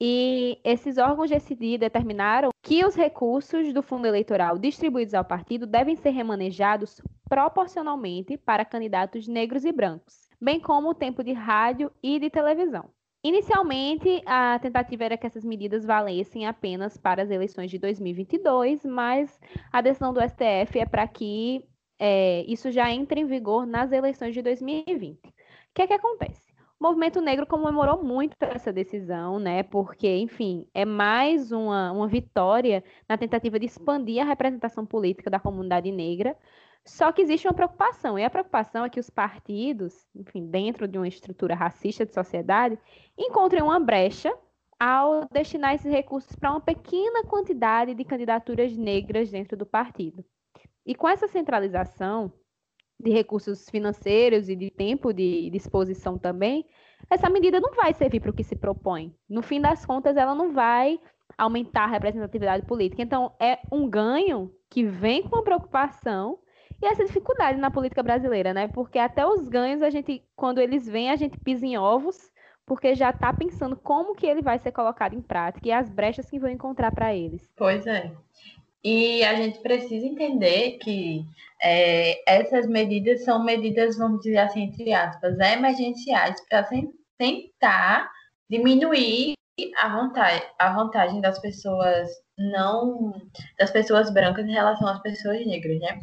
e 0.00 0.60
esses 0.64 0.98
órgãos 0.98 1.28
de 1.28 1.34
decidir 1.34 1.78
determinaram 1.78 2.50
que 2.62 2.84
os 2.84 2.94
recursos 2.94 3.72
do 3.72 3.82
fundo 3.82 4.06
eleitoral 4.06 4.58
distribuídos 4.58 5.14
ao 5.14 5.24
partido 5.24 5.66
devem 5.66 5.96
ser 5.96 6.10
remanejados 6.10 7.00
proporcionalmente 7.28 8.36
para 8.36 8.64
candidatos 8.64 9.26
negros 9.26 9.64
e 9.64 9.72
brancos 9.72 10.28
bem 10.40 10.60
como 10.60 10.90
o 10.90 10.94
tempo 10.94 11.22
de 11.22 11.32
rádio 11.32 11.90
e 12.02 12.18
de 12.18 12.30
televisão. 12.30 12.90
Inicialmente, 13.24 14.22
a 14.24 14.58
tentativa 14.60 15.04
era 15.04 15.16
que 15.16 15.26
essas 15.26 15.44
medidas 15.44 15.84
valessem 15.84 16.46
apenas 16.46 16.96
para 16.96 17.22
as 17.22 17.30
eleições 17.30 17.70
de 17.70 17.78
2022, 17.78 18.84
mas 18.84 19.40
a 19.72 19.80
decisão 19.80 20.12
do 20.12 20.20
STF 20.20 20.78
é 20.78 20.86
para 20.86 21.06
que 21.08 21.64
é, 21.98 22.44
isso 22.46 22.70
já 22.70 22.90
entre 22.92 23.20
em 23.20 23.26
vigor 23.26 23.66
nas 23.66 23.90
eleições 23.90 24.32
de 24.32 24.40
2020. 24.40 25.18
O 25.18 25.32
que 25.74 25.82
é 25.82 25.86
que 25.88 25.92
acontece? 25.92 26.47
O 26.80 26.86
movimento 26.86 27.20
negro 27.20 27.44
comemorou 27.44 28.04
muito 28.04 28.36
essa 28.40 28.72
decisão, 28.72 29.40
né? 29.40 29.64
Porque, 29.64 30.16
enfim, 30.18 30.64
é 30.72 30.84
mais 30.84 31.50
uma, 31.50 31.90
uma 31.90 32.06
vitória 32.06 32.84
na 33.08 33.18
tentativa 33.18 33.58
de 33.58 33.66
expandir 33.66 34.22
a 34.22 34.24
representação 34.24 34.86
política 34.86 35.28
da 35.28 35.40
comunidade 35.40 35.90
negra, 35.90 36.36
só 36.84 37.10
que 37.10 37.20
existe 37.20 37.48
uma 37.48 37.52
preocupação, 37.52 38.18
e 38.18 38.24
a 38.24 38.30
preocupação 38.30 38.84
é 38.84 38.88
que 38.88 39.00
os 39.00 39.10
partidos, 39.10 40.06
enfim, 40.14 40.46
dentro 40.46 40.86
de 40.86 40.96
uma 40.96 41.08
estrutura 41.08 41.54
racista 41.54 42.06
de 42.06 42.14
sociedade, 42.14 42.78
encontrem 43.18 43.62
uma 43.62 43.80
brecha 43.80 44.32
ao 44.78 45.26
destinar 45.30 45.74
esses 45.74 45.90
recursos 45.90 46.36
para 46.36 46.52
uma 46.52 46.60
pequena 46.60 47.24
quantidade 47.24 47.92
de 47.92 48.04
candidaturas 48.04 48.76
negras 48.76 49.30
dentro 49.30 49.56
do 49.56 49.66
partido. 49.66 50.24
E 50.86 50.94
com 50.94 51.08
essa 51.08 51.26
centralização 51.26 52.32
de 52.98 53.10
recursos 53.10 53.68
financeiros 53.70 54.48
e 54.48 54.56
de 54.56 54.70
tempo 54.70 55.12
de 55.12 55.48
disposição 55.50 56.18
também, 56.18 56.66
essa 57.08 57.30
medida 57.30 57.60
não 57.60 57.74
vai 57.74 57.94
servir 57.94 58.20
para 58.20 58.30
o 58.30 58.34
que 58.34 58.44
se 58.44 58.56
propõe. 58.56 59.14
No 59.28 59.42
fim 59.42 59.60
das 59.60 59.86
contas, 59.86 60.16
ela 60.16 60.34
não 60.34 60.52
vai 60.52 60.98
aumentar 61.36 61.84
a 61.84 61.88
representatividade 61.88 62.66
política. 62.66 63.02
Então, 63.02 63.32
é 63.40 63.58
um 63.70 63.88
ganho 63.88 64.52
que 64.68 64.84
vem 64.84 65.22
com 65.22 65.36
a 65.36 65.42
preocupação 65.42 66.38
e 66.82 66.86
essa 66.86 67.04
dificuldade 67.04 67.58
na 67.58 67.70
política 67.70 68.02
brasileira, 68.02 68.52
né? 68.54 68.68
Porque 68.68 68.98
até 68.98 69.26
os 69.26 69.48
ganhos, 69.48 69.82
a 69.82 69.90
gente, 69.90 70.24
quando 70.36 70.60
eles 70.60 70.86
vêm, 70.86 71.10
a 71.10 71.16
gente 71.16 71.38
pisa 71.38 71.66
em 71.66 71.76
ovos, 71.76 72.30
porque 72.66 72.94
já 72.94 73.10
está 73.10 73.32
pensando 73.32 73.76
como 73.76 74.14
que 74.14 74.26
ele 74.26 74.42
vai 74.42 74.58
ser 74.58 74.72
colocado 74.72 75.14
em 75.14 75.22
prática 75.22 75.68
e 75.68 75.72
as 75.72 75.88
brechas 75.88 76.28
que 76.28 76.38
vão 76.38 76.50
encontrar 76.50 76.92
para 76.92 77.14
eles. 77.14 77.50
Pois 77.56 77.86
é. 77.86 78.12
E 78.84 79.24
a 79.24 79.34
gente 79.34 79.58
precisa 79.60 80.06
entender 80.06 80.78
que 80.78 81.24
é, 81.62 82.22
essas 82.26 82.66
medidas 82.66 83.24
são 83.24 83.44
medidas, 83.44 83.96
vamos 83.98 84.20
dizer 84.20 84.38
assim, 84.38 84.62
entre 84.62 84.92
aspas, 84.92 85.38
emergenciais 85.38 86.40
para 86.48 86.68
tentar 87.18 88.10
diminuir 88.48 89.34
a 89.76 89.88
vantagem, 89.88 90.42
a 90.58 90.72
vantagem 90.72 91.20
das 91.20 91.38
pessoas 91.40 92.08
não 92.38 93.12
das 93.58 93.70
pessoas 93.70 94.12
brancas 94.12 94.46
em 94.46 94.52
relação 94.52 94.86
às 94.86 95.02
pessoas 95.02 95.44
negras, 95.44 95.80
né? 95.80 96.00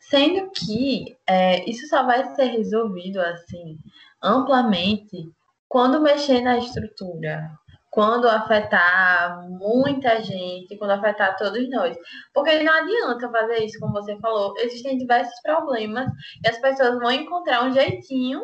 Sendo 0.00 0.50
que 0.50 1.16
é, 1.26 1.68
isso 1.68 1.86
só 1.88 2.04
vai 2.04 2.34
ser 2.34 2.46
resolvido 2.46 3.20
assim 3.20 3.78
amplamente 4.22 5.30
quando 5.68 6.00
mexer 6.00 6.40
na 6.40 6.58
estrutura, 6.58 7.50
quando 7.96 8.28
afetar 8.28 9.48
muita 9.48 10.22
gente, 10.22 10.76
quando 10.76 10.90
afetar 10.90 11.34
todos 11.38 11.66
nós. 11.70 11.96
Porque 12.34 12.62
não 12.62 12.70
adianta 12.70 13.30
fazer 13.30 13.64
isso, 13.64 13.80
como 13.80 13.94
você 13.94 14.14
falou, 14.20 14.52
existem 14.58 14.98
diversos 14.98 15.40
problemas 15.40 16.06
e 16.44 16.46
as 16.46 16.58
pessoas 16.58 16.98
vão 16.98 17.10
encontrar 17.10 17.64
um 17.64 17.72
jeitinho 17.72 18.42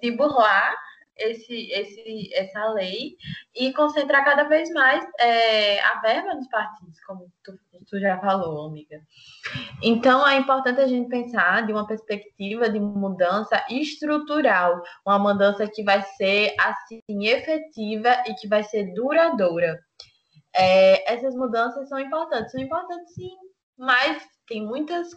de 0.00 0.12
burlar 0.12 0.74
esse, 1.18 1.70
esse, 1.72 2.34
essa 2.34 2.72
lei 2.72 3.16
e 3.54 3.72
concentrar 3.72 4.24
cada 4.24 4.44
vez 4.44 4.70
mais 4.72 5.04
é, 5.18 5.80
a 5.80 6.00
verba 6.00 6.34
nos 6.34 6.48
partidos, 6.48 7.00
como 7.06 7.30
tu, 7.42 7.58
tu 7.88 7.98
já 7.98 8.18
falou, 8.18 8.66
amiga. 8.66 9.00
Então, 9.82 10.26
é 10.26 10.36
importante 10.36 10.80
a 10.80 10.86
gente 10.86 11.08
pensar 11.08 11.66
de 11.66 11.72
uma 11.72 11.86
perspectiva 11.86 12.68
de 12.68 12.78
mudança 12.78 13.64
estrutural, 13.70 14.82
uma 15.06 15.18
mudança 15.18 15.66
que 15.66 15.82
vai 15.82 16.02
ser 16.02 16.54
assim 16.58 17.02
efetiva 17.26 18.22
e 18.26 18.34
que 18.34 18.48
vai 18.48 18.62
ser 18.62 18.92
duradoura. 18.94 19.78
É, 20.54 21.12
essas 21.12 21.34
mudanças 21.34 21.88
são 21.88 21.98
importantes, 21.98 22.52
são 22.52 22.60
importantes 22.60 23.14
sim, 23.14 23.36
mas 23.76 24.22
tem 24.48 24.64
muitas 24.64 25.08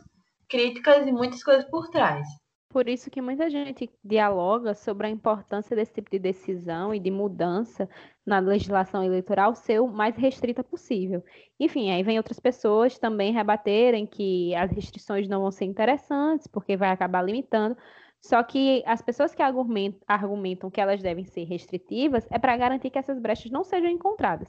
críticas 0.49 1.07
e 1.07 1.11
muitas 1.11 1.43
coisas 1.43 1.65
por 1.69 1.89
trás. 1.89 2.27
Por 2.71 2.87
isso 2.87 3.09
que 3.09 3.19
muita 3.19 3.49
gente 3.49 3.89
dialoga 4.03 4.75
sobre 4.75 5.07
a 5.07 5.09
importância 5.09 5.75
desse 5.75 5.91
tipo 5.91 6.11
de 6.11 6.19
decisão 6.19 6.93
e 6.93 6.99
de 6.99 7.09
mudança 7.09 7.89
na 8.23 8.37
legislação 8.37 9.03
eleitoral 9.03 9.55
ser 9.55 9.81
o 9.81 9.87
mais 9.87 10.15
restrita 10.15 10.63
possível. 10.63 11.23
Enfim, 11.59 11.89
aí 11.89 12.03
vem 12.03 12.17
outras 12.17 12.39
pessoas 12.39 12.99
também 12.99 13.33
rebaterem 13.33 14.05
que 14.05 14.53
as 14.53 14.69
restrições 14.71 15.27
não 15.27 15.41
vão 15.41 15.49
ser 15.49 15.65
interessantes, 15.65 16.45
porque 16.45 16.77
vai 16.77 16.91
acabar 16.91 17.23
limitando. 17.23 17.75
Só 18.21 18.43
que 18.43 18.83
as 18.85 19.01
pessoas 19.01 19.33
que 19.33 19.41
argumentam 19.41 20.69
que 20.69 20.79
elas 20.79 21.01
devem 21.01 21.25
ser 21.25 21.45
restritivas 21.45 22.27
é 22.29 22.37
para 22.37 22.55
garantir 22.55 22.91
que 22.91 22.99
essas 22.99 23.17
brechas 23.17 23.49
não 23.49 23.63
sejam 23.63 23.89
encontradas. 23.89 24.47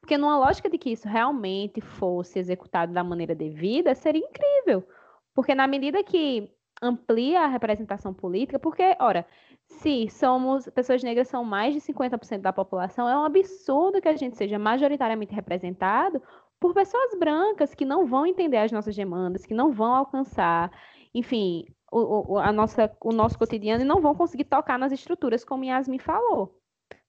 Porque 0.00 0.16
numa 0.16 0.38
lógica 0.38 0.70
de 0.70 0.78
que 0.78 0.90
isso 0.90 1.06
realmente 1.06 1.82
fosse 1.82 2.38
executado 2.38 2.94
da 2.94 3.04
maneira 3.04 3.34
devida, 3.34 3.94
seria 3.94 4.24
incrível. 4.24 4.88
Porque 5.34 5.54
na 5.54 5.66
medida 5.66 6.02
que 6.02 6.50
amplia 6.82 7.42
a 7.42 7.46
representação 7.46 8.14
política, 8.14 8.58
porque, 8.58 8.96
ora, 9.00 9.26
se 9.66 10.08
somos 10.08 10.68
pessoas 10.70 11.02
negras 11.02 11.28
são 11.28 11.44
mais 11.44 11.74
de 11.74 11.80
50% 11.80 12.40
da 12.40 12.52
população, 12.52 13.08
é 13.08 13.16
um 13.16 13.24
absurdo 13.24 14.00
que 14.00 14.08
a 14.08 14.16
gente 14.16 14.36
seja 14.36 14.58
majoritariamente 14.58 15.34
representado 15.34 16.22
por 16.58 16.74
pessoas 16.74 17.18
brancas 17.18 17.74
que 17.74 17.84
não 17.84 18.06
vão 18.06 18.26
entender 18.26 18.58
as 18.58 18.72
nossas 18.72 18.96
demandas, 18.96 19.46
que 19.46 19.54
não 19.54 19.72
vão 19.72 19.94
alcançar, 19.94 20.70
enfim, 21.14 21.66
o, 21.90 22.34
o, 22.34 22.38
a 22.38 22.52
nossa, 22.52 22.90
o 23.00 23.12
nosso 23.12 23.38
cotidiano 23.38 23.82
e 23.82 23.86
não 23.86 24.00
vão 24.00 24.14
conseguir 24.14 24.44
tocar 24.44 24.78
nas 24.78 24.92
estruturas, 24.92 25.44
como 25.44 25.64
Yasmin 25.64 25.98
falou. 25.98 26.58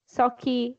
Só 0.06 0.28
que 0.30 0.76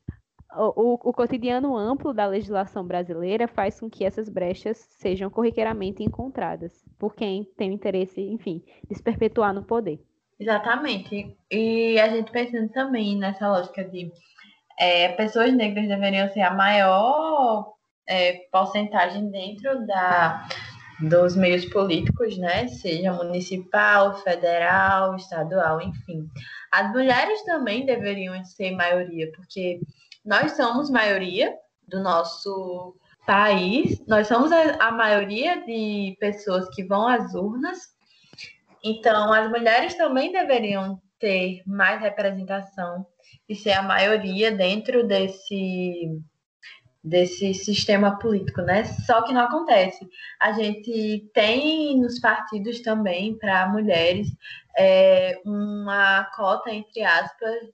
o, 0.54 1.10
o, 1.10 1.14
cotidiano 1.14 1.78
amplo 1.78 2.14
da 2.14 2.26
legislação 2.26 2.86
brasileira 2.86 3.48
faz 3.48 3.80
com 3.80 3.90
que 3.90 4.04
essas 4.04 4.28
brechas 4.28 4.78
sejam 4.78 5.30
corriqueiramente 5.30 6.04
encontradas 6.04 6.84
por 7.00 7.16
quem 7.16 7.46
tem 7.58 7.74
interesse, 7.74 8.22
enfim, 8.22 8.64
de 8.90 8.96
se 8.96 9.02
perpetuar 9.02 9.54
no 9.54 9.64
poder. 9.64 10.00
Exatamente. 10.40 11.38
E 11.50 12.00
a 12.00 12.10
gente 12.10 12.32
pensando 12.32 12.70
também 12.70 13.18
nessa 13.18 13.48
lógica 13.48 13.84
de 13.84 14.12
é, 14.80 15.10
pessoas 15.10 15.54
negras 15.54 15.88
deveriam 15.88 16.28
ser 16.30 16.42
a 16.42 16.54
maior 16.54 17.74
é, 18.08 18.34
porcentagem 18.52 19.30
dentro 19.30 19.86
da, 19.86 20.48
dos 21.00 21.36
meios 21.36 21.66
políticos, 21.66 22.38
né? 22.38 22.68
Seja 22.68 23.14
municipal, 23.14 24.18
federal, 24.24 25.16
estadual, 25.16 25.82
enfim. 25.82 26.28
As 26.72 26.92
mulheres 26.92 27.44
também 27.44 27.86
deveriam 27.86 28.44
ser 28.44 28.72
maioria, 28.72 29.32
porque 29.36 29.80
nós 30.24 30.54
somos 30.54 30.90
maioria 30.90 31.56
do 31.88 32.00
nosso 32.00 32.96
país, 33.26 34.04
nós 34.08 34.28
somos 34.28 34.52
a, 34.52 34.88
a 34.88 34.92
maioria 34.92 35.64
de 35.66 36.16
pessoas 36.20 36.68
que 36.74 36.84
vão 36.84 37.08
às 37.08 37.34
urnas, 37.34 37.78
então 38.84 39.32
as 39.32 39.50
mulheres 39.50 39.96
também 39.96 40.32
deveriam 40.32 41.00
ter 41.20 41.62
mais 41.66 42.02
representação 42.02 43.06
e 43.48 43.56
ser 43.56 43.74
a 43.74 43.84
maioria 43.84 44.52
dentro 44.52 45.06
desse 45.08 46.20
desse 47.04 47.56
sistema 47.56 48.20
político, 48.20 48.62
né? 48.62 48.84
Só 48.84 49.24
que 49.24 49.34
não 49.34 49.42
acontece. 49.42 50.08
A 50.40 50.52
gente 50.52 51.28
tem 51.34 52.00
nos 52.00 52.20
partidos 52.20 52.80
também 52.82 53.36
para 53.40 53.68
mulheres 53.70 54.28
é, 54.78 55.42
uma 55.44 56.26
cota 56.36 56.70
entre 56.72 57.04
aspas 57.04 57.72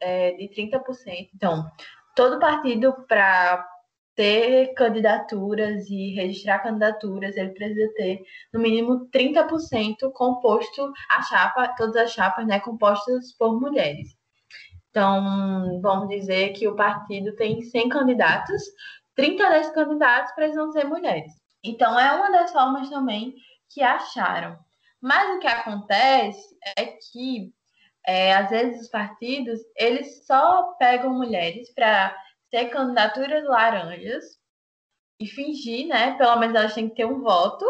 é, 0.00 0.32
de 0.32 0.48
30%. 0.48 1.30
Então, 1.34 1.70
todo 2.14 2.40
partido 2.40 2.94
para 3.06 3.66
ter 4.14 4.74
candidaturas 4.74 5.88
e 5.88 6.14
registrar 6.14 6.58
candidaturas, 6.58 7.36
ele 7.36 7.50
precisa 7.50 7.92
ter 7.94 8.20
no 8.52 8.60
mínimo 8.60 9.08
30% 9.10 10.12
composto 10.12 10.92
a 11.08 11.22
chapa, 11.22 11.74
todas 11.76 11.96
as 11.96 12.12
chapas, 12.12 12.46
né, 12.46 12.60
compostas 12.60 13.32
por 13.38 13.58
mulheres. 13.58 14.16
Então, 14.90 15.80
vamos 15.80 16.08
dizer 16.08 16.52
que 16.52 16.66
o 16.66 16.74
partido 16.74 17.34
tem 17.36 17.62
100 17.62 17.88
candidatos, 17.88 18.62
30 19.14 19.48
desses 19.50 19.72
candidatos 19.72 20.32
precisam 20.34 20.72
ser 20.72 20.84
mulheres. 20.84 21.32
Então, 21.62 21.98
é 21.98 22.12
uma 22.12 22.30
das 22.30 22.52
formas 22.52 22.90
também 22.90 23.34
que 23.68 23.82
acharam. 23.82 24.58
Mas 25.00 25.36
o 25.36 25.38
que 25.38 25.46
acontece 25.46 26.56
é 26.76 26.84
que, 26.84 27.52
é, 28.10 28.34
às 28.34 28.50
vezes, 28.50 28.82
os 28.82 28.88
partidos, 28.88 29.60
eles 29.76 30.26
só 30.26 30.74
pegam 30.80 31.14
mulheres 31.14 31.72
para 31.72 32.12
ter 32.50 32.64
candidaturas 32.64 33.44
laranjas 33.44 34.24
e 35.20 35.28
fingir, 35.28 35.86
né? 35.86 36.18
Pelo 36.18 36.36
menos 36.40 36.56
elas 36.56 36.74
têm 36.74 36.88
que 36.88 36.96
ter 36.96 37.04
um 37.04 37.20
voto. 37.20 37.64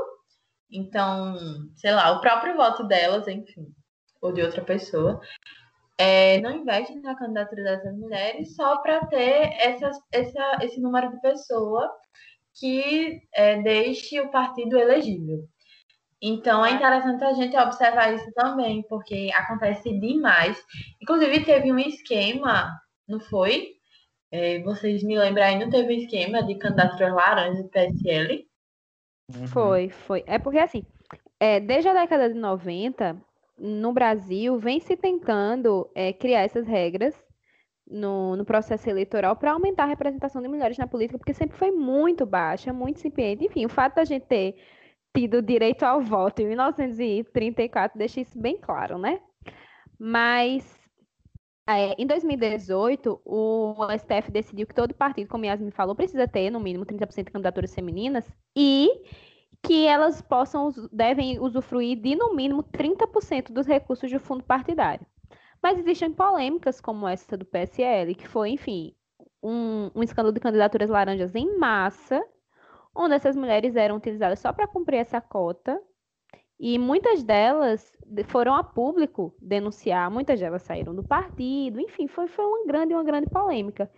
Então, 0.71 1.37
sei 1.77 1.93
lá, 1.93 2.13
o 2.13 2.23
próprio 2.23 2.57
voto 2.57 2.85
delas, 2.85 3.29
enfim, 3.29 3.67
ou 4.23 4.33
de 4.33 4.41
outra 4.41 4.65
pessoa, 4.65 5.21
é, 5.99 6.41
não 6.41 6.53
investe 6.53 6.99
na 7.01 7.15
candidatura 7.15 7.63
dessas 7.63 7.95
mulheres 7.99 8.57
só 8.57 8.79
para 8.79 9.05
ter 9.09 9.53
essa, 9.61 9.91
esse 10.63 10.81
número 10.81 11.11
de 11.11 11.21
pessoa 11.21 11.87
que 12.55 13.21
é, 13.35 13.61
deixe 13.61 14.19
o 14.23 14.31
partido 14.31 14.79
elegível. 14.79 15.47
Então 16.23 16.65
é 16.65 16.73
interessante 16.73 17.25
a 17.25 17.33
gente 17.33 17.57
observar 17.57 18.15
isso 18.15 18.31
também, 18.33 18.83
porque 18.89 19.31
acontece 19.35 19.99
demais. 19.99 20.63
Inclusive, 21.01 21.45
teve 21.45 21.73
um 21.73 21.79
esquema, 21.79 22.71
não 23.09 23.19
foi? 23.21 23.73
É, 24.31 24.61
vocês 24.63 25.03
me 25.03 25.19
lembram 25.19 25.45
aí, 25.45 25.59
não 25.59 25.71
teve 25.71 25.95
um 25.95 25.99
esquema 25.99 26.43
de 26.43 26.55
candidatura 26.57 27.13
laranja 27.13 27.63
do 27.63 27.69
PSL? 27.69 28.47
Uhum. 29.35 29.47
Foi, 29.47 29.89
foi. 29.89 30.25
É 30.27 30.39
porque 30.39 30.59
assim, 30.59 30.85
é, 31.39 31.59
desde 31.59 31.89
a 31.89 31.95
década 31.95 32.29
de 32.29 32.39
90, 32.39 33.17
no 33.59 33.93
Brasil, 33.93 34.59
vem 34.59 34.79
se 34.79 34.97
tentando 34.97 35.91
é, 35.95 36.13
criar 36.13 36.43
essas 36.43 36.67
regras 36.67 37.15
no, 37.91 38.37
no 38.37 38.45
processo 38.45 38.89
eleitoral 38.89 39.35
para 39.35 39.53
aumentar 39.53 39.85
a 39.85 39.89
representação 39.89 40.41
de 40.41 40.49
mulheres 40.49 40.79
na 40.79 40.87
política, 40.87 41.19
porque 41.19 41.35
sempre 41.35 41.57
foi 41.57 41.71
muito 41.71 42.25
baixa, 42.25 42.73
muito 42.73 42.99
incipiente. 42.99 43.45
Enfim, 43.45 43.67
o 43.67 43.69
fato 43.69 43.97
da 43.97 44.05
gente 44.05 44.27
ter 44.27 44.57
tido 45.15 45.43
direito 45.43 45.83
ao 45.83 46.01
voto 46.01 46.41
em 46.41 46.49
1934 46.49 47.99
deixa 47.99 48.21
isso 48.21 48.39
bem 48.39 48.57
claro, 48.57 48.99
né? 48.99 49.21
Mas 49.99 50.81
é, 51.69 51.95
em 52.03 52.07
2018, 52.07 53.21
o 53.25 53.77
STF 53.97 54.31
decidiu 54.31 54.67
que 54.67 54.75
todo 54.75 54.95
partido, 54.95 55.29
como 55.29 55.45
Yasmin 55.45 55.71
falou, 55.71 55.95
precisa 55.95 56.27
ter 56.27 56.51
no 56.51 56.59
mínimo 56.59 56.85
30% 56.85 57.27
de 57.27 57.31
candidaturas 57.31 57.75
femininas 57.75 58.29
e 58.57 58.89
que 59.63 59.87
elas 59.87 60.21
possam, 60.21 60.71
devem 60.91 61.39
usufruir 61.39 62.01
de 62.01 62.17
no 62.17 62.35
mínimo 62.35 62.63
30% 62.63 63.53
dos 63.53 63.67
recursos 63.67 64.11
do 64.11 64.19
fundo 64.19 64.43
partidário. 64.43 65.07
Mas 65.63 65.79
existem 65.79 66.11
polêmicas 66.11 66.81
como 66.81 67.07
essa 67.07 67.37
do 67.37 67.45
PSL, 67.45 68.15
que 68.15 68.27
foi, 68.27 68.51
enfim, 68.51 68.95
um, 69.43 69.91
um 69.95 70.03
escândalo 70.03 70.33
de 70.33 70.41
candidaturas 70.41 70.89
laranjas 70.89 71.35
em 71.35 71.59
massa, 71.59 72.21
onde 72.95 73.15
essas 73.15 73.37
mulheres 73.37 73.77
eram 73.77 73.97
utilizadas 73.97 74.39
só 74.39 74.53
para 74.53 74.67
cumprir 74.67 74.99
essa 74.99 75.21
cota 75.21 75.81
e 76.59 76.79
muitas 76.79 77.23
delas 77.23 77.93
foram 78.29 78.55
a 78.55 78.63
público 78.63 79.35
denunciar, 79.41 80.11
muitas 80.11 80.39
delas 80.39 80.63
saíram 80.63 80.95
do 80.95 81.03
partido, 81.03 81.81
enfim, 81.81 82.07
foi, 82.07 82.29
foi 82.29 82.45
uma 82.45 82.67
grande, 82.67 82.93
uma 82.93 83.05
grande 83.05 83.29
polêmica. 83.31 83.91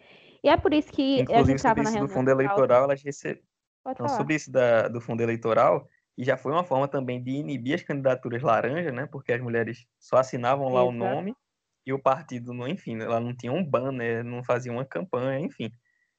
E 0.44 0.48
é 0.48 0.56
por 0.56 0.72
isso 0.72 0.92
que 0.92 1.20
Inclusive, 1.20 1.40
a 1.40 1.44
gente 1.44 1.56
estava 1.56 1.82
na 1.82 1.90
reunião. 1.90 2.06
do 2.06 2.12
fundo 2.12 2.30
eleitoral, 2.30 2.84
elas 2.84 3.02
receberam. 3.02 3.42
Então, 3.88 4.08
sobre 4.08 4.36
isso 4.36 4.50
da, 4.50 4.86
do 4.86 5.00
fundo 5.00 5.22
eleitoral, 5.22 5.88
e 6.16 6.24
já 6.24 6.36
foi 6.36 6.52
uma 6.52 6.62
forma 6.62 6.86
também 6.86 7.22
de 7.22 7.30
inibir 7.30 7.74
as 7.74 7.82
candidaturas 7.82 8.42
laranja, 8.42 8.92
né? 8.92 9.06
Porque 9.10 9.32
as 9.32 9.40
mulheres 9.40 9.86
só 9.98 10.18
assinavam 10.18 10.68
lá 10.68 10.82
Exato. 10.82 10.88
o 10.88 10.92
nome 10.92 11.34
e 11.84 11.92
o 11.92 11.98
partido, 11.98 12.54
não, 12.54 12.68
enfim, 12.68 13.00
ela 13.00 13.18
não 13.18 13.34
tinha 13.34 13.52
um 13.52 13.64
banner, 13.64 14.22
não 14.22 14.44
fazia 14.44 14.70
uma 14.70 14.84
campanha, 14.84 15.40
enfim. 15.40 15.72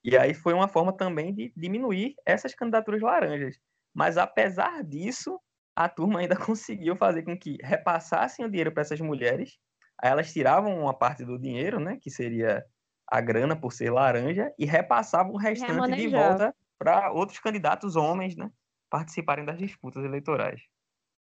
E 0.03 0.17
aí 0.17 0.33
foi 0.33 0.53
uma 0.53 0.67
forma 0.67 0.95
também 0.95 1.33
de 1.33 1.53
diminuir 1.55 2.15
essas 2.25 2.53
candidaturas 2.53 3.01
laranjas. 3.01 3.57
Mas 3.93 4.17
apesar 4.17 4.83
disso, 4.83 5.39
a 5.75 5.87
turma 5.89 6.19
ainda 6.19 6.35
conseguiu 6.37 6.95
fazer 6.95 7.23
com 7.23 7.37
que 7.37 7.57
repassassem 7.63 8.45
o 8.45 8.49
dinheiro 8.49 8.71
para 8.73 8.81
essas 8.81 8.99
mulheres. 8.99 9.57
Aí 10.01 10.11
elas 10.11 10.31
tiravam 10.31 10.79
uma 10.81 10.93
parte 10.97 11.23
do 11.23 11.39
dinheiro, 11.39 11.79
né, 11.79 11.97
que 12.01 12.09
seria 12.09 12.63
a 13.07 13.21
grana 13.21 13.55
por 13.59 13.71
ser 13.71 13.91
laranja, 13.91 14.51
e 14.57 14.65
repassavam 14.65 15.33
o 15.33 15.37
restante 15.37 15.93
de 15.93 16.07
volta 16.07 16.53
para 16.79 17.11
outros 17.11 17.39
candidatos 17.39 17.95
homens, 17.95 18.35
né, 18.35 18.49
participarem 18.89 19.45
das 19.45 19.57
disputas 19.57 20.03
eleitorais. 20.03 20.61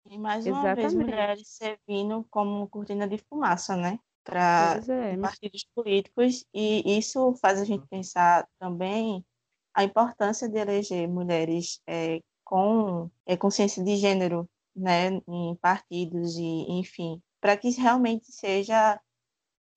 E 0.07 0.19
mais 0.19 0.47
uma 0.47 0.59
Exatamente. 0.59 0.75
vez 0.75 0.95
mulheres 0.95 1.49
servindo 1.49 2.25
como 2.31 2.69
cortina 2.69 3.07
de 3.07 3.19
fumaça, 3.19 3.77
né, 3.77 3.99
para 4.25 4.81
é. 4.89 5.17
partidos 5.17 5.65
políticos, 5.75 6.45
e 6.55 6.99
isso 6.99 7.35
faz 7.41 7.61
a 7.61 7.65
gente 7.65 7.87
pensar 7.89 8.47
também 8.59 9.25
a 9.75 9.85
importância 9.85 10.49
de 10.49 10.59
eleger 10.59 11.09
mulheres 11.09 11.81
é, 11.87 12.21
com 12.45 13.11
é, 13.27 13.37
consciência 13.37 13.83
de 13.83 13.97
gênero 13.97 14.49
né, 14.75 15.21
em 15.29 15.57
partidos 15.57 16.37
e 16.37 16.67
enfim, 16.71 17.23
para 17.41 17.57
que 17.57 17.71
realmente 17.71 18.31
seja 18.31 19.01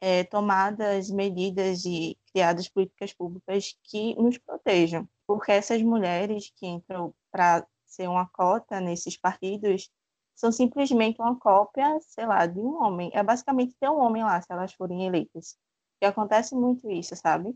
é, 0.01 0.23
tomadas 0.23 1.09
medidas 1.09 1.85
e 1.85 2.17
criadas 2.31 2.69
políticas 2.69 3.13
públicas 3.13 3.75
que 3.83 4.15
nos 4.15 4.37
protejam, 4.37 5.07
porque 5.25 5.51
essas 5.51 5.81
mulheres 5.81 6.51
que 6.55 6.67
entram 6.67 7.13
para 7.31 7.65
ser 7.85 8.09
uma 8.09 8.27
cota 8.27 8.79
nesses 8.81 9.17
partidos 9.17 9.89
são 10.35 10.51
simplesmente 10.51 11.19
uma 11.21 11.37
cópia, 11.39 11.97
sei 12.01 12.25
lá, 12.25 12.45
de 12.45 12.59
um 12.59 12.83
homem. 12.83 13.09
É 13.13 13.23
basicamente 13.23 13.75
ter 13.79 13.89
um 13.89 13.99
homem 13.99 14.23
lá, 14.23 14.41
se 14.41 14.47
elas 14.51 14.73
forem 14.73 15.05
eleitas. 15.05 15.57
E 16.01 16.05
acontece 16.05 16.55
muito 16.55 16.89
isso, 16.91 17.15
sabe? 17.15 17.55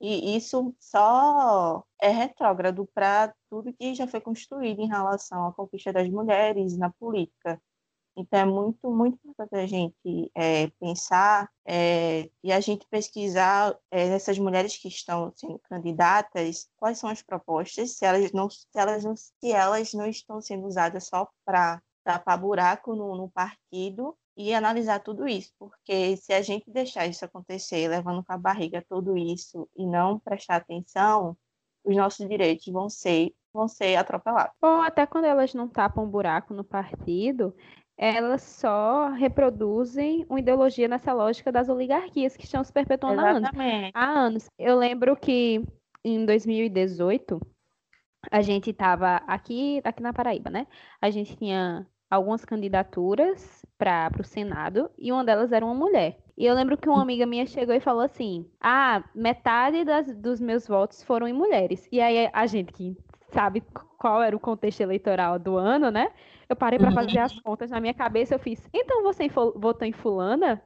E 0.00 0.36
isso 0.36 0.74
só 0.80 1.84
é 2.00 2.08
retrógrado 2.08 2.88
para 2.94 3.34
tudo 3.50 3.72
que 3.72 3.94
já 3.94 4.06
foi 4.06 4.20
construído 4.20 4.80
em 4.80 4.88
relação 4.88 5.46
à 5.46 5.52
conquista 5.52 5.92
das 5.92 6.08
mulheres 6.08 6.76
na 6.78 6.90
política. 6.90 7.60
Então, 8.16 8.40
é 8.40 8.44
muito, 8.44 8.90
muito 8.90 9.18
importante 9.24 9.62
a 9.62 9.66
gente 9.66 10.30
é, 10.34 10.68
pensar 10.80 11.50
é, 11.66 12.30
e 12.42 12.52
a 12.52 12.60
gente 12.60 12.86
pesquisar 12.88 13.76
é, 13.90 14.08
essas 14.08 14.38
mulheres 14.38 14.76
que 14.76 14.88
estão 14.88 15.32
sendo 15.36 15.58
candidatas, 15.60 16.68
quais 16.76 16.98
são 16.98 17.08
as 17.10 17.22
propostas, 17.22 17.92
se 17.96 18.04
elas 18.04 18.32
não, 18.32 18.50
se 18.50 18.66
elas 18.74 19.04
não, 19.04 19.16
se 19.16 19.52
elas 19.52 19.92
não 19.94 20.06
estão 20.06 20.40
sendo 20.40 20.66
usadas 20.66 21.06
só 21.06 21.28
para 21.44 21.80
tapar 22.04 22.38
buraco 22.38 22.94
no, 22.94 23.16
no 23.16 23.30
partido 23.30 24.16
e 24.36 24.54
analisar 24.54 25.00
tudo 25.00 25.28
isso, 25.28 25.52
porque 25.58 26.16
se 26.16 26.32
a 26.32 26.40
gente 26.40 26.70
deixar 26.70 27.06
isso 27.06 27.24
acontecer, 27.24 27.88
levando 27.88 28.24
com 28.24 28.32
a 28.32 28.38
barriga 28.38 28.84
tudo 28.88 29.16
isso 29.16 29.68
e 29.76 29.86
não 29.86 30.18
prestar 30.18 30.56
atenção, 30.56 31.36
os 31.84 31.96
nossos 31.96 32.26
direitos 32.28 32.66
vão 32.66 32.88
ser 32.88 33.34
vão 33.52 33.66
ser 33.66 33.96
atropelados. 33.96 34.54
Ou 34.62 34.80
até 34.80 35.04
quando 35.06 35.24
elas 35.24 35.52
não 35.54 35.68
tapam 35.68 36.08
buraco 36.08 36.54
no 36.54 36.62
partido, 36.62 37.52
elas 37.98 38.42
só 38.42 39.08
reproduzem 39.08 40.24
uma 40.28 40.38
ideologia 40.38 40.88
nessa 40.88 41.12
lógica 41.12 41.50
das 41.52 41.68
oligarquias 41.68 42.36
que 42.36 42.44
estão 42.44 42.62
se 42.64 42.72
perpetuando 42.72 43.20
há 43.20 43.30
anos. 43.30 43.50
há 43.92 44.08
anos. 44.08 44.46
Eu 44.58 44.76
lembro 44.76 45.16
que 45.16 45.66
em 46.04 46.24
2018 46.24 47.40
a 48.30 48.42
gente 48.42 48.70
estava 48.70 49.16
aqui, 49.26 49.80
aqui 49.84 50.02
na 50.02 50.12
Paraíba, 50.12 50.50
né? 50.50 50.66
A 51.00 51.10
gente 51.10 51.36
tinha 51.36 51.86
algumas 52.10 52.44
candidaturas 52.44 53.64
para 53.78 54.10
o 54.18 54.24
Senado 54.24 54.90
e 54.98 55.12
uma 55.12 55.24
delas 55.24 55.52
era 55.52 55.64
uma 55.64 55.74
mulher. 55.74 56.18
E 56.36 56.44
eu 56.44 56.54
lembro 56.54 56.76
que 56.76 56.88
uma 56.88 57.02
amiga 57.02 57.24
minha 57.26 57.46
chegou 57.46 57.74
e 57.74 57.80
falou 57.80 58.02
assim: 58.02 58.50
Ah, 58.60 59.04
metade 59.14 59.84
das, 59.84 60.14
dos 60.16 60.40
meus 60.40 60.66
votos 60.66 61.02
foram 61.02 61.28
em 61.28 61.32
mulheres. 61.32 61.88
E 61.92 62.00
aí 62.00 62.28
a 62.32 62.46
gente 62.46 62.72
que 62.72 62.96
sabe 63.28 63.62
qual 63.98 64.22
era 64.22 64.34
o 64.34 64.40
contexto 64.40 64.80
eleitoral 64.80 65.38
do 65.38 65.56
ano, 65.56 65.90
né? 65.90 66.10
Eu 66.48 66.56
parei 66.56 66.78
para 66.78 66.90
fazer 66.90 67.18
as 67.18 67.34
uhum. 67.36 67.42
contas 67.42 67.70
na 67.70 67.80
minha 67.80 67.94
cabeça. 67.94 68.34
Eu 68.34 68.38
fiz: 68.38 68.68
Então 68.72 69.02
você 69.02 69.28
votou 69.28 69.86
em 69.86 69.92
Fulana? 69.92 70.60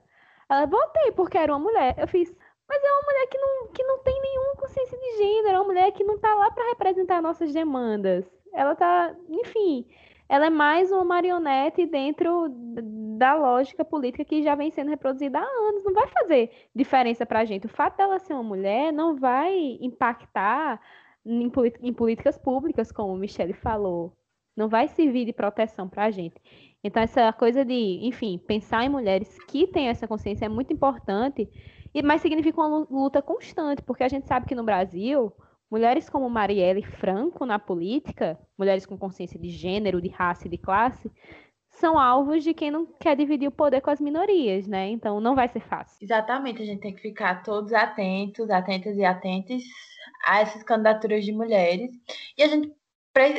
Ela 0.49 0.67
votei 0.67 1.13
porque 1.13 1.39
era 1.39 1.53
uma 1.53 1.59
mulher. 1.59 1.95
Eu 1.99 2.09
fiz: 2.09 2.35
Mas 2.69 2.83
é 2.83 2.93
uma 2.93 3.03
mulher 3.03 3.27
que 3.29 3.39
não, 3.39 3.67
que 3.69 3.85
não 3.85 3.99
tem 3.99 4.21
nenhuma 4.21 4.57
consciência 4.57 4.99
de 4.99 5.17
gênero, 5.19 5.57
é 5.57 5.61
uma 5.61 5.65
mulher 5.65 5.93
que 5.93 6.05
não 6.05 6.19
tá 6.19 6.35
lá 6.35 6.51
para 6.51 6.69
representar 6.69 7.21
nossas 7.21 7.53
demandas. 7.53 8.25
Ela 8.53 8.75
tá, 8.75 9.15
enfim, 9.29 9.87
ela 10.29 10.47
é 10.47 10.51
mais 10.51 10.91
uma 10.91 11.05
marionete 11.05 11.87
dentro 11.87 12.49
da 13.19 13.35
lógica 13.35 13.85
política 13.85 14.25
que 14.25 14.43
já 14.43 14.55
vem 14.55 14.71
sendo 14.71 14.91
reproduzida 14.91 15.39
há 15.39 15.43
anos. 15.43 15.85
Não 15.85 15.93
vai 15.93 16.09
fazer 16.09 16.51
diferença 16.75 17.27
para 17.27 17.41
a 17.41 17.45
gente. 17.45 17.67
O 17.67 17.71
fato 17.71 17.97
dela 17.97 18.19
ser 18.19 18.33
uma 18.33 18.43
mulher 18.43 18.93
não 18.93 19.17
vai 19.17 19.79
impactar 19.81 20.81
em, 21.25 21.51
em 21.83 21.93
políticas 21.93 22.39
públicas, 22.39 22.91
como 22.91 23.13
o 23.13 23.17
Michele 23.17 23.53
falou. 23.53 24.13
Não 24.57 24.69
vai 24.69 24.89
servir 24.89 25.25
de 25.25 25.33
proteção 25.33 25.89
para 25.89 26.05
a 26.05 26.11
gente. 26.11 26.41
Então, 26.83 27.03
essa 27.03 27.33
coisa 27.33 27.65
de, 27.65 28.01
enfim, 28.03 28.39
pensar 28.39 28.85
em 28.85 28.89
mulheres 28.89 29.39
que 29.49 29.67
têm 29.67 29.89
essa 29.89 30.07
consciência 30.07 30.47
é 30.47 30.49
muito 30.49 30.73
importante, 30.73 31.49
mas 32.03 32.21
significa 32.21 32.61
uma 32.61 32.87
luta 32.91 33.23
constante, 33.23 33.83
porque 33.83 34.05
a 34.05 34.09
gente 34.09 34.27
sabe 34.27 34.47
que 34.47 34.55
no 34.55 34.65
Brasil 34.65 35.33
Mulheres 35.75 36.09
como 36.09 36.31
Marielle 36.31 36.85
Franco 36.85 37.45
na 37.45 37.59
política, 37.59 38.39
mulheres 38.57 38.87
com 38.87 38.97
consciência 38.97 39.39
de 39.41 39.49
gênero, 39.49 40.01
de 40.01 40.09
raça 40.09 40.47
e 40.47 40.49
de 40.49 40.57
classe, 40.57 41.11
são 41.69 41.99
alvos 41.99 42.45
de 42.45 42.55
quem 42.55 42.71
não 42.71 42.87
quer 42.87 43.17
dividir 43.17 43.49
o 43.49 43.51
poder 43.51 43.81
com 43.81 43.91
as 43.91 44.01
minorias, 44.01 44.69
né? 44.69 44.89
Então 44.91 45.21
não 45.21 45.35
vai 45.35 45.49
ser 45.49 45.59
fácil. 45.59 45.99
Exatamente, 46.01 46.63
a 46.63 46.65
gente 46.65 46.81
tem 46.81 46.95
que 46.95 47.03
ficar 47.03 47.43
todos 47.43 47.73
atentos, 47.73 48.49
atentas 48.51 48.97
e 48.97 49.05
atentes 49.05 49.65
a 50.25 50.43
essas 50.43 50.63
candidaturas 50.63 51.25
de 51.25 51.33
mulheres. 51.33 51.91
E 52.39 52.43
a 52.45 52.47
gente, 52.47 52.73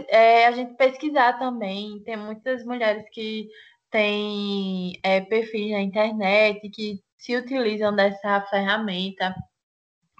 é, 0.10 0.48
a 0.48 0.52
gente 0.52 0.74
pesquisar 0.74 1.40
também, 1.40 2.02
tem 2.04 2.18
muitas 2.18 2.66
mulheres 2.66 3.08
que 3.12 3.48
têm 3.90 5.00
é, 5.04 5.22
perfis 5.22 5.72
na 5.72 5.82
internet 5.82 6.70
que 6.70 7.00
se 7.18 7.36
utilizam 7.36 7.96
dessa 7.96 8.42
ferramenta 8.50 9.34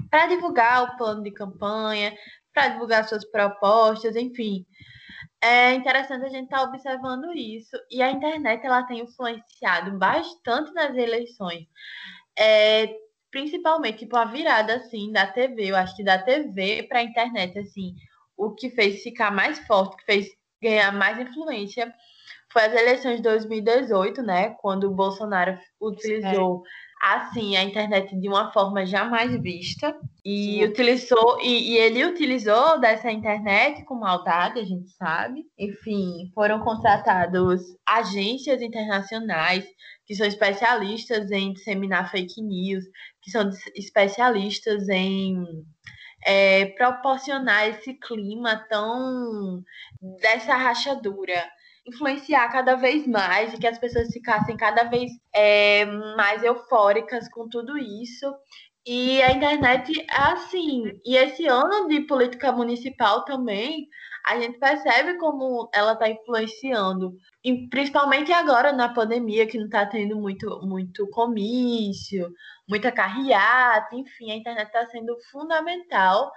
para 0.10 0.28
divulgar 0.28 0.84
o 0.84 0.98
plano 0.98 1.24
de 1.24 1.32
campanha, 1.32 2.16
para 2.54 2.70
divulgar 2.70 3.08
suas 3.08 3.26
propostas, 3.26 4.16
enfim. 4.16 4.66
É 5.42 5.74
interessante 5.74 6.26
a 6.26 6.30
gente 6.30 6.46
estar 6.46 6.60
tá 6.60 6.64
observando 6.64 7.32
isso. 7.34 7.76
E 7.92 8.02
a 8.02 8.12
internet 8.12 8.66
ela 8.66 8.84
tem 8.84 9.02
influenciado 9.02 9.98
bastante 9.98 10.74
nas 10.74 10.96
eleições. 10.96 11.68
É, 12.38 12.96
principalmente, 13.30 14.00
tipo, 14.00 14.16
a 14.16 14.26
virada, 14.26 14.76
assim, 14.76 15.12
da 15.12 15.28
TV. 15.28 15.72
Eu 15.72 15.76
acho 15.76 15.96
que 15.96 16.04
da 16.04 16.18
TV 16.18 16.84
para 16.84 17.00
a 17.00 17.04
internet, 17.04 17.60
assim, 17.60 17.96
o 18.38 18.54
que 18.54 18.70
fez 18.70 19.04
ficar 19.04 19.32
mais 19.32 19.60
forte, 19.68 19.98
que 19.98 20.06
fez 20.06 20.28
ganhar 20.62 20.92
mais 20.92 21.20
influência 21.20 21.94
foi 22.52 22.64
as 22.64 22.74
eleições 22.74 23.18
de 23.18 23.24
2018, 23.24 24.22
né? 24.24 24.52
Quando 24.62 24.86
o 24.86 24.94
Bolsonaro 24.94 25.60
utilizou 25.82 26.64
assim 27.06 27.56
a 27.56 27.64
internet 27.64 28.20
de 28.20 28.28
uma 28.28 28.52
forma 28.52 28.84
jamais 28.84 29.40
vista 29.40 29.96
e 30.24 30.54
Sim. 30.54 30.64
utilizou 30.64 31.40
e, 31.40 31.74
e, 31.74 31.78
ele 31.78 32.04
utilizou 32.04 32.80
dessa 32.80 33.12
internet 33.12 33.84
com 33.86 33.94
maldade, 33.94 34.60
a 34.60 34.64
gente 34.64 34.90
sabe. 34.90 35.46
Enfim, 35.58 36.32
foram 36.34 36.60
contratados 36.62 37.62
agências 37.86 38.60
internacionais 38.60 39.64
que 40.08 40.16
são 40.16 40.26
especialistas 40.26 41.30
em 41.30 41.54
disseminar 41.54 42.10
fake 42.10 42.42
news, 42.42 42.84
que 43.22 43.30
são 43.30 43.52
especialistas 43.76 44.90
em 44.90 45.46
é, 46.26 46.66
proporcionar 46.78 47.70
esse 47.70 47.94
clima 47.94 48.66
tão 48.68 49.64
dessa 50.20 50.56
rachadura 50.56 51.44
influenciar 51.86 52.50
cada 52.52 52.76
vez 52.76 53.08
mais 53.08 53.54
e 53.54 53.58
que 53.58 53.68
as 53.68 53.78
pessoas 53.78 54.08
ficassem 54.12 54.58
cada 54.58 54.84
vez 54.84 55.12
é, 55.34 55.86
mais 56.16 56.44
eufóricas 56.44 57.30
com 57.30 57.48
tudo 57.48 57.78
isso. 57.78 58.34
E 58.86 59.22
a 59.24 59.32
internet 59.32 60.00
é 60.00 60.22
assim. 60.32 61.00
E 61.04 61.16
esse 61.16 61.48
ano 61.48 61.88
de 61.88 62.02
política 62.02 62.52
municipal 62.52 63.26
também, 63.26 63.88
a 64.26 64.40
gente 64.40 64.60
percebe 64.60 65.18
como 65.18 65.70
ela 65.74 65.94
está 65.94 66.10
influenciando. 66.10 67.16
E 67.44 67.68
principalmente 67.68 68.32
agora 68.32 68.72
na 68.72 68.94
pandemia, 68.94 69.48
que 69.48 69.58
não 69.58 69.66
está 69.66 69.86
tendo 69.86 70.16
muito, 70.18 70.62
muito 70.64 71.08
comício, 71.10 72.32
muita 72.68 72.92
carreata, 72.92 73.96
enfim, 73.96 74.32
a 74.32 74.36
internet 74.36 74.68
está 74.68 74.86
sendo 74.88 75.16
fundamental 75.32 76.32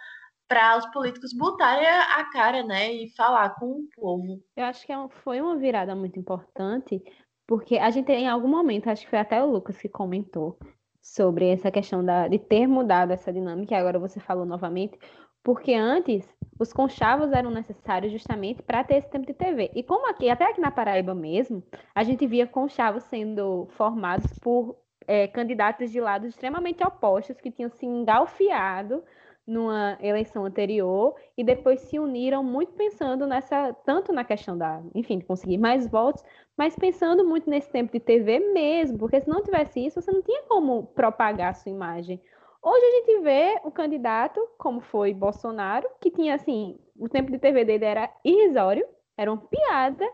para 0.49 0.79
os 0.79 0.87
políticos 0.87 1.33
botarem 1.33 1.87
a 1.87 2.25
cara, 2.33 2.63
né, 2.63 2.91
e 2.93 3.11
falar 3.11 3.51
com 3.57 3.67
o 3.67 3.89
povo. 3.95 4.43
Eu 4.57 4.65
acho 4.65 4.85
que 4.85 4.93
é 4.93 5.09
foi 5.23 5.41
uma 5.41 5.57
virada 5.57 5.95
muito 5.95 6.19
importante, 6.19 7.03
porque 7.47 7.77
a 7.77 7.91
gente 7.91 8.11
em 8.11 8.27
algum 8.27 8.49
momento, 8.49 8.89
acho 8.89 9.05
que 9.05 9.11
foi 9.11 9.19
até 9.19 9.43
o 9.43 9.51
Lucas 9.51 9.77
que 9.77 9.89
comentou 9.89 10.59
sobre 11.03 11.49
essa 11.49 11.71
questão 11.71 12.05
da, 12.05 12.27
de 12.29 12.39
ter 12.39 12.67
mudado 12.67 13.13
essa 13.13 13.33
dinâmica, 13.33 13.75
e 13.75 13.77
agora 13.77 13.99
você 13.99 14.19
falou 14.19 14.47
novamente, 14.47 14.99
porque 15.43 15.75
antes 15.75 16.27
os 16.59 16.73
conchavos 16.73 17.31
eram 17.33 17.51
necessários 17.51 18.13
justamente 18.13 18.63
para 18.63 18.83
ter 18.83 18.97
esse 18.97 19.11
tempo 19.11 19.27
de 19.27 19.35
TV. 19.35 19.71
E 19.75 19.83
como 19.83 20.09
aqui, 20.09 20.29
até 20.29 20.45
aqui 20.45 20.61
na 20.61 20.71
Paraíba 20.71 21.15
mesmo, 21.15 21.63
a 21.95 22.03
gente 22.03 22.27
via 22.27 22.47
conchavos 22.47 23.05
sendo 23.05 23.67
formados 23.71 24.27
por 24.41 24.77
é, 25.07 25.27
candidatos 25.27 25.91
de 25.91 26.01
lados 26.01 26.29
extremamente 26.29 26.85
opostos 26.85 27.41
que 27.41 27.51
tinham 27.51 27.71
se 27.71 27.87
engalfiado 27.87 29.03
numa 29.49 29.97
eleição 30.03 30.45
anterior 30.45 31.17
e 31.35 31.43
depois 31.43 31.81
se 31.81 31.99
uniram 31.99 32.45
muito 32.45 32.75
pensando 32.75 33.27
nessa, 33.27 33.73
tanto 33.85 34.13
na 34.13 34.23
questão 34.23 34.59
da, 34.59 34.83
enfim, 34.95 35.19
de 35.19 35.25
conseguir 35.25 35.57
mais 35.57 35.89
votos, 35.89 36.23
mas 36.55 36.77
pensando 36.77 37.27
muito 37.27 37.49
nesse 37.49 37.71
tempo 37.71 37.91
de 37.91 37.99
TV 37.99 38.41
mesmo, 38.53 38.99
porque 38.99 39.23
se 39.23 39.29
não 39.29 39.43
tivesse 39.43 39.87
isso, 39.87 40.03
você 40.03 40.13
não 40.13 40.21
tinha 40.21 40.43
como 40.43 40.89
propagar 40.89 41.51
a 41.51 41.55
sua 41.55 41.73
imagem. 41.73 42.21
Hoje 42.63 42.85
a 42.85 42.91
gente 42.91 43.21
vê 43.23 43.59
o 43.65 43.71
candidato, 43.71 44.39
como 44.59 44.83
foi 44.83 45.15
Bolsonaro, 45.15 45.89
que 45.99 46.11
tinha 46.11 46.35
assim, 46.35 46.79
o 46.95 47.09
tempo 47.09 47.33
de 47.33 47.39
TV 47.39 47.65
dele 47.65 47.87
era 47.87 48.13
irrisório, 48.23 48.87
era 49.17 49.33
uma 49.33 49.41
piada, 49.41 50.05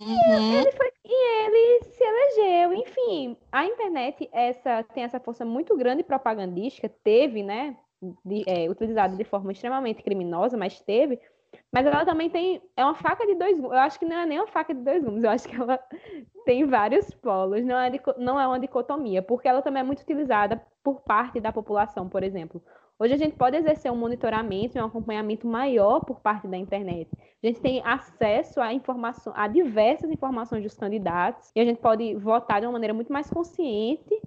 uhum. 0.00 0.08
e, 0.08 0.56
ele 0.56 0.72
foi, 0.72 0.90
e 1.04 1.44
ele 1.44 1.84
se 1.84 2.02
elegeu. 2.02 2.72
Enfim, 2.72 3.36
a 3.52 3.64
internet 3.64 4.28
essa, 4.32 4.82
tem 4.82 5.04
essa 5.04 5.20
força 5.20 5.44
muito 5.44 5.76
grande 5.76 6.02
propagandística, 6.02 6.88
teve, 6.88 7.44
né? 7.44 7.76
De, 8.24 8.44
é, 8.46 8.68
utilizada 8.68 9.16
de 9.16 9.24
forma 9.24 9.52
extremamente 9.52 10.02
criminosa, 10.02 10.56
mas 10.56 10.80
teve. 10.80 11.20
Mas 11.70 11.86
ela 11.86 12.04
também 12.04 12.30
tem. 12.30 12.62
É 12.76 12.84
uma 12.84 12.94
faca 12.94 13.26
de 13.26 13.34
dois 13.34 13.56
gumes. 13.56 13.72
Eu 13.72 13.78
acho 13.78 13.98
que 13.98 14.04
não 14.04 14.16
é 14.16 14.26
nem 14.26 14.38
uma 14.38 14.46
faca 14.46 14.74
de 14.74 14.80
dois 14.80 15.04
gumes. 15.04 15.22
Eu 15.22 15.30
acho 15.30 15.48
que 15.48 15.54
ela 15.54 15.78
tem 16.44 16.66
vários 16.66 17.12
polos. 17.14 17.64
Não 17.64 17.78
é, 17.78 17.90
não 18.18 18.40
é 18.40 18.46
uma 18.46 18.58
dicotomia, 18.58 19.22
porque 19.22 19.48
ela 19.48 19.62
também 19.62 19.80
é 19.80 19.84
muito 19.84 20.02
utilizada 20.02 20.62
por 20.82 21.00
parte 21.00 21.40
da 21.40 21.52
população, 21.52 22.08
por 22.08 22.22
exemplo. 22.22 22.62
Hoje 22.98 23.14
a 23.14 23.16
gente 23.16 23.36
pode 23.36 23.56
exercer 23.56 23.90
um 23.90 23.96
monitoramento 23.96 24.78
e 24.78 24.80
um 24.80 24.84
acompanhamento 24.84 25.44
maior 25.46 26.04
por 26.04 26.20
parte 26.20 26.46
da 26.46 26.56
internet. 26.56 27.10
A 27.42 27.46
gente 27.48 27.60
tem 27.60 27.82
acesso 27.84 28.60
a 28.60 28.72
informação, 28.72 29.32
a 29.34 29.48
diversas 29.48 30.08
informações 30.08 30.62
dos 30.62 30.76
candidatos 30.76 31.50
e 31.56 31.60
a 31.60 31.64
gente 31.64 31.80
pode 31.80 32.14
votar 32.14 32.60
de 32.60 32.66
uma 32.66 32.72
maneira 32.72 32.94
muito 32.94 33.12
mais 33.12 33.28
consciente 33.28 34.22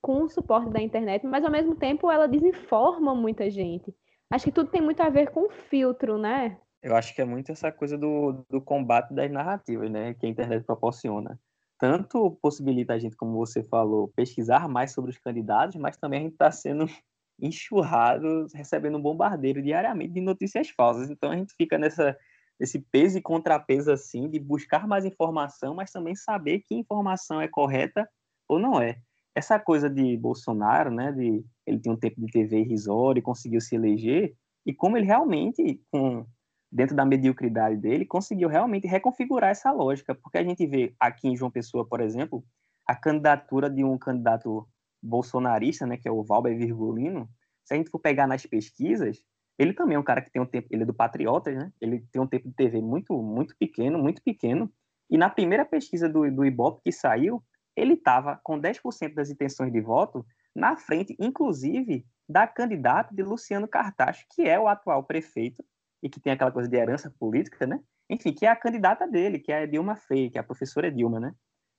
com 0.00 0.22
o 0.22 0.28
suporte 0.28 0.70
da 0.70 0.80
internet, 0.80 1.26
mas 1.26 1.44
ao 1.44 1.50
mesmo 1.50 1.74
tempo 1.74 2.10
ela 2.10 2.26
desinforma 2.26 3.14
muita 3.14 3.50
gente. 3.50 3.94
Acho 4.30 4.46
que 4.46 4.52
tudo 4.52 4.70
tem 4.70 4.80
muito 4.80 5.00
a 5.00 5.10
ver 5.10 5.30
com 5.30 5.46
o 5.46 5.50
filtro, 5.50 6.16
né? 6.16 6.56
Eu 6.82 6.96
acho 6.96 7.14
que 7.14 7.20
é 7.20 7.24
muito 7.24 7.52
essa 7.52 7.70
coisa 7.70 7.98
do, 7.98 8.44
do 8.48 8.60
combate 8.60 9.12
das 9.12 9.30
narrativas, 9.30 9.90
né? 9.90 10.14
Que 10.14 10.26
a 10.26 10.28
internet 10.28 10.64
proporciona. 10.64 11.38
Tanto 11.78 12.38
possibilita 12.42 12.94
a 12.94 12.98
gente, 12.98 13.16
como 13.16 13.36
você 13.36 13.62
falou, 13.62 14.08
pesquisar 14.14 14.68
mais 14.68 14.92
sobre 14.92 15.10
os 15.10 15.18
candidatos, 15.18 15.76
mas 15.76 15.96
também 15.96 16.20
a 16.20 16.22
gente 16.22 16.32
está 16.32 16.50
sendo 16.50 16.86
enxurrado, 17.40 18.46
recebendo 18.54 18.98
um 18.98 19.02
bombardeiro 19.02 19.62
diariamente 19.62 20.14
de 20.14 20.20
notícias 20.20 20.70
falsas. 20.70 21.10
Então 21.10 21.30
a 21.30 21.36
gente 21.36 21.54
fica 21.54 21.76
nessa 21.76 22.16
esse 22.58 22.78
peso 22.78 23.16
e 23.16 23.22
contrapeso 23.22 23.90
assim 23.90 24.28
de 24.28 24.38
buscar 24.38 24.86
mais 24.86 25.06
informação, 25.06 25.74
mas 25.74 25.90
também 25.90 26.14
saber 26.14 26.60
que 26.60 26.74
informação 26.74 27.40
é 27.40 27.48
correta 27.48 28.06
ou 28.46 28.58
não 28.58 28.80
é 28.80 29.00
essa 29.34 29.58
coisa 29.58 29.88
de 29.88 30.16
Bolsonaro, 30.16 30.90
né, 30.90 31.12
de 31.12 31.44
ele 31.66 31.78
tem 31.78 31.92
um 31.92 31.96
tempo 31.96 32.20
de 32.20 32.26
TV 32.26 32.60
irrisório 32.60 33.22
conseguiu 33.22 33.60
se 33.60 33.74
eleger, 33.74 34.34
e 34.66 34.74
como 34.74 34.96
ele 34.96 35.06
realmente, 35.06 35.80
com, 35.90 36.26
dentro 36.70 36.94
da 36.94 37.04
mediocridade 37.04 37.76
dele, 37.76 38.04
conseguiu 38.04 38.48
realmente 38.48 38.86
reconfigurar 38.86 39.50
essa 39.50 39.70
lógica, 39.70 40.14
porque 40.14 40.38
a 40.38 40.44
gente 40.44 40.66
vê 40.66 40.94
aqui 40.98 41.28
em 41.28 41.36
João 41.36 41.50
Pessoa, 41.50 41.86
por 41.86 42.00
exemplo, 42.00 42.44
a 42.86 42.94
candidatura 42.94 43.70
de 43.70 43.84
um 43.84 43.96
candidato 43.96 44.68
bolsonarista, 45.02 45.86
né, 45.86 45.96
que 45.96 46.08
é 46.08 46.12
o 46.12 46.22
Valber 46.22 46.56
Virgulino, 46.56 47.28
se 47.64 47.74
a 47.74 47.76
gente 47.76 47.90
for 47.90 48.00
pegar 48.00 48.26
nas 48.26 48.44
pesquisas, 48.44 49.22
ele 49.58 49.72
também 49.72 49.94
é 49.94 49.98
um 49.98 50.04
cara 50.04 50.20
que 50.20 50.30
tem 50.30 50.42
um 50.42 50.46
tempo, 50.46 50.68
ele 50.70 50.82
é 50.82 50.86
do 50.86 50.94
Patriotas, 50.94 51.54
né, 51.54 51.72
ele 51.80 52.04
tem 52.12 52.20
um 52.20 52.26
tempo 52.26 52.48
de 52.48 52.54
TV 52.54 52.80
muito, 52.80 53.14
muito 53.22 53.54
pequeno, 53.58 53.98
muito 53.98 54.20
pequeno, 54.22 54.70
e 55.08 55.16
na 55.16 55.30
primeira 55.30 55.64
pesquisa 55.64 56.08
do, 56.08 56.30
do 56.30 56.44
Ibope 56.44 56.82
que 56.84 56.92
saiu, 56.92 57.42
ele 57.76 57.94
estava 57.94 58.40
com 58.42 58.60
10% 58.60 59.14
das 59.14 59.30
intenções 59.30 59.72
de 59.72 59.80
voto 59.80 60.24
na 60.54 60.76
frente, 60.76 61.16
inclusive, 61.18 62.04
da 62.28 62.46
candidata 62.46 63.14
de 63.14 63.22
Luciano 63.22 63.68
Cartacho, 63.68 64.24
que 64.30 64.42
é 64.42 64.58
o 64.58 64.68
atual 64.68 65.04
prefeito 65.04 65.64
e 66.02 66.08
que 66.08 66.20
tem 66.20 66.32
aquela 66.32 66.52
coisa 66.52 66.68
de 66.68 66.76
herança 66.76 67.12
política, 67.18 67.66
né? 67.66 67.80
Enfim, 68.08 68.32
que 68.32 68.46
é 68.46 68.48
a 68.48 68.56
candidata 68.56 69.06
dele, 69.06 69.38
que 69.38 69.52
é 69.52 69.62
a 69.62 69.66
Dilma 69.66 69.96
Freire, 69.96 70.30
que 70.30 70.38
é 70.38 70.40
a 70.40 70.44
professora 70.44 70.90
Dilma, 70.90 71.20
né? 71.20 71.34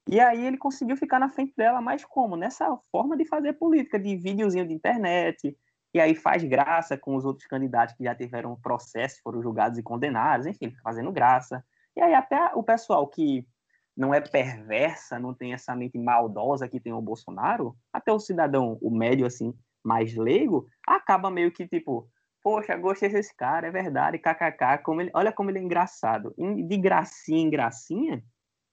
E 0.10 0.20
aí 0.20 0.46
ele 0.46 0.58
conseguiu 0.58 0.98
ficar 0.98 1.20
na 1.20 1.30
frente 1.30 1.54
dela, 1.56 1.82
mas 1.82 2.04
como? 2.04 2.36
Nessa 2.36 2.78
forma 2.92 3.16
de 3.16 3.26
fazer 3.26 3.54
política, 3.54 4.00
de 4.00 4.16
videozinho 4.16 4.68
de 4.68 4.74
internet, 4.74 5.56
e 5.94 6.00
aí 6.00 6.16
faz 6.16 6.44
graça 6.44 6.98
com 6.98 7.16
os 7.16 7.26
outros 7.26 7.48
candidatos 7.48 7.96
que 7.96 8.04
já 8.04 8.16
tiveram 8.16 8.60
processo, 8.60 9.22
foram 9.22 9.42
julgados 9.42 9.78
e 9.78 9.84
condenados, 9.84 10.48
enfim, 10.48 10.74
fazendo 10.82 11.12
graça. 11.12 11.64
E 11.96 12.02
aí 12.02 12.14
até 12.14 12.52
o 12.56 12.64
pessoal 12.64 13.08
que 13.08 13.46
não 13.96 14.14
é 14.14 14.22
perversa, 14.22 15.20
não 15.20 15.34
tem 15.34 15.54
essa 15.54 15.76
mente 15.76 15.98
maldosa 15.98 16.68
que 16.68 16.80
tem 16.80 16.94
o 16.94 17.02
Bolsonaro, 17.02 17.76
até 17.92 18.12
o 18.12 18.20
cidadão, 18.20 18.78
o 18.82 18.90
médio 18.90 19.26
assim, 19.26 19.54
mais 19.84 20.16
leigo, 20.16 20.68
acaba 20.88 21.30
meio 21.30 21.52
que 21.52 21.68
tipo, 21.68 22.08
poxa, 22.44 22.76
gostei 22.78 23.10
desse 23.10 23.36
cara, 23.36 23.68
é 23.68 23.72
verdade, 23.72 24.18
kkk, 24.18 24.84
como 24.84 25.02
ele, 25.02 25.12
olha 25.14 25.32
como 25.32 25.50
ele 25.50 25.60
é 25.60 25.62
engraçado. 25.62 26.34
De 26.38 26.78
gracinha 26.78 27.42
em 27.42 27.50
gracinha, 27.50 28.24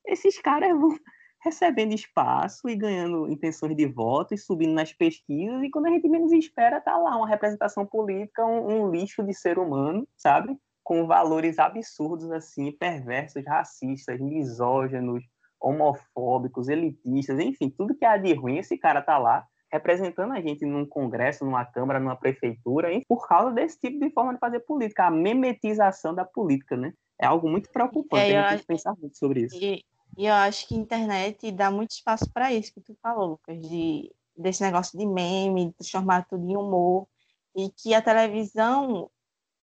esses 0.07 0.41
caras 0.41 0.71
vão 0.79 0.91
recebendo 1.43 1.95
espaço 1.95 2.69
e 2.69 2.77
ganhando 2.77 3.31
intenções 3.31 3.77
de 3.77 3.87
voto 3.87 4.35
e 4.35 4.39
subindo 4.39 4.73
nas 4.73 4.93
pesquisas, 4.93 5.63
e 5.63 5.71
quando 5.71 5.87
a 5.87 5.91
gente 5.91 6.09
menos 6.09 6.33
espera, 6.33 6.81
tá 6.81 6.97
lá 6.97 7.17
uma 7.17 7.29
representação 7.29 7.87
política, 7.87 8.45
um, 8.45 8.85
um 8.85 8.91
lixo 8.91 9.23
de 9.23 9.35
ser 9.35 9.59
humano, 9.59 10.07
sabe? 10.17 10.57
Com 10.89 11.07
valores 11.07 11.59
absurdos, 11.59 12.31
assim, 12.33 12.73
perversos, 12.73 13.45
racistas, 13.45 14.19
misóginos, 14.19 15.23
homofóbicos, 15.61 16.67
elitistas, 16.67 17.39
enfim, 17.39 17.69
tudo 17.69 17.95
que 17.95 18.07
há 18.07 18.17
de 18.17 18.33
ruim, 18.33 18.57
esse 18.57 18.79
cara 18.79 19.03
tá 19.03 19.19
lá 19.19 19.47
representando 19.71 20.33
a 20.33 20.41
gente 20.41 20.65
num 20.65 20.87
congresso, 20.87 21.45
numa 21.45 21.63
câmara, 21.63 22.01
numa 22.01 22.17
prefeitura, 22.17 22.91
hein? 22.91 23.05
por 23.07 23.29
causa 23.29 23.53
desse 23.53 23.79
tipo 23.79 24.01
de 24.01 24.11
forma 24.15 24.33
de 24.33 24.39
fazer 24.39 24.61
política, 24.61 25.05
a 25.05 25.11
memetização 25.11 26.15
da 26.15 26.25
política, 26.25 26.75
né? 26.75 26.95
É 27.21 27.27
algo 27.27 27.51
muito 27.51 27.71
preocupante, 27.71 28.33
é, 28.33 28.39
a 28.39 28.41
gente 28.43 28.49
tem 28.51 28.59
que 28.61 28.67
pensar 28.67 28.95
muito 28.99 29.19
sobre 29.19 29.43
isso. 29.43 29.55
E, 29.57 29.85
e 30.17 30.27
eu 30.27 30.33
acho 30.33 30.67
que 30.67 30.75
a 30.75 30.79
internet 30.79 31.53
dá 31.53 31.71
muito 31.71 31.91
espaço 31.91 32.33
para 32.33 32.51
isso 32.51 32.73
que 32.73 32.81
tu 32.81 32.97
falou, 33.03 33.33
Lucas, 33.33 33.61
de, 33.61 34.11
desse 34.35 34.63
negócio 34.63 34.99
de 34.99 35.05
meme, 35.05 35.67
de 35.67 35.73
transformar 35.75 36.25
tudo 36.27 36.49
em 36.49 36.57
humor, 36.57 37.07
e 37.55 37.69
que 37.69 37.93
a 37.93 38.01
televisão 38.01 39.11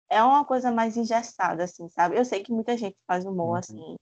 é 0.09 0.23
uma 0.23 0.45
coisa 0.45 0.71
mais 0.71 0.97
engessada, 0.97 1.65
assim, 1.65 1.89
sabe? 1.89 2.17
Eu 2.17 2.25
sei 2.25 2.43
que 2.43 2.53
muita 2.53 2.77
gente 2.77 2.97
faz 3.07 3.25
humor, 3.25 3.51
uhum. 3.51 3.55
assim, 3.55 3.97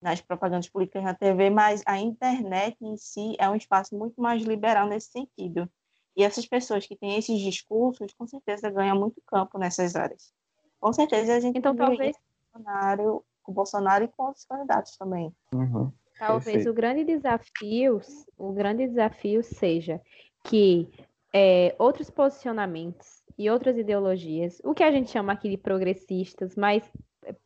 nas 0.00 0.20
propagandas 0.20 0.68
políticas 0.68 1.02
na 1.02 1.14
TV, 1.14 1.50
mas 1.50 1.82
a 1.86 1.98
internet 1.98 2.76
em 2.80 2.96
si 2.96 3.36
é 3.38 3.48
um 3.48 3.54
espaço 3.54 3.96
muito 3.96 4.20
mais 4.20 4.42
liberal 4.42 4.88
nesse 4.88 5.10
sentido. 5.10 5.70
E 6.16 6.24
essas 6.24 6.46
pessoas 6.46 6.86
que 6.86 6.96
têm 6.96 7.16
esses 7.16 7.38
discursos, 7.40 8.12
com 8.14 8.26
certeza 8.26 8.70
ganham 8.70 8.98
muito 8.98 9.20
campo 9.26 9.58
nessas 9.58 9.94
áreas. 9.94 10.32
Com 10.80 10.92
certeza 10.92 11.34
a 11.34 11.40
gente 11.40 11.58
então, 11.58 11.76
talvez... 11.76 12.16
Bolsonaro, 12.52 13.24
com 13.42 13.52
o 13.52 13.54
Bolsonaro 13.54 14.04
e 14.04 14.08
com 14.08 14.24
outros 14.24 14.44
candidatos 14.44 14.96
também. 14.96 15.32
Uhum. 15.54 15.92
Talvez 16.18 16.44
Perfeito. 16.44 16.70
o 16.70 16.74
grande 16.74 17.04
desafio, 17.04 18.00
o 18.36 18.52
grande 18.52 18.86
desafio 18.86 19.42
seja 19.42 20.00
que 20.44 20.90
é, 21.32 21.74
outros 21.78 22.10
posicionamentos 22.10 23.19
e 23.38 23.50
outras 23.50 23.76
ideologias, 23.76 24.60
o 24.64 24.74
que 24.74 24.82
a 24.82 24.90
gente 24.90 25.10
chama 25.10 25.32
aqui 25.32 25.48
de 25.48 25.56
progressistas, 25.56 26.56
mas 26.56 26.90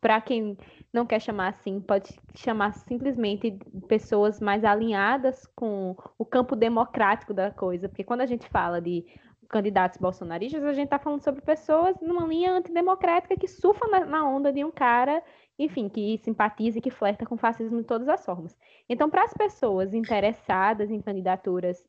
para 0.01 0.21
quem 0.21 0.57
não 0.93 1.05
quer 1.05 1.21
chamar 1.21 1.49
assim, 1.49 1.81
pode 1.81 2.15
chamar 2.35 2.73
simplesmente 2.73 3.59
pessoas 3.89 4.41
mais 4.41 4.65
alinhadas 4.65 5.47
com 5.55 5.97
o 6.19 6.25
campo 6.25 6.55
democrático 6.55 7.35
da 7.35 7.51
coisa, 7.51 7.89
porque 7.89 8.05
quando 8.05 8.21
a 8.21 8.27
gente 8.27 8.49
fala 8.49 8.81
de 8.81 9.05
candidatos 9.49 9.99
bolsonaristas, 9.99 10.65
a 10.65 10.73
gente 10.73 10.87
está 10.87 10.99
falando 10.99 11.23
sobre 11.23 11.41
pessoas 11.41 11.97
numa 12.01 12.27
linha 12.27 12.53
antidemocrática 12.53 13.37
que 13.37 13.47
surfam 13.47 13.89
na, 13.89 14.05
na 14.05 14.29
onda 14.29 14.53
de 14.53 14.65
um 14.65 14.71
cara 14.71 15.23
enfim, 15.59 15.89
que 15.89 16.19
simpatiza 16.19 16.79
e 16.79 16.81
que 16.81 16.91
flerta 16.91 17.25
com 17.25 17.37
fascismo 17.37 17.79
de 17.79 17.85
todas 17.85 18.09
as 18.09 18.25
formas. 18.25 18.57
Então, 18.89 19.09
para 19.09 19.25
as 19.25 19.33
pessoas 19.33 19.95
interessadas 19.95 20.91
em 20.91 21.01
candidaturas 21.01 21.85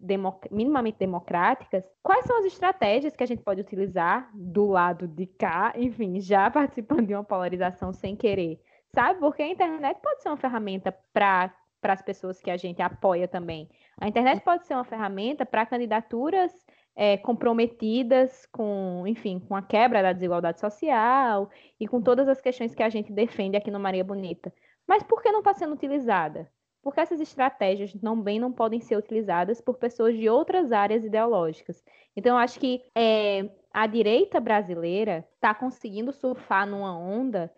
minimamente 0.51 0.99
democráticas, 0.99 1.83
quais 2.03 2.25
são 2.25 2.37
as 2.39 2.45
estratégias 2.45 3.15
que 3.15 3.23
a 3.23 3.27
gente 3.27 3.41
pode 3.41 3.61
utilizar 3.61 4.29
do 4.33 4.67
lado 4.67 5.07
de 5.07 5.25
cá, 5.25 5.73
enfim, 5.75 6.19
já 6.19 6.49
participando 6.51 7.07
de 7.07 7.13
uma 7.13 7.23
polarização 7.23 7.91
sem 7.91 8.15
querer? 8.15 8.61
Sabe? 8.93 9.19
Porque 9.19 9.41
a 9.41 9.47
internet 9.47 9.99
pode 10.01 10.21
ser 10.21 10.29
uma 10.29 10.37
ferramenta 10.37 10.91
para 11.11 11.53
para 11.85 11.93
as 11.93 12.01
pessoas 12.01 12.41
que 12.41 12.49
a 12.49 12.57
gente 12.57 12.81
apoia 12.81 13.27
também. 13.27 13.69
A 14.01 14.07
internet 14.07 14.41
pode 14.41 14.65
ser 14.65 14.73
uma 14.73 14.83
ferramenta 14.83 15.45
para 15.45 15.67
candidaturas 15.67 16.51
é, 16.95 17.17
comprometidas 17.17 18.45
com, 18.51 19.03
enfim, 19.05 19.39
com 19.39 19.55
a 19.55 19.61
quebra 19.61 20.01
da 20.01 20.13
desigualdade 20.13 20.59
social 20.59 21.49
e 21.79 21.87
com 21.87 22.01
todas 22.01 22.27
as 22.27 22.39
questões 22.39 22.73
que 22.73 22.83
a 22.83 22.89
gente 22.89 23.11
defende 23.11 23.57
aqui 23.57 23.69
no 23.69 23.79
Maria 23.79 24.03
Bonita. 24.03 24.53
Mas 24.87 25.03
por 25.03 25.21
que 25.21 25.31
não 25.31 25.39
está 25.39 25.53
sendo 25.53 25.73
utilizada? 25.73 26.49
Porque 26.81 26.99
essas 26.99 27.19
estratégias 27.19 27.91
também 27.93 28.39
não 28.39 28.51
podem 28.51 28.79
ser 28.79 28.95
utilizadas 28.95 29.59
por 29.59 29.77
pessoas 29.77 30.15
de 30.15 30.29
outras 30.29 30.71
áreas 30.71 31.03
ideológicas. 31.03 31.83
Então, 32.15 32.37
acho 32.37 32.59
que 32.59 32.83
é, 32.95 33.49
a 33.73 33.87
direita 33.87 34.39
brasileira 34.39 35.27
está 35.33 35.53
conseguindo 35.53 36.13
surfar 36.13 36.67
numa 36.67 36.97
onda 36.97 37.51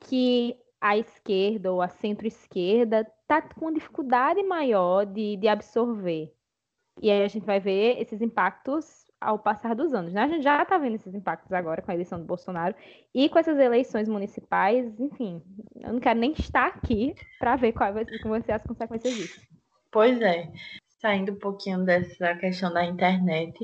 que 0.00 0.56
a 0.80 0.98
esquerda 0.98 1.72
ou 1.72 1.80
a 1.80 1.88
centro-esquerda 1.88 3.08
está 3.20 3.40
com 3.40 3.72
dificuldade 3.72 4.42
maior 4.42 5.06
de, 5.06 5.36
de 5.36 5.46
absorver. 5.46 6.34
E 7.02 7.10
aí 7.10 7.24
a 7.24 7.28
gente 7.28 7.44
vai 7.44 7.58
ver 7.58 8.00
esses 8.00 8.22
impactos 8.22 9.04
ao 9.20 9.36
passar 9.36 9.74
dos 9.74 9.92
anos. 9.92 10.12
Né? 10.12 10.22
A 10.22 10.28
gente 10.28 10.42
já 10.42 10.62
está 10.62 10.78
vendo 10.78 10.94
esses 10.94 11.12
impactos 11.12 11.52
agora 11.52 11.82
com 11.82 11.90
a 11.90 11.94
eleição 11.94 12.18
do 12.18 12.24
Bolsonaro 12.24 12.76
e 13.12 13.28
com 13.28 13.40
essas 13.40 13.58
eleições 13.58 14.08
municipais, 14.08 14.98
enfim, 15.00 15.42
eu 15.80 15.94
não 15.94 16.00
quero 16.00 16.20
nem 16.20 16.30
estar 16.32 16.68
aqui 16.68 17.12
para 17.40 17.56
ver 17.56 17.72
quais 17.72 17.92
vai, 17.92 18.04
vão 18.04 18.40
ser 18.40 18.52
as 18.52 18.62
consequências 18.62 19.14
disso. 19.14 19.40
Pois 19.90 20.20
é, 20.22 20.48
saindo 21.00 21.32
um 21.32 21.38
pouquinho 21.38 21.84
dessa 21.84 22.36
questão 22.36 22.72
da 22.72 22.84
internet 22.84 23.58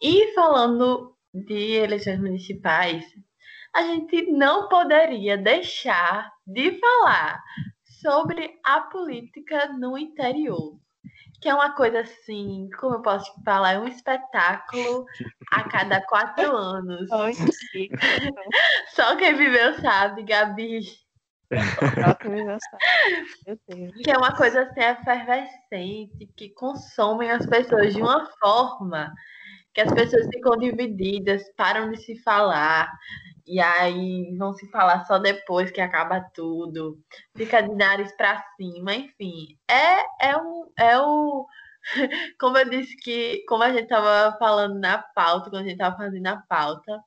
e 0.00 0.32
falando 0.32 1.16
de 1.34 1.72
eleições 1.72 2.20
municipais, 2.20 3.04
a 3.74 3.82
gente 3.82 4.30
não 4.30 4.68
poderia 4.68 5.36
deixar 5.36 6.32
de 6.46 6.78
falar 6.78 7.42
sobre 7.84 8.56
a 8.62 8.82
política 8.82 9.72
no 9.72 9.98
interior 9.98 10.78
que 11.44 11.48
é 11.50 11.54
uma 11.54 11.74
coisa 11.74 12.00
assim, 12.00 12.70
como 12.80 12.94
eu 12.94 13.02
posso 13.02 13.30
falar, 13.44 13.74
é 13.74 13.78
um 13.78 13.86
espetáculo 13.86 15.04
a 15.52 15.68
cada 15.68 16.00
quatro 16.06 16.56
anos. 16.56 17.06
Só 18.96 19.14
quem 19.16 19.36
viveu 19.36 19.78
sabe, 19.78 20.22
Gabi. 20.22 20.80
Só 20.82 22.14
quem 22.14 22.30
viveu 22.30 22.56
sabe. 22.58 22.82
Meu 23.46 23.58
Deus. 23.68 24.02
Que 24.02 24.10
é 24.10 24.16
uma 24.16 24.34
coisa 24.34 24.62
assim 24.62 24.80
efervescente, 24.80 26.32
que 26.34 26.48
consomem 26.54 27.30
as 27.30 27.44
pessoas 27.44 27.92
de 27.92 28.00
uma 28.00 28.24
forma 28.40 29.12
que 29.74 29.82
as 29.82 29.92
pessoas 29.92 30.26
ficam 30.28 30.56
divididas, 30.56 31.42
param 31.58 31.90
de 31.90 31.98
se 31.98 32.16
falar, 32.22 32.90
e 33.46 33.60
aí 33.60 34.34
vão 34.36 34.54
se 34.54 34.70
falar 34.70 35.04
só 35.04 35.18
depois 35.18 35.70
que 35.70 35.80
acaba 35.80 36.20
tudo, 36.34 36.98
fica 37.36 37.60
de 37.60 37.74
nariz 37.74 38.10
para 38.16 38.42
cima, 38.56 38.94
enfim. 38.94 39.58
É, 39.68 40.28
é, 40.30 40.36
um, 40.36 40.70
é 40.78 40.98
o. 40.98 41.46
Como 42.40 42.56
eu 42.56 42.68
disse 42.70 42.96
que, 42.96 43.44
como 43.46 43.62
a 43.62 43.70
gente 43.70 43.88
tava 43.88 44.38
falando 44.38 44.78
na 44.78 44.96
pauta, 44.96 45.50
quando 45.50 45.64
a 45.64 45.68
gente 45.68 45.76
tava 45.76 45.98
fazendo 45.98 46.26
a 46.26 46.38
pauta, 46.48 46.98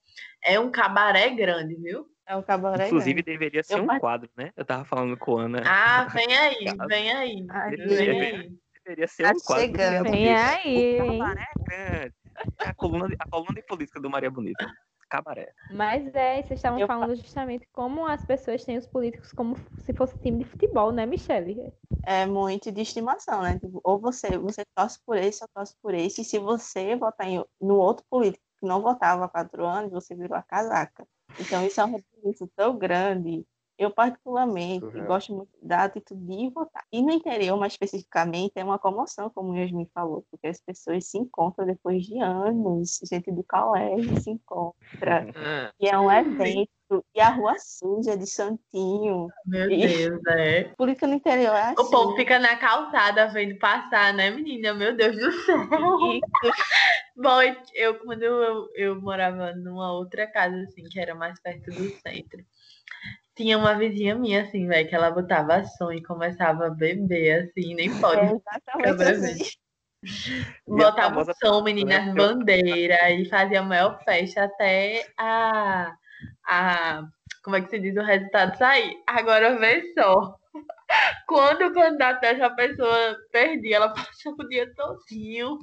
é 0.44 0.60
um 0.60 0.70
cabaré 0.70 1.32
grande, 1.32 1.76
viu? 1.76 2.06
É 2.28 2.36
um 2.36 2.44
cabaré 2.44 2.86
Inclusive, 2.86 3.24
grande. 3.24 3.40
deveria 3.40 3.64
ser 3.64 3.80
eu 3.80 3.84
um 3.84 4.00
quadro, 4.00 4.30
né? 4.38 4.52
Eu 4.56 4.64
tava 4.64 4.86
falando 4.86 5.18
com 5.18 5.40
a 5.40 5.44
Ana. 5.44 5.64
Ah, 5.66 6.06
vem 6.06 6.38
aí, 6.38 6.66
vem 6.88 7.12
aí. 7.12 7.46
Ai, 7.50 7.76
vem 7.76 8.22
aí. 8.22 8.52
Deveria 8.86 9.08
ser 9.08 9.24
tá 9.24 9.32
um 9.32 9.40
quadro. 9.40 9.66
Chegando. 9.66 10.12
Vem 10.12 10.36
aí. 10.36 11.02
O 11.02 11.18
cabaré 11.18 11.48
grande. 11.58 12.14
É 12.60 12.68
a 12.70 12.74
coluna, 12.76 13.08
de, 13.08 13.16
a 13.18 13.28
coluna 13.28 13.54
de 13.56 13.64
política 13.64 14.00
do 14.00 14.12
Maria 14.12 14.30
Bonita 14.30 14.72
cabaré. 15.08 15.54
Mas 15.72 16.14
é, 16.16 16.42
vocês 16.42 16.60
estavam 16.60 16.80
eu... 16.80 16.88
falando 16.88 17.16
justamente 17.16 17.68
como 17.72 18.06
as 18.06 18.24
pessoas 18.26 18.64
têm 18.64 18.78
os 18.78 18.88
políticos 18.88 19.32
como 19.32 19.56
se 19.84 19.94
fosse 19.94 20.18
time 20.20 20.44
de 20.44 20.50
futebol, 20.50 20.92
né, 20.92 21.06
Michele? 21.06 21.74
É 22.06 22.26
muito 22.26 22.72
de 22.72 22.82
estimação, 22.82 23.42
né? 23.42 23.60
Tipo, 23.60 23.82
ou 23.84 24.00
você, 24.00 24.38
você 24.38 24.64
torce 24.76 25.00
por 25.06 25.18
esse, 25.18 25.44
ou 25.44 25.50
torce 25.54 25.76
por 25.82 25.94
esse, 25.94 26.22
e 26.22 26.26
se 26.26 26.40
você 26.40 26.96
votar 26.96 27.28
em, 27.28 27.44
no 27.60 27.76
outro 27.76 28.06
político 28.10 28.44
que 28.60 28.66
não 28.66 28.82
votava 28.82 29.26
há 29.26 29.30
quatro 29.30 29.66
anos, 29.66 29.92
você 29.92 30.16
virou 30.16 30.38
a 30.38 30.44
casaca. 30.44 31.08
Então 31.40 31.66
isso 31.66 31.80
é 31.80 31.86
um 31.86 31.92
rebuliço 31.92 32.50
tão 32.56 32.78
grande 32.78 33.46
eu, 33.78 33.92
particularmente, 33.92 34.86
uhum. 34.86 35.06
gosto 35.06 35.36
muito 35.36 35.52
da 35.62 35.84
atitude 35.84 36.26
de 36.26 36.50
votar. 36.50 36.84
E 36.92 37.02
no 37.02 37.12
interior, 37.12 37.58
mais 37.58 37.74
especificamente, 37.74 38.54
é 38.56 38.64
uma 38.64 38.80
comoção, 38.80 39.30
como 39.30 39.52
o 39.52 39.56
Yasmin 39.56 39.88
falou, 39.94 40.26
porque 40.32 40.48
as 40.48 40.60
pessoas 40.60 41.06
se 41.06 41.18
encontram 41.18 41.66
depois 41.66 42.04
de 42.04 42.20
anos, 42.20 43.00
gente 43.08 43.32
do 43.32 43.44
colégio 43.44 44.20
se 44.20 44.32
encontra, 44.32 45.28
e 45.80 45.88
é 45.88 45.98
um 45.98 46.12
evento, 46.12 46.70
e 47.14 47.20
a 47.20 47.30
rua 47.30 47.56
suja 47.60 48.18
de 48.18 48.26
Santinho. 48.26 49.28
Meu 49.46 49.70
e... 49.70 49.88
Deus, 49.88 50.22
é. 50.30 50.64
Política 50.76 51.06
no 51.06 51.14
interior 51.14 51.54
é 51.54 51.62
assim. 51.62 51.82
O 51.82 51.90
povo 51.90 52.16
fica 52.16 52.40
na 52.40 52.56
calçada 52.56 53.28
vendo 53.28 53.60
passar, 53.60 54.14
né, 54.14 54.32
menina? 54.32 54.74
Meu 54.74 54.96
Deus 54.96 55.16
do 55.16 55.32
céu. 55.32 55.58
Bom, 57.16 57.40
eu, 57.74 57.96
quando 58.00 58.24
eu, 58.24 58.70
eu 58.76 59.02
morava 59.02 59.54
numa 59.54 59.92
outra 59.92 60.28
casa, 60.28 60.56
assim, 60.64 60.84
que 60.84 61.00
era 61.00 61.16
mais 61.16 61.40
perto 61.42 61.72
do 61.72 61.90
centro, 62.00 62.46
tinha 63.38 63.58
uma 63.58 63.76
vizinha 63.76 64.16
minha, 64.16 64.42
assim, 64.42 64.68
velho, 64.68 64.90
que 64.90 64.96
ela 64.96 65.12
botava 65.12 65.64
som 65.64 65.92
e 65.92 66.04
começava 66.04 66.68
a 66.68 66.70
beber, 66.72 67.44
assim, 67.44 67.76
nem 67.76 68.02
pode. 68.02 68.20
É 68.20 68.34
exatamente 68.34 69.04
assim. 69.04 69.50
Botava 70.68 71.22
o 71.22 71.34
som, 71.36 71.64
meninas, 71.64 72.14
bandeira, 72.14 73.10
e 73.12 73.26
fazia 73.30 73.60
a 73.60 73.64
maior 73.64 74.00
festa 74.04 74.44
até 74.44 75.08
a, 75.18 75.96
a. 76.46 77.04
Como 77.44 77.56
é 77.56 77.62
que 77.62 77.70
se 77.70 77.80
diz 77.80 77.96
o 77.96 78.04
resultado 78.04 78.58
sair? 78.58 79.02
Agora 79.08 79.58
vê 79.58 79.94
só. 79.94 80.36
Quando 81.28 81.68
o 81.68 81.74
candidato 81.74 82.22
dessa 82.22 82.50
pessoa 82.52 83.18
perdia, 83.32 83.78
ela 83.78 83.90
passou 83.94 84.36
o 84.38 84.48
dia 84.48 84.72
todinho. 84.76 85.58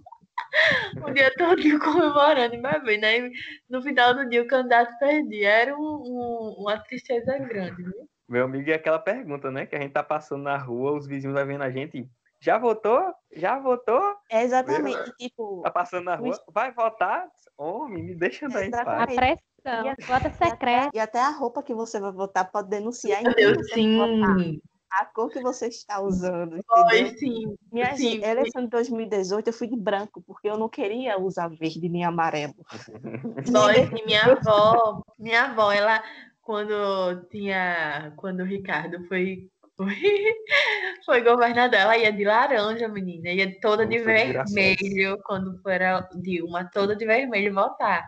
O 1.03 1.11
dia 1.11 1.33
todinho 1.37 1.79
comemorando 1.81 2.55
e 2.55 2.63
bebendo. 2.63 3.07
Aí 3.07 3.31
no 3.69 3.83
final 3.83 4.15
do 4.15 4.29
dia 4.29 4.43
o 4.43 4.47
candidato 4.47 4.97
perdia. 4.99 5.49
Era 5.49 5.77
um, 5.77 5.81
um, 5.81 6.55
uma 6.59 6.79
tristeza 6.79 7.39
grande, 7.39 7.83
viu? 7.83 8.09
Meu 8.29 8.45
amigo, 8.45 8.69
e 8.69 8.73
aquela 8.73 8.99
pergunta, 8.99 9.51
né? 9.51 9.67
Que 9.67 9.77
a 9.77 9.81
gente 9.81 9.93
tá 9.93 10.03
passando 10.03 10.45
na 10.45 10.57
rua, 10.57 10.93
os 10.93 11.07
vizinhos 11.07 11.35
vai 11.35 11.45
vendo 11.45 11.63
a 11.63 11.71
gente. 11.71 12.09
Já 12.41 12.59
votou? 12.59 13.13
Já 13.33 13.59
votou? 13.59 14.17
É 14.31 14.43
exatamente, 14.43 15.13
tipo. 15.17 15.63
Tá 15.63 15.71
passando 15.71 16.05
na 16.05 16.17
rua? 16.17 16.39
Vai 16.53 16.73
votar? 16.73 17.27
Homem, 17.57 18.03
me 18.03 18.15
deixa 18.15 18.47
em 18.47 18.49
A 18.75 19.07
pressão, 19.07 19.87
E- 19.87 20.05
vota 20.05 20.31
secreta. 20.31 20.91
E 20.93 20.99
até 20.99 21.21
a 21.21 21.31
roupa 21.31 21.63
que 21.63 21.75
você 21.75 22.01
vai 22.01 22.13
votar 22.13 22.51
pode 22.51 22.69
denunciar 22.69 23.23
Meu 23.23 23.35
quem 23.35 23.53
Deus, 23.53 23.67
sim. 23.73 24.61
A 24.95 25.05
cor 25.07 25.29
que 25.29 25.41
você 25.41 25.67
está 25.67 26.01
usando, 26.01 26.63
Foi 26.69 26.99
entendeu? 26.99 27.19
sim. 27.19 27.57
Minha 27.73 27.97
sim, 27.97 28.11
gente, 28.13 28.25
eleição 28.25 28.63
de 28.63 28.69
2018 28.69 29.49
eu 29.49 29.53
fui 29.53 29.67
de 29.67 29.77
branco, 29.77 30.23
porque 30.25 30.49
eu 30.49 30.57
não 30.57 30.69
queria 30.69 31.19
usar 31.19 31.49
verde 31.49 31.89
nem 31.89 32.05
amarelo. 32.05 32.55
Foi 33.51 33.87
sim, 33.87 34.05
minha 34.07 34.25
avó. 34.25 35.03
Minha 35.19 35.45
avó, 35.45 35.73
ela, 35.73 36.03
quando 36.41 37.27
tinha. 37.29 38.13
Quando 38.17 38.41
o 38.41 38.47
Ricardo 38.47 39.05
foi. 39.09 39.51
Foi, 39.77 39.87
foi 41.05 41.21
governador, 41.23 41.81
ela 41.81 41.99
ia 41.99 42.13
de 42.13 42.23
laranja, 42.25 42.87
menina, 42.87 43.31
ia 43.31 43.59
toda 43.61 43.85
de 43.85 43.99
Como 43.99 44.13
desgraçado. 44.15 44.55
vermelho, 44.55 45.19
quando 45.25 45.61
for 45.61 45.83
a 45.83 46.09
Dilma, 46.15 46.71
toda 46.73 46.95
de 46.95 47.05
vermelho 47.05 47.53
votar. 47.53 48.07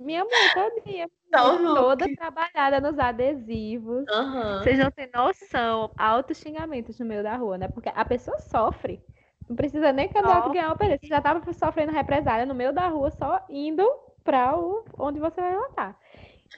Minha 0.00 0.24
mãe 0.24 0.32
todinha, 0.54 1.06
o 1.06 1.74
toda 1.74 2.06
trabalhada 2.16 2.80
nos 2.80 2.98
adesivos. 2.98 4.08
Aham. 4.08 4.58
Vocês 4.62 4.78
não 4.78 4.90
têm 4.90 5.10
noção, 5.14 5.92
altos 5.96 6.38
xingamentos 6.38 6.98
no 6.98 7.04
meio 7.04 7.22
da 7.22 7.36
rua, 7.36 7.58
né? 7.58 7.68
Porque 7.68 7.90
a 7.94 8.04
pessoa 8.04 8.38
sofre. 8.38 9.00
Não 9.46 9.54
precisa 9.54 9.92
nem 9.92 10.08
candidato 10.08 10.44
Sofre. 10.44 10.58
ganhar 10.58 10.72
o 10.72 10.76
período. 10.76 11.00
Você 11.00 11.08
já 11.08 11.20
tava 11.20 11.52
sofrendo 11.52 11.92
represália 11.92 12.46
no 12.46 12.54
meio 12.54 12.72
da 12.72 12.88
rua, 12.88 13.10
só 13.10 13.44
indo 13.50 13.86
para 14.24 14.56
o 14.56 14.84
onde 14.98 15.20
você 15.20 15.40
vai 15.40 15.54
votar. 15.54 15.98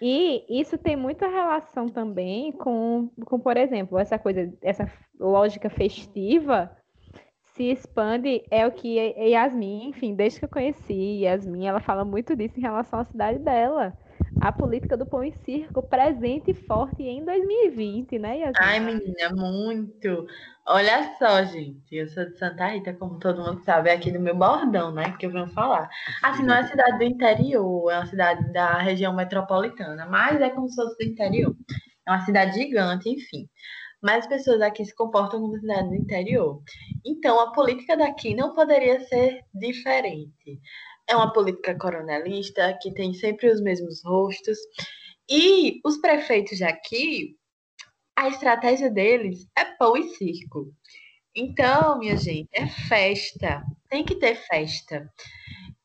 E 0.01 0.45
isso 0.49 0.79
tem 0.79 0.95
muita 0.95 1.27
relação 1.27 1.89
também 1.89 2.53
com, 2.53 3.11
com, 3.25 3.41
por 3.41 3.57
exemplo, 3.57 3.99
essa 3.99 4.19
coisa, 4.19 4.53
essa 4.63 4.91
lógica 5.19 5.69
festiva 5.69 6.71
se 7.55 7.65
expande, 7.65 8.43
é 8.51 8.67
o 8.67 8.73
que 8.73 8.97
Yasmin, 8.99 9.89
enfim, 9.89 10.15
desde 10.15 10.39
que 10.39 10.45
eu 10.45 10.49
conheci 10.49 11.21
Yasmin, 11.23 11.67
ela 11.67 11.81
fala 11.81 12.05
muito 12.05 12.35
disso 12.35 12.59
em 12.59 12.63
relação 12.63 13.01
à 13.01 13.05
cidade 13.05 13.39
dela. 13.39 13.95
A 14.41 14.51
política 14.51 14.97
do 14.97 15.07
pão 15.07 15.23
e 15.23 15.33
circo 15.45 15.83
presente 15.83 16.51
e 16.51 16.55
forte 16.55 17.03
em 17.03 17.25
2020, 17.25 18.19
né, 18.19 18.39
Yasmin? 18.39 18.55
Ai, 18.59 18.81
menina, 18.81 19.31
muito. 19.37 20.27
Olha 20.67 21.15
só, 21.17 21.45
gente, 21.45 21.95
eu 21.95 22.09
sou 22.09 22.25
de 22.25 22.37
Santa 22.39 22.67
Rita, 22.67 22.93
como 22.95 23.21
todo 23.21 23.43
mundo 23.43 23.63
sabe, 23.65 23.91
é 23.91 23.93
aqui 23.93 24.11
do 24.11 24.19
meu 24.19 24.35
bordão, 24.35 24.93
né, 24.93 25.15
que 25.19 25.27
eu 25.27 25.31
venho 25.31 25.47
falar. 25.49 25.89
Assim, 26.23 26.43
não 26.45 26.55
é 26.55 26.65
cidade 26.65 26.99
do 26.99 27.05
interior, 27.05 27.91
é 27.93 27.99
uma 27.99 28.07
cidade 28.07 28.53
da 28.53 28.79
região 28.79 29.15
metropolitana, 29.15 30.07
mas 30.07 30.41
é 30.41 30.51
como 30.51 30.69
se 30.69 30.75
fosse 30.75 30.97
do 30.99 31.05
interior. 31.05 31.55
É 32.07 32.11
uma 32.11 32.21
cidade 32.23 32.55
gigante, 32.55 33.09
enfim. 33.09 33.49
Mas 34.03 34.25
as 34.25 34.27
pessoas 34.27 34.61
aqui 34.61 34.85
se 34.85 34.95
comportam 34.95 35.41
como 35.41 35.59
cidade 35.59 35.89
do 35.89 35.95
interior. 35.95 36.61
Então, 37.05 37.39
a 37.39 37.53
política 37.53 37.97
daqui 37.97 38.35
não 38.35 38.55
poderia 38.55 39.01
ser 39.07 39.45
diferente. 39.55 40.61
É 41.09 41.15
uma 41.15 41.33
política 41.33 41.77
coronelista 41.79 42.77
que 42.83 42.93
tem 42.93 43.15
sempre 43.15 43.51
os 43.51 43.61
mesmos 43.61 44.03
rostos. 44.05 44.59
E 45.31 45.81
os 45.85 45.99
prefeitos 45.99 46.59
daqui, 46.59 47.37
a 48.17 48.29
estratégia 48.29 48.91
deles 48.91 49.47
é 49.57 49.65
pão 49.65 49.97
e 49.97 50.09
circo. 50.11 50.73
Então, 51.35 51.99
minha 51.99 52.17
gente, 52.17 52.49
é 52.53 52.67
festa. 52.67 53.63
Tem 53.89 54.05
que 54.05 54.17
ter 54.17 54.35
festa. 54.35 55.09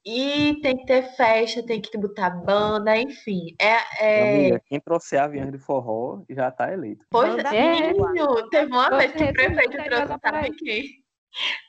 E 0.10 0.58
tem 0.62 0.78
que 0.78 0.86
ter 0.86 1.03
festa, 1.18 1.62
tem 1.66 1.82
que 1.82 1.97
botar 1.97 2.30
banda, 2.30 2.97
enfim. 2.97 3.53
É, 3.60 3.76
é... 3.99 4.36
Amiga, 4.38 4.62
quem 4.66 4.80
trouxer 4.80 5.22
avião 5.22 5.51
de 5.51 5.58
forró 5.58 6.24
já 6.30 6.49
tá 6.49 6.72
eleito. 6.72 7.05
Pois 7.12 7.38
é, 7.43 7.58
é. 7.58 7.91
menino, 7.91 8.49
teve 8.49 8.72
uma 8.72 8.89
vez 8.89 9.12
que 9.12 9.24
o 9.26 9.34
prefeito 9.34 9.74
interior 9.74 10.05
trouxe, 10.05 10.22
sabe 10.24 10.51
quem? 10.53 11.07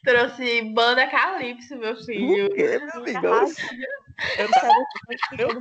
Trouxe 0.04 0.62
banda 0.72 1.06
Calypso, 1.08 1.76
meu 1.76 1.96
filho. 1.96 2.48
quê, 2.54 2.78
meu 2.78 3.02
amigo? 3.02 3.26
Eu 4.38 4.48
quero 4.48 5.60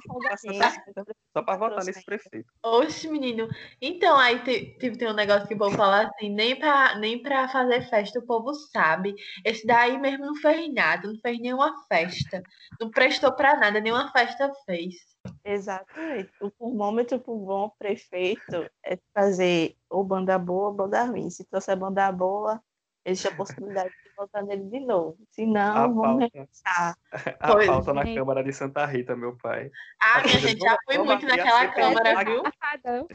Só 1.34 1.42
pra 1.44 1.58
votar 1.58 1.86
nesse 1.86 2.04
prefeito. 2.04 2.50
Oxe, 2.64 3.08
menino. 3.08 3.48
Então, 3.82 4.18
aí 4.18 4.40
tipo, 4.80 4.98
tem 4.98 5.10
um 5.10 5.14
negócio 5.14 5.48
que 5.48 5.54
o 5.54 5.58
povo 5.58 5.76
fala 5.76 6.08
assim, 6.08 6.30
nem 6.30 6.58
pra, 6.58 6.98
nem 6.98 7.22
pra 7.22 7.48
fazer 7.50 7.88
festa 7.90 8.20
o 8.20 8.26
povo 8.26 8.54
sabe. 8.54 9.14
Esse 9.46 9.66
daí 9.66 9.98
mesmo 10.00 10.26
não 10.26 10.36
fez 10.36 10.74
nada, 10.74 11.08
não 11.08 11.20
fez 11.20 11.40
nenhuma 11.40 11.74
festa. 11.88 12.42
Não 12.80 12.90
prestou 12.90 13.32
pra 13.34 13.58
nada, 13.58 13.80
nenhuma 13.80 14.12
festa 14.12 14.52
fez. 14.66 14.96
Exatamente. 15.44 16.32
O 16.42 16.50
termômetro 16.50 17.20
para 17.20 17.34
um 17.34 17.46
bom 17.46 17.70
prefeito 17.78 18.70
é 18.84 18.98
fazer 19.14 19.76
ou 19.90 20.04
banda 20.04 20.38
boa 20.40 20.70
ou 20.70 20.74
banda 20.74 21.04
ruim. 21.04 21.30
Se 21.30 21.46
trouxer 21.46 21.76
banda 21.76 22.12
boa, 22.12 22.62
existe 23.08 23.28
a 23.28 23.36
possibilidade 23.36 23.90
de 23.90 24.12
votar 24.16 24.44
nele 24.44 24.64
de 24.66 24.80
novo. 24.82 25.18
Se 25.32 25.44
A 25.44 25.48
não, 25.48 25.74
vamos 25.96 26.02
pauta, 26.02 26.24
repensar. 26.26 26.96
a 27.40 27.52
Pois 27.52 27.68
pauta 27.68 27.94
na. 27.94 28.04
Câmara 28.04 28.44
de 28.44 28.54
Santa 28.54 28.86
Rita, 28.86 29.16
meu 29.16 29.36
pai. 29.38 29.72
Ah, 30.02 30.14
Tá 30.16 30.22
minha 30.24 30.34
fazendo 30.36 30.50
gente, 30.50 30.60
já 30.62 30.78
fui 30.86 30.98
vamos 30.98 31.14
muito 31.14 31.26
a 31.26 31.30
naquela 31.38 31.68
câmara, 31.68 32.14
da- 32.14 32.24
viu? 32.24 32.44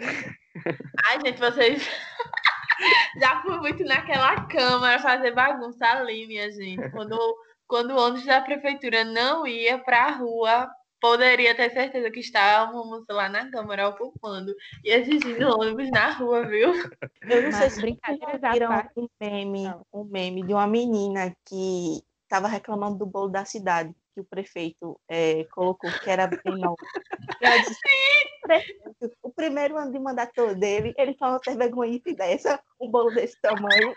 Ai, 1.06 1.20
gente, 1.24 1.38
vocês. 1.38 1.88
Já 3.20 3.40
fui 3.42 3.56
muito 3.58 3.84
naquela 3.84 4.44
câmara 4.46 4.98
fazer 4.98 5.32
bagunça 5.32 5.86
ali, 5.86 6.26
minha 6.26 6.50
gente. 6.50 6.90
Quando, 6.90 7.16
quando 7.66 7.92
o 7.92 7.96
ônibus 8.00 8.24
da 8.26 8.40
prefeitura 8.40 9.04
não 9.04 9.46
ia 9.46 9.78
pra 9.78 10.10
rua, 10.10 10.68
poderia 11.02 11.52
ter 11.56 11.70
certeza 11.72 12.08
que 12.12 12.20
estávamos 12.20 13.04
lá 13.10 13.28
na 13.28 13.50
câmara 13.50 13.88
ocupando 13.88 14.54
e 14.84 14.90
exigindo 14.92 15.48
ônibus 15.58 15.90
na 15.90 16.12
rua, 16.12 16.46
viu? 16.46 16.72
Eu 17.22 17.42
não 17.42 17.52
sei 17.52 17.70
se 17.70 17.80
brincadeiras 17.80 18.40
vocês 18.40 18.52
viram 18.52 18.70
um 18.96 19.08
meme, 19.20 19.64
Não. 19.64 19.86
um 19.92 20.04
meme 20.04 20.46
de 20.46 20.54
uma 20.54 20.66
menina 20.68 21.36
que 21.44 22.00
estava 22.22 22.46
reclamando 22.46 22.98
do 22.98 23.06
bolo 23.06 23.28
da 23.28 23.44
cidade, 23.44 23.92
que 24.14 24.20
o 24.20 24.24
prefeito 24.24 24.96
eh, 25.08 25.44
colocou 25.50 25.90
que 25.90 26.08
era 26.08 26.28
disse, 27.62 27.80
"Prefeito, 28.42 29.12
o 29.22 29.30
primeiro 29.32 29.76
ano 29.76 29.90
de 29.90 29.98
mandato 29.98 30.54
dele, 30.54 30.94
ele 30.96 31.14
falou 31.14 31.40
ter 31.40 31.56
vergonha 31.56 32.00
dessa, 32.14 32.60
um 32.80 32.88
bolo 32.88 33.10
desse 33.10 33.40
tamanho. 33.40 33.92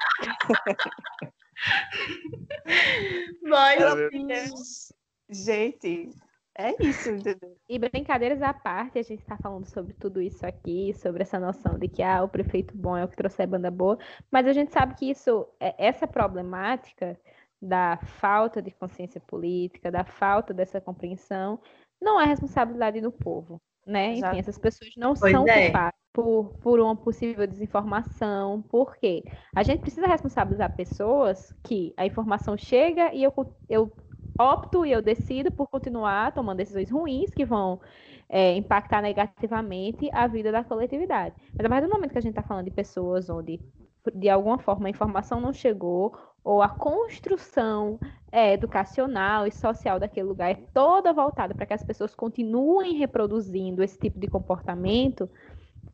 Mas. 3.43 4.91
Gente, 5.27 6.11
é 6.57 6.75
isso, 6.83 7.09
entendeu? 7.09 7.55
E 7.67 7.77
brincadeiras 7.79 8.41
à 8.41 8.53
parte, 8.53 8.99
a 8.99 9.03
gente 9.03 9.21
está 9.21 9.37
falando 9.37 9.65
sobre 9.65 9.93
tudo 9.93 10.21
isso 10.21 10.45
aqui, 10.45 10.93
sobre 10.93 11.23
essa 11.23 11.39
noção 11.39 11.77
de 11.77 11.87
que 11.87 12.01
ah, 12.01 12.23
o 12.23 12.29
prefeito 12.29 12.77
bom 12.77 12.95
é 12.95 13.03
o 13.03 13.07
que 13.07 13.15
trouxe 13.15 13.41
a 13.41 13.47
banda 13.47 13.69
boa, 13.69 13.97
mas 14.31 14.47
a 14.47 14.53
gente 14.53 14.71
sabe 14.71 14.95
que 14.95 15.09
isso, 15.09 15.47
é- 15.59 15.75
essa 15.77 16.07
problemática 16.07 17.19
da 17.61 17.97
falta 17.97 18.61
de 18.61 18.71
consciência 18.71 19.19
política, 19.19 19.91
da 19.91 20.03
falta 20.03 20.53
dessa 20.53 20.79
compreensão, 20.79 21.59
não 22.01 22.19
é 22.21 22.25
responsabilidade 22.25 23.01
do 23.01 23.11
povo, 23.11 23.61
né? 23.85 24.13
Enfim, 24.13 24.39
essas 24.39 24.57
pessoas 24.57 24.91
não 24.95 25.13
Pois 25.15 25.31
são 25.31 25.47
é. 25.47 25.63
culpadas 25.63 25.99
por, 26.13 26.57
por 26.59 26.79
uma 26.79 26.95
possível 26.95 27.45
desinformação, 27.45 28.61
por 28.61 28.95
quê? 28.95 29.23
A 29.53 29.63
gente 29.63 29.81
precisa 29.81 30.07
responsabilizar 30.07 30.73
pessoas 30.73 31.53
que 31.61 31.93
a 31.97 32.05
informação 32.05 32.55
chega 32.57 33.13
e 33.13 33.23
eu, 33.23 33.33
eu 33.67 33.91
opto 34.37 34.85
e 34.85 34.91
eu 34.91 35.01
decido 35.01 35.51
por 35.51 35.67
continuar 35.67 36.33
tomando 36.33 36.57
decisões 36.57 36.89
ruins 36.89 37.33
que 37.33 37.45
vão 37.45 37.79
é, 38.29 38.53
impactar 38.55 39.01
negativamente 39.01 40.09
a 40.13 40.27
vida 40.27 40.51
da 40.51 40.63
coletividade. 40.63 41.35
Mas 41.57 41.65
a 41.65 41.69
partir 41.69 41.87
do 41.87 41.93
momento 41.93 42.11
que 42.11 42.17
a 42.17 42.21
gente 42.21 42.31
está 42.31 42.43
falando 42.43 42.65
de 42.65 42.71
pessoas 42.71 43.29
onde, 43.29 43.61
de 44.13 44.29
alguma 44.29 44.57
forma, 44.59 44.87
a 44.87 44.89
informação 44.89 45.39
não 45.39 45.53
chegou, 45.53 46.17
ou 46.43 46.61
a 46.61 46.69
construção 46.69 47.99
é, 48.31 48.53
educacional 48.53 49.47
e 49.47 49.51
social 49.51 49.99
daquele 49.99 50.27
lugar 50.27 50.51
é 50.51 50.55
toda 50.73 51.13
voltada 51.13 51.55
para 51.55 51.65
que 51.65 51.73
as 51.73 51.83
pessoas 51.83 52.13
continuem 52.13 52.95
reproduzindo 52.97 53.81
esse 53.83 53.97
tipo 53.99 54.19
de 54.19 54.27
comportamento, 54.27 55.29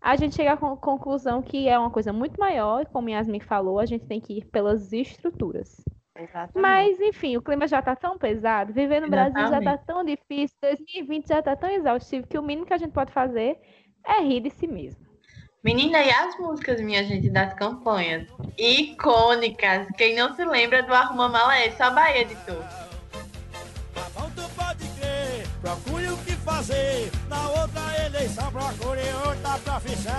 a 0.02 0.16
gente 0.16 0.36
chega 0.36 0.54
à 0.54 0.58
con- 0.58 0.78
conclusão 0.78 1.42
que 1.44 1.68
é 1.70 1.78
uma 1.78 1.92
coisa 1.92 2.12
muito 2.14 2.40
maior, 2.40 2.82
e 2.82 2.86
como 2.88 3.10
Yasmin 3.10 3.40
falou, 3.40 3.80
a 3.80 3.86
gente 3.86 4.06
tem 4.06 4.20
que 4.22 4.34
ir 4.40 4.46
pelas 4.46 4.92
estruturas. 4.94 5.88
Exatamente. 6.16 6.60
Mas, 6.60 7.00
enfim, 7.00 7.38
o 7.38 7.42
clima 7.42 7.68
já 7.68 7.82
tá 7.82 7.96
tão 7.96 8.18
pesado, 8.18 8.74
viver 8.74 9.02
no 9.02 9.10
Brasil 9.10 9.40
já 9.40 9.50
tá 9.50 9.58
Exatamente. 9.58 9.86
tão 9.86 10.04
difícil, 10.04 10.58
2020 10.62 11.28
já 11.28 11.42
tá 11.42 11.56
tão 11.56 11.70
exaustivo 11.70 12.28
que 12.28 12.38
o 12.38 12.44
mínimo 12.44 12.66
que 12.66 12.74
a 12.74 12.78
gente 12.78 12.92
pode 12.92 13.12
fazer 13.12 13.58
é 14.06 14.22
rir 14.22 14.42
de 14.42 14.50
si 14.50 14.68
mesmo. 14.68 15.12
Menina, 15.64 16.02
e 16.02 16.10
as 16.10 16.38
músicas, 16.40 16.82
minha 16.82 17.04
gente, 17.04 17.30
das 17.30 17.54
campanhas? 17.54 18.28
Icônicas. 18.58 19.88
Quem 19.96 20.16
não 20.16 20.34
se 20.36 20.44
lembra 20.44 20.82
do 20.82 20.92
Arruma 20.92 21.30
Malé? 21.30 21.70
Só 21.72 21.92
Bahia, 21.92 22.22
editor. 22.22 22.64
tu 24.36 24.50
pode 24.56 24.88
crer, 25.00 25.48
procure 25.62 26.10
o 26.10 26.18
que 26.18 26.32
fazer. 26.38 27.12
Na 27.30 27.50
outra 27.50 28.06
eleição, 28.06 28.52
procure 28.52 29.02
outra 29.28 29.60
profissão. 29.60 30.14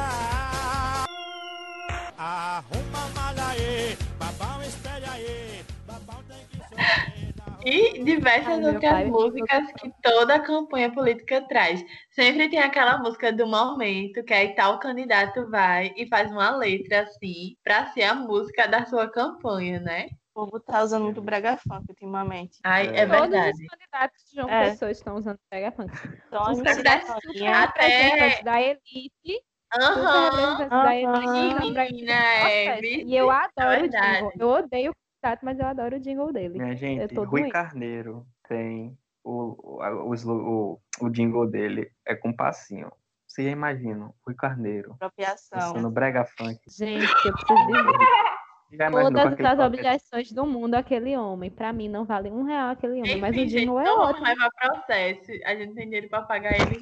Arruma 2.17 3.09
malha 3.17 3.47
aí, 3.49 3.99
babão 4.21 4.63
espelha 4.63 5.11
aí. 5.11 5.65
E 7.65 8.03
diversas 8.03 8.59
Ai, 8.59 8.75
outras 8.75 9.09
músicas 9.09 9.73
que 9.75 9.93
toda 10.03 10.41
campanha 10.41 10.93
política 10.93 11.47
traz. 11.47 11.85
Sempre 12.11 12.49
tem 12.49 12.59
aquela 12.59 12.99
música 12.99 13.33
do 13.33 13.47
momento, 13.47 14.25
que 14.25 14.35
aí 14.35 14.55
tal 14.55 14.81
candidato 14.81 15.49
vai 15.49 15.93
e 15.97 16.09
faz 16.09 16.31
uma 16.33 16.51
letra 16.57 17.03
assim, 17.03 17.57
pra 17.63 17.87
ser 17.87 18.03
a 18.03 18.15
música 18.15 18.67
da 18.67 18.85
sua 18.87 19.09
campanha, 19.09 19.79
né? 19.79 20.09
O 20.35 20.47
povo 20.47 20.59
tá 20.59 20.83
usando 20.83 21.05
muito 21.05 21.23
brega 21.23 21.57
funk 21.57 21.85
ultimamente. 21.89 22.59
Ai, 22.65 22.89
é, 22.89 23.01
é 23.01 23.07
verdade. 23.07 23.53
Todos 23.53 23.61
os 23.61 23.67
candidatos 23.67 24.25
de 24.29 24.37
João 24.37 24.51
é. 24.51 24.71
Pessoa 24.71 24.91
estão 24.91 25.15
usando 25.17 25.39
brega 25.49 25.71
funk. 25.71 25.93
Então, 26.27 26.53
os 26.53 26.63
candidatos 26.63 27.11
até... 27.47 28.43
da 28.43 28.61
elite 28.61 29.45
Aham, 29.75 30.69
uhum. 30.71 31.73
menina, 31.73 32.13
é, 32.13 32.79
E 32.83 33.17
eu 33.17 33.31
adoro 33.31 33.73
é 33.73 33.83
o 33.85 33.89
jingle. 33.89 34.33
Eu 34.39 34.49
odeio 34.51 34.95
chato, 35.25 35.43
mas 35.43 35.59
eu 35.59 35.67
adoro 35.67 35.97
o 35.97 36.01
jingle 36.01 36.33
dele. 36.33 36.59
Minha 36.59 36.75
gente, 36.75 37.15
Rui 37.15 37.27
doente. 37.27 37.53
Carneiro 37.53 38.27
tem 38.49 38.99
o, 39.25 39.57
o, 39.81 40.15
o, 40.15 40.81
o, 41.01 41.11
jingle 41.11 41.49
dele 41.49 41.91
é 42.05 42.15
com 42.15 42.33
passinho. 42.33 42.91
Você 43.27 43.49
imagina, 43.49 44.13
Rui 44.27 44.35
Carneiro. 44.35 44.93
Apropriação. 44.95 45.75
No 45.75 45.91
brega 45.91 46.25
funk. 46.25 46.59
Gente, 46.69 47.05
eu 47.25 47.33
preciso 47.33 47.67
dizer. 47.67 48.33
Todas 48.73 49.45
as 49.45 49.59
objeções 49.59 50.33
do 50.33 50.47
mundo 50.47 50.75
aquele 50.75 51.17
homem. 51.17 51.51
Pra 51.51 51.73
mim, 51.75 51.89
não 51.89 52.07
vale 52.07 52.31
um 52.31 52.43
real 52.43 52.71
aquele 52.71 52.95
homem. 52.95 53.11
Enfim, 53.13 53.21
mas 53.21 53.37
o 53.37 53.47
jingle 53.47 53.81
é 53.81 53.93
ótimo. 53.93 54.27
Não 54.27 54.35
vai 54.35 54.49
processo. 54.51 55.31
A 55.45 55.55
gente 55.55 55.75
tem 55.75 55.85
dinheiro 55.85 56.09
pra 56.09 56.23
pagar 56.23 56.55
ele, 56.55 56.81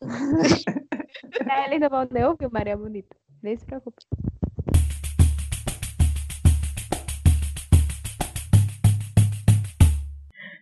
não. 1.46 1.50
é, 1.50 1.66
eles 1.66 1.80
não 1.80 1.88
vão 1.88 2.06
nem 2.10 2.24
ouvir 2.24 2.50
Maria 2.52 2.76
Bonita. 2.76 3.16
Nem 3.42 3.56
se 3.56 3.64
preocupe. 3.64 4.04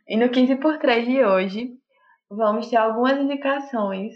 E 0.08 0.16
no 0.16 0.30
15 0.30 0.56
por 0.56 0.78
3 0.78 1.06
de 1.06 1.22
hoje, 1.22 1.70
vamos 2.30 2.70
ter 2.70 2.76
algumas 2.76 3.18
indicações. 3.18 4.14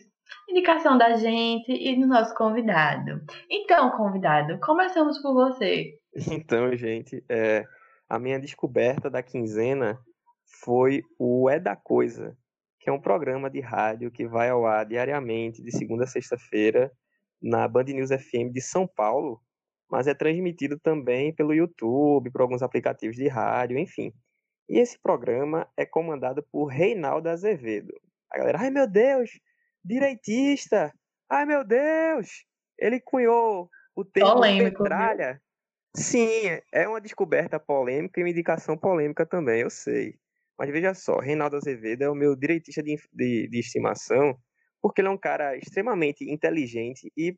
Indicação 0.49 0.97
da 0.97 1.17
gente 1.17 1.71
e 1.71 2.01
do 2.01 2.07
nosso 2.07 2.35
convidado. 2.35 3.21
Então, 3.51 3.91
convidado, 3.91 4.59
começamos 4.61 5.21
por 5.21 5.35
você. 5.35 5.99
Então, 6.31 6.75
gente, 6.77 7.25
é, 7.29 7.65
a 8.09 8.19
minha 8.19 8.39
descoberta 8.39 9.11
da 9.11 9.23
quinzena 9.23 9.99
foi 10.63 11.03
o 11.19 11.49
É 11.49 11.59
da 11.59 11.75
Coisa, 11.77 12.37
que 12.81 12.89
é 12.89 12.93
um 12.93 13.01
programa 13.01 13.51
de 13.51 13.61
rádio 13.61 14.11
que 14.11 14.27
vai 14.27 14.49
ao 14.49 14.67
ar 14.67 14.87
diariamente, 14.87 15.63
de 15.63 15.71
segunda 15.71 16.05
a 16.05 16.07
sexta-feira, 16.07 16.91
na 17.41 17.69
Band 17.69 17.85
News 17.85 18.11
FM 18.11 18.51
de 18.51 18.61
São 18.61 18.87
Paulo, 18.87 19.41
mas 19.91 20.07
é 20.07 20.15
transmitido 20.15 20.79
também 20.79 21.35
pelo 21.35 21.53
YouTube, 21.53 22.31
por 22.31 22.41
alguns 22.41 22.63
aplicativos 22.63 23.17
de 23.17 23.29
rádio, 23.29 23.79
enfim. 23.79 24.13
E 24.69 24.79
esse 24.79 24.99
programa 24.99 25.69
é 25.77 25.85
comandado 25.85 26.43
por 26.51 26.67
Reinaldo 26.67 27.29
Azevedo. 27.29 27.93
A 28.31 28.39
galera, 28.39 28.59
ai 28.61 28.71
meu 28.71 28.87
Deus, 28.87 29.31
direitista, 29.85 30.93
ai 31.29 31.45
meu 31.45 31.65
Deus, 31.65 32.45
ele 32.79 33.01
cunhou 33.01 33.69
o 33.95 34.05
termo 34.05 34.35
Polêmico, 34.35 34.83
petralha. 34.83 35.41
Sim, 35.95 36.59
é 36.73 36.89
uma 36.89 37.01
descoberta 37.01 37.61
polêmica 37.61 38.19
e 38.19 38.23
uma 38.23 38.31
indicação 38.31 38.79
polêmica 38.79 39.27
também, 39.27 39.61
eu 39.61 39.71
sei. 39.71 40.15
Mas 40.59 40.71
veja 40.71 40.95
só, 40.95 41.19
Reinaldo 41.19 41.57
Azevedo 41.57 42.03
é 42.03 42.11
o 42.11 42.15
meu 42.15 42.35
direitista 42.35 42.83
de, 42.83 42.97
de, 43.13 43.49
de 43.49 43.59
estimação, 43.59 44.39
porque 44.81 45.01
ele 45.01 45.09
é 45.09 45.11
um 45.11 45.19
cara 45.19 45.57
extremamente 45.57 46.25
inteligente 46.25 47.13
e 47.17 47.37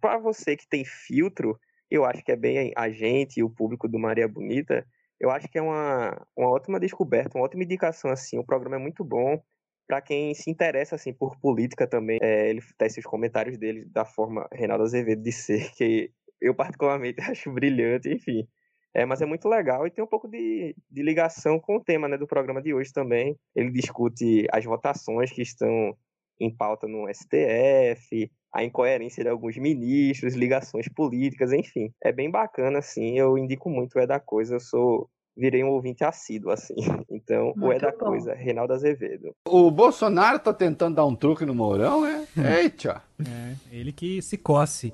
para 0.00 0.18
você 0.18 0.56
que 0.56 0.68
tem 0.68 0.84
filtro, 0.84 1.58
eu 1.90 2.04
acho 2.04 2.22
que 2.24 2.32
é 2.32 2.36
bem 2.36 2.72
a 2.76 2.90
gente 2.90 3.38
e 3.38 3.42
o 3.42 3.50
público 3.50 3.88
do 3.88 3.98
Maria 3.98 4.28
Bonita, 4.28 4.86
eu 5.24 5.30
acho 5.30 5.48
que 5.48 5.58
é 5.58 5.62
uma, 5.62 6.26
uma 6.36 6.50
ótima 6.50 6.78
descoberta, 6.78 7.38
uma 7.38 7.44
ótima 7.46 7.64
indicação, 7.64 8.10
assim, 8.10 8.38
o 8.38 8.44
programa 8.44 8.76
é 8.76 8.78
muito 8.78 9.02
bom, 9.02 9.40
para 9.86 10.02
quem 10.02 10.34
se 10.34 10.50
interessa 10.50 10.96
assim 10.96 11.14
por 11.14 11.38
política 11.40 11.86
também, 11.86 12.18
é, 12.22 12.50
ele 12.50 12.60
tece 12.76 13.00
os 13.00 13.06
comentários 13.06 13.56
dele 13.56 13.86
da 13.86 14.04
forma 14.04 14.46
Reinaldo 14.52 14.84
Azevedo 14.84 15.22
de 15.22 15.32
ser, 15.32 15.70
que 15.76 16.10
eu 16.40 16.54
particularmente 16.54 17.20
acho 17.30 17.50
brilhante, 17.50 18.10
enfim. 18.12 18.46
É, 18.94 19.04
mas 19.06 19.22
é 19.22 19.26
muito 19.26 19.48
legal 19.48 19.86
e 19.86 19.90
tem 19.90 20.04
um 20.04 20.06
pouco 20.06 20.28
de, 20.28 20.76
de 20.88 21.02
ligação 21.02 21.58
com 21.58 21.76
o 21.76 21.82
tema 21.82 22.06
né, 22.06 22.16
do 22.16 22.28
programa 22.28 22.62
de 22.62 22.72
hoje 22.72 22.92
também. 22.92 23.36
Ele 23.56 23.70
discute 23.72 24.46
as 24.52 24.64
votações 24.64 25.32
que 25.32 25.42
estão 25.42 25.96
em 26.38 26.54
pauta 26.54 26.86
no 26.86 27.08
STF, 27.12 28.30
a 28.52 28.62
incoerência 28.62 29.24
de 29.24 29.30
alguns 29.30 29.56
ministros, 29.56 30.34
ligações 30.34 30.88
políticas, 30.88 31.52
enfim. 31.52 31.92
É 32.02 32.12
bem 32.12 32.30
bacana, 32.30 32.78
assim, 32.78 33.18
eu 33.18 33.36
indico 33.36 33.68
muito 33.68 33.96
o 33.96 34.00
É 34.00 34.06
da 34.06 34.20
Coisa, 34.20 34.54
eu 34.56 34.60
sou 34.60 35.10
virei 35.36 35.62
um 35.64 35.70
ouvinte 35.70 36.04
assíduo, 36.04 36.50
assim. 36.50 36.74
Então, 37.10 37.52
Muito 37.56 37.64
o 37.64 37.72
É 37.72 37.78
da 37.78 37.90
bom. 37.92 38.06
Coisa, 38.06 38.34
Reinaldo 38.34 38.72
Azevedo. 38.72 39.34
O 39.46 39.70
Bolsonaro 39.70 40.38
tá 40.38 40.52
tentando 40.52 40.96
dar 40.96 41.04
um 41.04 41.14
truque 41.14 41.44
no 41.44 41.54
Mourão, 41.54 42.02
né? 42.02 42.26
Eita! 42.58 43.02
É, 43.20 43.54
ele 43.70 43.92
que 43.92 44.20
se 44.20 44.36
coce. 44.36 44.92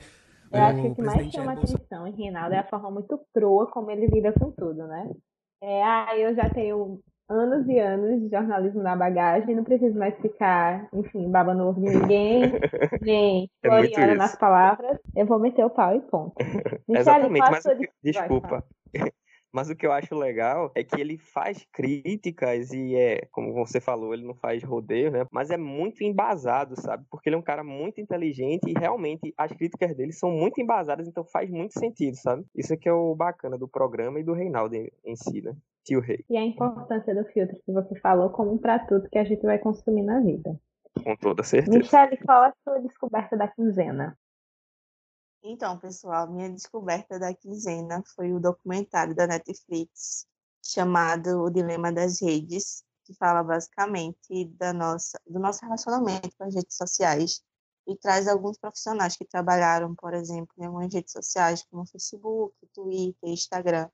Eu 0.53 0.61
o 0.61 0.63
acho 0.63 0.83
que 0.83 0.89
o 0.89 0.95
que 0.95 1.03
mais 1.03 1.33
chama 1.33 1.53
atenção 1.53 2.07
em 2.07 2.13
Reinaldo 2.13 2.55
é 2.55 2.59
a 2.59 2.69
forma 2.69 2.91
muito 2.91 3.19
crua 3.33 3.71
como 3.71 3.91
ele 3.91 4.07
lida 4.07 4.33
com 4.33 4.51
tudo, 4.51 4.87
né? 4.87 5.11
É, 5.63 5.83
ah, 5.83 6.17
eu 6.17 6.35
já 6.35 6.49
tenho 6.51 7.01
anos 7.31 7.69
e 7.69 7.79
anos 7.79 8.21
de 8.21 8.29
jornalismo 8.29 8.83
na 8.83 8.97
bagagem, 8.97 9.55
não 9.55 9.63
preciso 9.63 9.97
mais 9.97 10.19
ficar, 10.19 10.89
enfim, 10.93 11.31
babando 11.31 11.69
ovo 11.69 11.81
de 11.81 11.97
ninguém, 11.97 12.43
nem 13.01 13.49
é 13.63 14.15
nas 14.17 14.37
palavras. 14.37 14.99
Eu 15.15 15.27
vou 15.27 15.39
meter 15.39 15.65
o 15.65 15.71
pau 15.71 15.95
e 15.95 16.01
ponto. 16.01 16.35
Exatamente, 16.89 17.51
mas 17.51 17.65
desculpa. 18.03 18.65
Mas 19.53 19.69
o 19.69 19.77
que 19.77 19.87
eu 19.87 19.93
acho 19.93 20.15
legal 20.15 20.71
é 20.75 20.85
que 20.85 21.01
ele 21.01 21.19
faz 21.19 21.67
críticas 21.73 22.73
e 22.73 22.95
é, 22.95 23.27
como 23.33 23.53
você 23.53 23.81
falou, 23.81 24.15
ele 24.15 24.27
não 24.27 24.35
faz 24.35 24.63
rodeio, 24.63 25.11
né? 25.11 25.27
Mas 25.31 25.51
é 25.51 25.57
muito 25.57 26.03
embasado, 26.05 26.81
sabe? 26.81 27.05
Porque 27.11 27.29
ele 27.29 27.37
é 27.37 27.39
um 27.39 27.43
cara 27.43 27.65
muito 27.65 28.01
inteligente 28.01 28.69
e 28.69 28.79
realmente 28.79 29.35
as 29.37 29.53
críticas 29.53 29.95
dele 29.97 30.13
são 30.13 30.31
muito 30.31 30.61
embasadas, 30.61 31.09
então 31.09 31.25
faz 31.25 31.51
muito 31.51 31.79
sentido, 31.79 32.17
sabe? 32.17 32.45
Isso 32.55 32.73
é 32.73 32.77
que 32.77 32.89
é 32.89 32.93
o 32.93 33.15
bacana 33.15 33.59
do 33.59 33.69
programa 33.69 34.21
e 34.21 34.25
do 34.25 34.33
Reinaldo 34.33 34.77
em, 34.77 35.17
si, 35.17 35.43
né? 35.43 35.55
Tio 35.85 36.01
Rei. 36.01 36.25
E 36.29 36.37
a 36.37 36.43
importância 36.43 37.15
do 37.15 37.25
filtro 37.25 37.57
que 37.65 37.73
você 37.73 37.99
falou 38.01 38.31
como 38.31 38.59
para 38.59 38.79
tudo 38.81 39.09
que 39.11 39.19
a 39.19 39.25
gente 39.25 39.43
vai 39.43 39.59
consumir 39.59 40.03
na 40.03 40.21
vida. 40.21 40.59
Com 41.03 41.17
toda 41.17 41.43
certeza. 41.43 41.79
Michelle, 41.79 42.17
qual 42.19 42.45
a 42.45 42.53
sua 42.63 42.81
descoberta 42.81 43.37
da 43.37 43.49
quinzena? 43.49 44.17
Então, 45.43 45.79
pessoal, 45.79 46.31
minha 46.31 46.51
descoberta 46.51 47.19
da 47.19 47.35
quinzena 47.35 48.03
foi 48.15 48.33
o 48.33 48.41
documentário 48.41 49.15
da 49.15 49.27
Netflix 49.27 50.27
chamado 50.63 51.43
O 51.43 51.51
Dilema 51.51 51.91
das 51.91 52.21
Redes, 52.21 52.85
que 53.05 53.15
fala 53.15 53.43
basicamente 53.43 54.45
da 54.59 54.73
nossa, 54.73 55.19
do 55.27 55.39
nosso 55.41 55.65
relacionamento 55.65 56.31
com 56.37 56.45
as 56.45 56.55
redes 56.55 56.77
sociais 56.77 57.43
e 57.87 57.97
traz 57.97 58.29
alguns 58.29 58.59
profissionais 58.59 59.17
que 59.17 59.25
trabalharam, 59.25 59.95
por 59.95 60.13
exemplo, 60.13 60.55
em 60.59 60.67
algumas 60.67 60.93
redes 60.93 61.13
sociais 61.13 61.65
como 61.71 61.87
Facebook, 61.87 62.55
Twitter, 62.75 63.31
Instagram. 63.31 63.89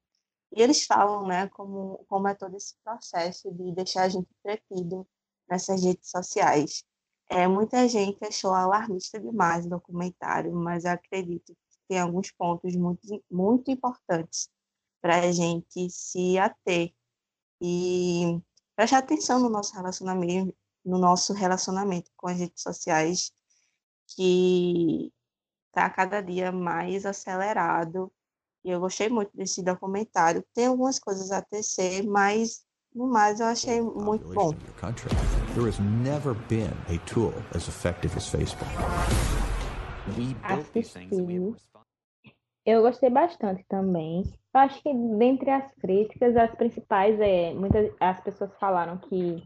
E 0.53 0.61
eles 0.61 0.85
falam, 0.85 1.27
né, 1.27 1.49
como, 1.49 2.05
como 2.09 2.27
é 2.27 2.35
todo 2.35 2.57
esse 2.57 2.75
processo 2.83 3.53
de 3.53 3.73
deixar 3.73 4.03
a 4.03 4.09
gente 4.09 4.29
entretido 4.39 5.07
nessas 5.49 5.83
redes 5.83 6.11
sociais. 6.11 6.85
É, 7.29 7.49
muita 7.49 7.89
gente 7.89 8.25
achou 8.25 8.53
alarmista 8.55 9.19
demais 9.21 9.67
o 9.67 9.71
documentário, 9.71 10.55
mas 10.55 10.85
eu 10.85 10.93
acredito 10.93 11.53
que 11.55 11.79
tem 11.89 12.01
alguns 12.01 12.31
pontos 12.31 12.75
muito, 12.77 13.25
muito 13.31 13.71
importantes 13.71 14.49
para 15.01 15.21
a 15.21 15.33
gente 15.33 15.91
se 15.91 16.39
ater 16.39 16.93
e 17.61 18.41
prestar 18.77 18.99
atenção 18.99 19.41
no 19.41 19.49
nosso 19.49 19.75
relacionamento, 19.75 20.55
no 20.85 20.99
nosso 20.99 21.33
relacionamento 21.33 22.11
com 22.17 22.29
as 22.29 22.39
redes 22.39 22.63
sociais, 22.63 23.33
que 24.09 25.13
está 25.69 25.91
cada 25.91 26.21
dia 26.21 26.53
mais 26.53 27.07
acelerado. 27.07 28.13
E 28.65 28.71
eu 28.71 28.81
gostei 28.81 29.09
muito 29.09 29.31
desse 29.37 29.63
documentário. 29.63 30.45
Tem 30.55 30.67
algumas 30.67 30.99
coisas 30.99 31.31
a 31.31 31.43
tecer, 31.43 32.05
mas 32.05 32.66
no 32.97 33.07
mais, 33.07 33.41
eu 33.41 33.47
achei 33.47 33.81
muito 33.81 34.27
bom. 34.33 34.53
There 35.55 35.69
has 35.69 35.79
never 35.79 36.35
been 36.49 36.73
a 36.89 36.99
tool 37.07 37.33
as 37.55 37.69
effective 37.69 38.17
as 38.17 38.29
Facebook. 38.29 38.71
Assisti. 40.43 41.09
Eu 42.65 42.83
gostei 42.83 43.11
bastante 43.11 43.65
também. 43.69 44.23
Eu 44.55 44.61
acho 44.61 44.83
que 44.83 44.93
dentre 44.93 45.51
as 45.51 45.71
críticas, 45.75 46.35
as 46.37 46.55
principais 46.55 47.21
é 47.21 47.53
muitas 47.53 47.93
as 48.01 48.19
pessoas 48.21 48.51
falaram 48.59 48.97
que 48.97 49.43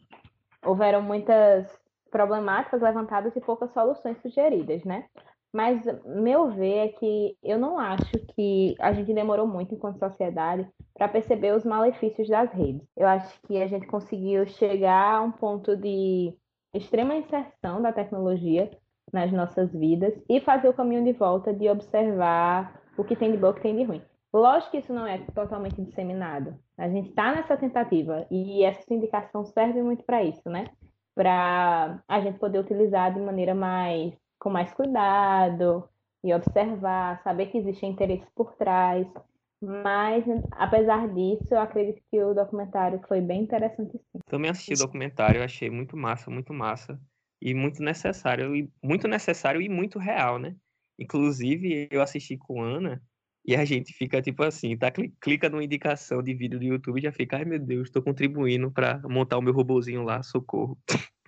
houveram 0.65 1.03
muitas 1.03 1.67
problemáticas 2.11 2.81
levantadas 2.81 3.35
e 3.35 3.41
poucas 3.41 3.73
soluções 3.73 4.21
sugeridas, 4.23 4.85
né? 4.85 5.07
Mas 5.53 5.83
meu 6.05 6.51
ver 6.51 6.77
é 6.77 6.89
que 6.89 7.37
eu 7.43 7.59
não 7.59 7.79
acho 7.79 8.13
que 8.35 8.77
a 8.79 8.93
gente 8.93 9.13
demorou 9.13 9.47
muito 9.47 9.75
enquanto 9.75 9.99
sociedade 9.99 10.69
para 10.95 11.09
perceber 11.09 11.55
os 11.55 11.65
malefícios 11.65 12.29
das 12.29 12.53
redes. 12.53 12.87
Eu 12.97 13.09
acho 13.09 13.41
que 13.43 13.61
a 13.61 13.67
gente 13.67 13.87
conseguiu 13.87 14.47
chegar 14.47 15.17
a 15.17 15.23
um 15.23 15.33
ponto 15.33 15.77
de 15.77 16.33
extrema 16.73 17.17
inserção 17.17 17.83
da 17.83 17.93
tecnologia 17.93 18.71
nas 19.13 19.33
nossas 19.33 19.73
vidas 19.73 20.15
e 20.29 20.41
fazer 20.41 20.69
o 20.69 20.75
caminho 20.75 21.03
de 21.03 21.13
volta 21.13 21.53
de 21.53 21.69
observar 21.69 22.81
o 22.97 23.03
que 23.03 23.17
tem 23.17 23.33
de 23.33 23.39
bom 23.39 23.49
e 23.49 23.51
o 23.51 23.55
que 23.55 23.63
tem 23.63 23.77
de 23.77 23.83
ruim. 23.83 24.03
Lógico 24.33 24.71
que 24.71 24.79
isso 24.79 24.93
não 24.93 25.07
é 25.07 25.19
totalmente 25.35 25.83
disseminado. 25.83 26.57
A 26.79 26.89
gente 26.89 27.09
está 27.09 27.35
nessa 27.35 27.57
tentativa 27.57 28.25
e 28.31 28.63
essa 28.63 28.95
indicação 28.95 29.45
serve 29.45 29.83
muito 29.83 30.05
para 30.05 30.23
isso, 30.23 30.49
né? 30.49 30.67
Para 31.17 32.01
a 32.07 32.21
gente 32.21 32.39
poder 32.39 32.61
utilizar 32.61 33.13
de 33.13 33.21
maneira 33.21 33.55
mais 33.55 34.15
com 34.41 34.51
mais 34.51 34.72
cuidado 34.72 35.88
e 36.24 36.34
observar, 36.34 37.22
saber 37.22 37.47
que 37.47 37.59
existe 37.59 37.86
interesse 37.86 38.26
por 38.34 38.55
trás. 38.57 39.07
Mas, 39.62 40.24
apesar 40.53 41.07
disso, 41.09 41.47
eu 41.51 41.61
acredito 41.61 42.03
que 42.11 42.22
o 42.22 42.34
documentário 42.34 43.01
foi 43.07 43.20
bem 43.20 43.43
interessante. 43.43 43.93
Sim. 43.93 44.18
Também 44.26 44.51
assisti 44.51 44.72
o 44.72 44.78
documentário, 44.78 45.45
achei 45.45 45.68
muito 45.68 45.97
massa, 45.97 46.30
muito 46.30 46.55
massa 46.55 46.99
e 47.41 47.53
muito 47.55 47.82
necessário 47.82 48.57
e 48.57 48.70
muito 48.82 49.07
necessário 49.07 49.61
e 49.61 49.68
muito 49.68 49.99
real, 49.99 50.38
né? 50.38 50.57
Inclusive, 50.99 51.88
eu 51.91 52.01
assisti 52.01 52.38
com 52.38 52.62
Ana 52.62 53.03
e 53.45 53.55
a 53.55 53.64
gente 53.64 53.93
fica 53.93 54.20
tipo 54.22 54.43
assim, 54.43 54.76
tá? 54.76 54.91
Clica 55.20 55.49
numa 55.49 55.64
indicação 55.64 56.22
de 56.22 56.34
vídeo 56.34 56.59
do 56.59 56.64
YouTube 56.64 56.99
e 56.99 57.03
já 57.03 57.12
fica, 57.12 57.36
ai 57.36 57.45
meu 57.45 57.59
Deus, 57.59 57.88
estou 57.88 58.03
contribuindo 58.03 58.70
para 58.70 59.01
montar 59.09 59.36
o 59.36 59.43
meu 59.43 59.53
robozinho 59.53 60.03
lá, 60.03 60.22
socorro. 60.22 60.78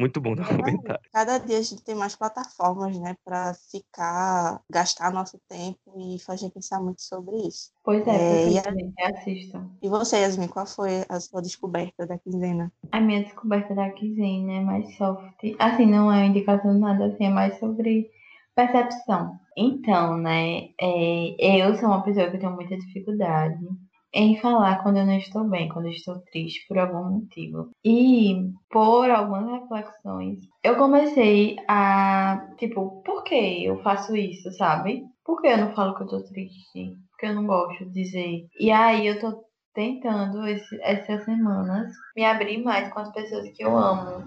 Muito 0.00 0.18
bom 0.18 0.34
documentário. 0.34 1.02
Cada 1.12 1.36
dia 1.36 1.58
a 1.58 1.62
gente 1.62 1.84
tem 1.84 1.94
mais 1.94 2.16
plataformas, 2.16 2.98
né, 2.98 3.14
para 3.22 3.52
ficar, 3.70 4.62
gastar 4.70 5.12
nosso 5.12 5.38
tempo 5.46 5.78
e 5.98 6.18
fazer 6.20 6.48
pensar 6.48 6.80
muito 6.80 7.02
sobre 7.02 7.36
isso. 7.46 7.70
Pois 7.84 8.06
é, 8.06 8.44
é 8.44 8.48
e, 8.48 8.58
a... 8.58 9.08
assistam. 9.10 9.70
E 9.82 9.90
você, 9.90 10.16
Yasmin, 10.22 10.48
qual 10.48 10.66
foi 10.66 11.04
a 11.06 11.20
sua 11.20 11.42
descoberta 11.42 12.06
da 12.06 12.16
quinzena? 12.16 12.72
A 12.90 12.98
minha 12.98 13.24
descoberta 13.24 13.74
da 13.74 13.90
quinzena 13.90 14.52
é 14.54 14.60
mais 14.60 14.96
soft. 14.96 15.36
Assim, 15.58 15.84
não 15.84 16.10
é 16.10 16.20
uma 16.20 16.26
indicação 16.26 16.72
de 16.72 16.80
nada, 16.80 17.04
assim, 17.04 17.26
é 17.26 17.30
mais 17.30 17.58
sobre 17.58 18.10
percepção. 18.54 19.38
Então, 19.54 20.16
né, 20.16 20.70
é, 20.80 21.60
eu 21.62 21.76
sou 21.76 21.90
uma 21.90 22.02
pessoa 22.02 22.30
que 22.30 22.38
tem 22.38 22.50
muita 22.50 22.74
dificuldade 22.78 23.58
em 24.12 24.36
falar 24.40 24.82
quando 24.82 24.98
eu 24.98 25.06
não 25.06 25.16
estou 25.16 25.44
bem, 25.48 25.68
quando 25.68 25.86
eu 25.86 25.92
estou 25.92 26.18
triste 26.32 26.66
por 26.66 26.78
algum 26.78 27.20
motivo. 27.20 27.70
E 27.84 28.50
por 28.70 29.10
algumas 29.10 29.60
reflexões, 29.60 30.38
eu 30.62 30.76
comecei 30.76 31.56
a, 31.68 32.48
tipo, 32.58 33.02
por 33.02 33.22
que 33.24 33.64
eu 33.64 33.82
faço 33.82 34.16
isso, 34.16 34.50
sabe? 34.52 35.02
Por 35.24 35.40
que 35.40 35.48
eu 35.48 35.58
não 35.58 35.74
falo 35.74 35.94
que 35.94 36.02
eu 36.02 36.08
tô 36.08 36.24
triste? 36.24 36.96
Porque 37.10 37.26
eu 37.26 37.34
não 37.34 37.46
gosto 37.46 37.84
de 37.86 37.92
dizer. 37.92 38.46
E 38.58 38.70
aí 38.70 39.06
eu 39.06 39.20
tô 39.20 39.44
tentando 39.74 40.46
esse, 40.46 40.80
essas 40.82 41.24
semanas 41.24 41.92
me 42.16 42.24
abrir 42.24 42.62
mais 42.62 42.92
com 42.92 43.00
as 43.00 43.12
pessoas 43.12 43.48
que 43.50 43.62
eu 43.62 43.76
amo. 43.76 44.26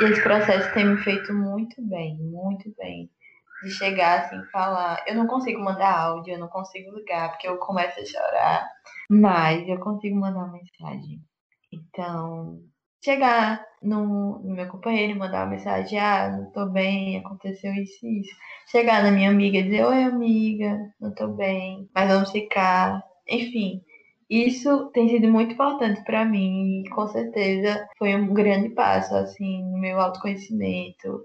E 0.00 0.04
esse 0.04 0.22
processo 0.22 0.72
tem 0.74 0.84
me 0.84 0.96
feito 0.98 1.32
muito 1.32 1.76
bem, 1.86 2.16
muito 2.16 2.72
bem 2.76 3.08
de 3.62 3.70
chegar 3.70 4.20
assim, 4.20 4.42
falar. 4.50 5.02
Eu 5.06 5.14
não 5.14 5.26
consigo 5.26 5.62
mandar 5.62 5.96
áudio, 5.96 6.34
eu 6.34 6.38
não 6.38 6.48
consigo 6.48 6.94
ligar, 6.96 7.30
porque 7.30 7.48
eu 7.48 7.56
começo 7.58 7.98
a 8.00 8.04
chorar, 8.04 8.68
mas 9.12 9.68
eu 9.68 9.78
consigo 9.78 10.16
mandar 10.16 10.50
mensagem. 10.50 11.20
Então, 11.70 12.60
chegar 13.04 13.62
no, 13.82 14.38
no 14.38 14.54
meu 14.54 14.68
companheiro 14.68 15.12
e 15.12 15.18
mandar 15.18 15.44
uma 15.44 15.50
mensagem: 15.50 15.98
ah, 15.98 16.30
não 16.30 16.50
tô 16.52 16.66
bem, 16.66 17.18
aconteceu 17.18 17.72
isso 17.74 18.06
e 18.06 18.20
isso. 18.20 18.34
Chegar 18.70 19.02
na 19.02 19.10
minha 19.10 19.30
amiga 19.30 19.58
e 19.58 19.64
dizer: 19.64 19.84
oi, 19.84 20.02
amiga, 20.04 20.78
não 21.00 21.14
tô 21.14 21.28
bem, 21.28 21.88
mas 21.94 22.08
vamos 22.10 22.30
ficar. 22.30 23.02
Enfim. 23.28 23.82
Isso 24.30 24.90
tem 24.92 25.10
sido 25.10 25.28
muito 25.30 25.52
importante 25.52 26.02
para 26.04 26.24
mim 26.24 26.80
e 26.80 26.88
com 26.90 27.06
certeza 27.08 27.86
foi 27.98 28.14
um 28.16 28.32
grande 28.32 28.70
passo 28.70 29.14
assim 29.14 29.62
no 29.64 29.78
meu 29.78 30.00
autoconhecimento. 30.00 31.22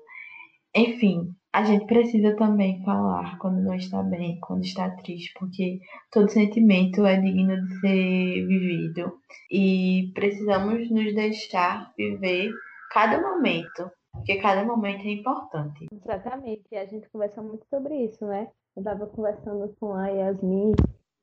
Enfim, 0.75 1.33
a 1.53 1.63
gente 1.63 1.85
precisa 1.85 2.35
também 2.35 2.83
falar 2.83 3.37
quando 3.39 3.61
não 3.61 3.73
está 3.73 4.03
bem, 4.03 4.39
quando 4.41 4.63
está 4.63 4.89
triste, 4.91 5.33
porque 5.39 5.79
todo 6.11 6.29
sentimento 6.29 7.05
é 7.05 7.19
digno 7.19 7.55
de 7.65 7.79
ser 7.79 8.47
vivido 8.47 9.19
e 9.51 10.11
precisamos 10.13 10.89
nos 10.91 11.15
deixar 11.15 11.91
viver 11.97 12.51
cada 12.91 13.21
momento, 13.21 13.89
porque 14.11 14.37
cada 14.37 14.63
momento 14.63 15.05
é 15.05 15.11
importante. 15.11 15.87
Exatamente, 15.91 16.75
a 16.75 16.85
gente 16.85 17.09
conversa 17.09 17.41
muito 17.41 17.65
sobre 17.67 17.95
isso, 18.05 18.25
né? 18.25 18.47
Eu 18.75 18.81
estava 18.81 19.07
conversando 19.07 19.73
com 19.79 19.93
a 19.93 20.07
Yasmin 20.07 20.73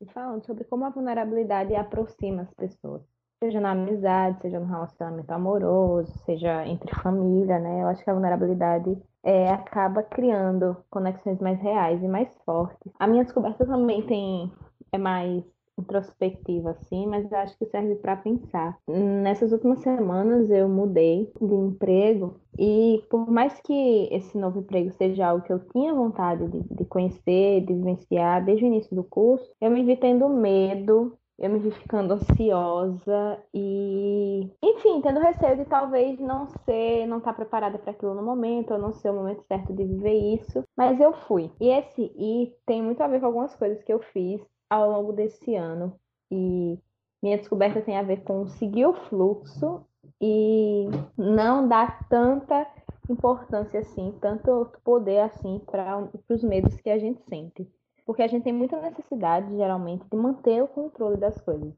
e 0.01 0.07
falando 0.13 0.45
sobre 0.45 0.65
como 0.65 0.85
a 0.85 0.91
vulnerabilidade 0.91 1.75
aproxima 1.75 2.43
as 2.43 2.55
pessoas. 2.55 3.03
Seja 3.43 3.61
na 3.61 3.73
amizade, 3.73 4.41
seja 4.41 4.59
no 4.59 4.67
relacionamento 4.67 5.31
amoroso, 5.31 6.13
seja 6.25 6.67
entre 6.67 6.95
família, 7.03 7.59
né? 7.59 7.83
Eu 7.83 7.89
acho 7.89 8.03
que 8.03 8.09
a 8.11 8.15
vulnerabilidade 8.15 8.97
é, 9.23 9.51
acaba 9.51 10.03
criando 10.03 10.77
conexões 10.91 11.41
mais 11.41 11.61
reais 11.61 12.03
e 12.03 12.09
mais 12.09 12.29
fortes. 12.45 12.93
A 12.99 13.07
minha 13.07 13.25
descoberta 13.25 13.67
também 13.67 14.07
tem 14.07 14.51
é 14.93 14.99
mais 14.99 15.45
introspectiva, 15.77 16.71
assim, 16.71 17.07
mas 17.07 17.31
eu 17.31 17.39
acho 17.39 17.59
que 17.59 17.67
serve 17.67 17.97
para 17.97 18.17
pensar. 18.17 18.79
Nessas 18.87 19.53
últimas 19.53 19.81
semanas 19.81 20.49
eu 20.51 20.69
mudei 20.69 21.33
de 21.41 21.55
emprego 21.55 22.41
e 22.57 23.03
por 23.11 23.29
mais 23.29 23.61
que 23.61 24.09
esse 24.13 24.39
novo 24.39 24.61
emprego 24.61 24.93
seja 24.93 25.27
algo 25.27 25.45
que 25.45 25.53
eu 25.53 25.59
tinha 25.71 25.93
vontade 25.93 26.47
de, 26.47 26.63
de 26.63 26.85
conhecer, 26.85 27.65
de 27.65 27.75
vivenciar 27.75 28.45
desde 28.45 28.65
o 28.65 28.69
início 28.69 28.95
do 28.95 29.03
curso, 29.03 29.45
eu 29.61 29.71
me 29.71 29.85
vi 29.85 29.97
tendo 29.97 30.29
medo 30.29 31.19
eu 31.39 31.51
me 31.51 31.59
vi 31.59 31.71
ficando 31.73 32.15
ansiosa 32.15 33.43
e, 33.53 34.49
enfim, 34.63 35.01
tendo 35.01 35.21
receio 35.21 35.57
de 35.57 35.65
talvez 35.65 36.19
não 36.21 36.47
ser, 36.65 37.07
não 37.07 37.19
estar 37.19 37.33
tá 37.33 37.37
preparada 37.37 37.79
para 37.79 37.91
aquilo 37.91 38.15
no 38.15 38.23
momento, 38.23 38.73
ou 38.73 38.79
não 38.79 38.93
ser 38.93 39.11
o 39.11 39.15
momento 39.15 39.43
certo 39.43 39.73
de 39.73 39.85
viver 39.85 40.35
isso, 40.35 40.65
mas 40.77 41.01
eu 41.01 41.13
fui. 41.13 41.51
E 41.61 41.69
esse 41.69 42.03
e 42.17 42.55
tem 42.65 42.83
muito 42.83 43.03
a 43.03 43.09
ver 43.09 43.21
com 43.21 43.27
algumas 43.27 43.55
coisas 43.57 43.83
que 43.83 43.93
eu 43.93 44.01
fiz 44.01 44.41
ao 44.71 44.91
longo 44.91 45.13
desse 45.13 45.55
ano 45.55 45.99
e 46.31 46.79
minha 47.23 47.39
descoberta 47.39 47.81
tem 47.81 47.97
a 47.97 48.03
ver 48.03 48.23
com 48.23 48.47
seguir 48.47 48.87
o 48.87 48.95
fluxo 48.95 49.85
e 50.21 50.87
não 51.17 51.67
dar 51.67 52.09
tanta 52.09 52.67
importância 53.09 53.81
assim, 53.81 54.17
tanto 54.21 54.71
poder 54.85 55.21
assim 55.21 55.61
para 55.67 56.09
os 56.29 56.43
medos 56.43 56.81
que 56.81 56.91
a 56.91 56.99
gente 56.99 57.23
sente. 57.29 57.69
Porque 58.05 58.23
a 58.23 58.27
gente 58.27 58.45
tem 58.45 58.53
muita 58.53 58.81
necessidade, 58.81 59.57
geralmente, 59.57 60.05
de 60.11 60.17
manter 60.17 60.63
o 60.63 60.69
controle 60.69 61.17
das 61.17 61.41
coisas. 61.41 61.73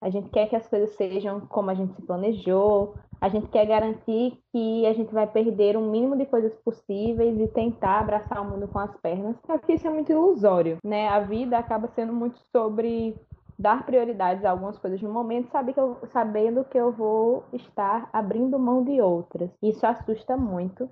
A 0.00 0.10
gente 0.10 0.30
quer 0.30 0.48
que 0.48 0.56
as 0.56 0.66
coisas 0.66 0.90
sejam 0.96 1.40
como 1.46 1.70
a 1.70 1.74
gente 1.74 1.94
se 1.94 2.02
planejou, 2.02 2.96
a 3.20 3.28
gente 3.28 3.46
quer 3.48 3.64
garantir 3.66 4.36
que 4.52 4.84
a 4.84 4.92
gente 4.92 5.14
vai 5.14 5.28
perder 5.28 5.76
o 5.76 5.80
mínimo 5.80 6.16
de 6.16 6.26
coisas 6.26 6.52
possíveis 6.56 7.38
e 7.38 7.46
tentar 7.46 8.00
abraçar 8.00 8.42
o 8.42 8.50
mundo 8.50 8.66
com 8.66 8.80
as 8.80 8.96
pernas. 8.96 9.36
Só 9.46 9.56
que 9.58 9.74
isso 9.74 9.86
é 9.86 9.90
muito 9.90 10.10
ilusório, 10.10 10.78
né? 10.84 11.08
A 11.08 11.20
vida 11.20 11.56
acaba 11.56 11.86
sendo 11.94 12.12
muito 12.12 12.36
sobre 12.50 13.14
dar 13.56 13.86
prioridades 13.86 14.44
a 14.44 14.50
algumas 14.50 14.76
coisas 14.76 15.00
no 15.00 15.12
momento, 15.12 15.52
saber 15.52 15.72
que 15.72 15.78
eu, 15.78 15.96
sabendo 16.06 16.64
que 16.64 16.76
eu 16.76 16.90
vou 16.90 17.44
estar 17.52 18.10
abrindo 18.12 18.58
mão 18.58 18.82
de 18.82 19.00
outras. 19.00 19.50
Isso 19.62 19.86
assusta 19.86 20.36
muito, 20.36 20.90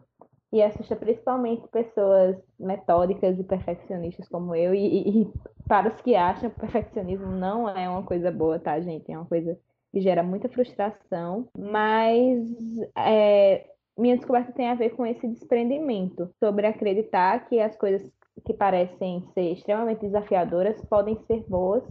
e 0.53 0.63
assusta 0.63 0.97
principalmente 0.97 1.69
pessoas 1.69 2.37
metódicas 2.59 3.39
e 3.39 3.45
perfeccionistas 3.45 4.29
como 4.29 4.55
eu. 4.55 4.75
E, 4.75 5.23
e, 5.23 5.33
para 5.69 5.89
os 5.89 6.01
que 6.01 6.17
acham 6.17 6.51
que 6.51 6.57
o 6.57 6.61
perfeccionismo 6.61 7.31
não 7.31 7.69
é 7.69 7.89
uma 7.89 8.03
coisa 8.03 8.31
boa, 8.31 8.59
tá, 8.59 8.81
gente? 8.81 9.11
É 9.11 9.17
uma 9.17 9.27
coisa 9.27 9.57
que 9.93 10.01
gera 10.01 10.23
muita 10.23 10.49
frustração. 10.49 11.49
Mas 11.57 12.49
é, 12.97 13.67
minha 13.97 14.17
descoberta 14.17 14.53
tem 14.53 14.69
a 14.69 14.75
ver 14.75 14.91
com 14.91 15.07
esse 15.07 15.27
desprendimento 15.29 16.29
sobre 16.39 16.67
acreditar 16.67 17.49
que 17.49 17.61
as 17.61 17.77
coisas 17.77 18.03
que 18.45 18.55
parecem 18.55 19.25
ser 19.35 19.53
extremamente 19.53 20.01
desafiadoras 20.01 20.81
podem 20.87 21.19
ser 21.27 21.45
boas 21.49 21.85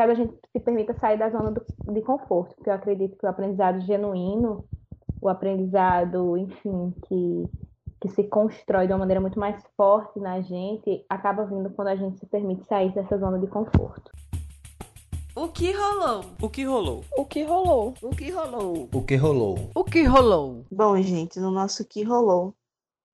caso 0.00 0.12
a 0.12 0.14
gente 0.14 0.34
se 0.50 0.60
permita 0.60 0.94
sair 0.94 1.18
da 1.18 1.28
zona 1.28 1.50
do, 1.50 1.62
de 1.92 2.00
conforto. 2.00 2.54
Porque 2.54 2.70
eu 2.70 2.74
acredito 2.74 3.18
que 3.18 3.26
o 3.26 3.28
aprendizado 3.28 3.80
genuíno, 3.80 4.64
o 5.20 5.28
aprendizado, 5.28 6.38
enfim, 6.38 6.94
que 7.06 7.44
que 8.00 8.08
se 8.08 8.24
constrói 8.24 8.86
de 8.86 8.92
uma 8.92 9.00
maneira 9.00 9.20
muito 9.20 9.38
mais 9.38 9.62
forte 9.76 10.18
na 10.18 10.40
gente, 10.40 11.04
acaba 11.08 11.44
vindo 11.44 11.70
quando 11.70 11.88
a 11.88 11.96
gente 11.96 12.18
se 12.18 12.26
permite 12.26 12.64
sair 12.66 12.92
dessa 12.94 13.18
zona 13.18 13.38
de 13.38 13.46
conforto. 13.46 14.10
O 15.36 15.48
que 15.48 15.72
rolou? 15.72 16.24
O 16.40 16.48
que 16.48 16.64
rolou? 16.64 17.04
O 17.16 17.24
que 17.24 17.42
rolou? 17.42 17.94
O 18.02 18.10
que 18.10 18.30
rolou? 18.30 18.88
O 18.92 19.02
que 19.02 19.16
rolou? 19.16 19.70
O 19.74 19.84
que 19.84 20.02
rolou? 20.02 20.64
Bom, 20.70 21.00
gente, 21.00 21.38
no 21.38 21.50
nosso 21.50 21.84
que 21.84 22.02
rolou 22.02 22.54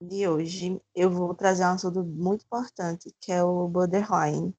de 0.01 0.27
hoje, 0.27 0.81
eu 0.95 1.11
vou 1.11 1.35
trazer 1.35 1.65
um 1.65 1.71
assunto 1.71 2.05
muito 2.05 2.45
importante, 2.45 3.15
que 3.21 3.33
é 3.33 3.43
o 3.43 3.69
borderline, 3.69 4.55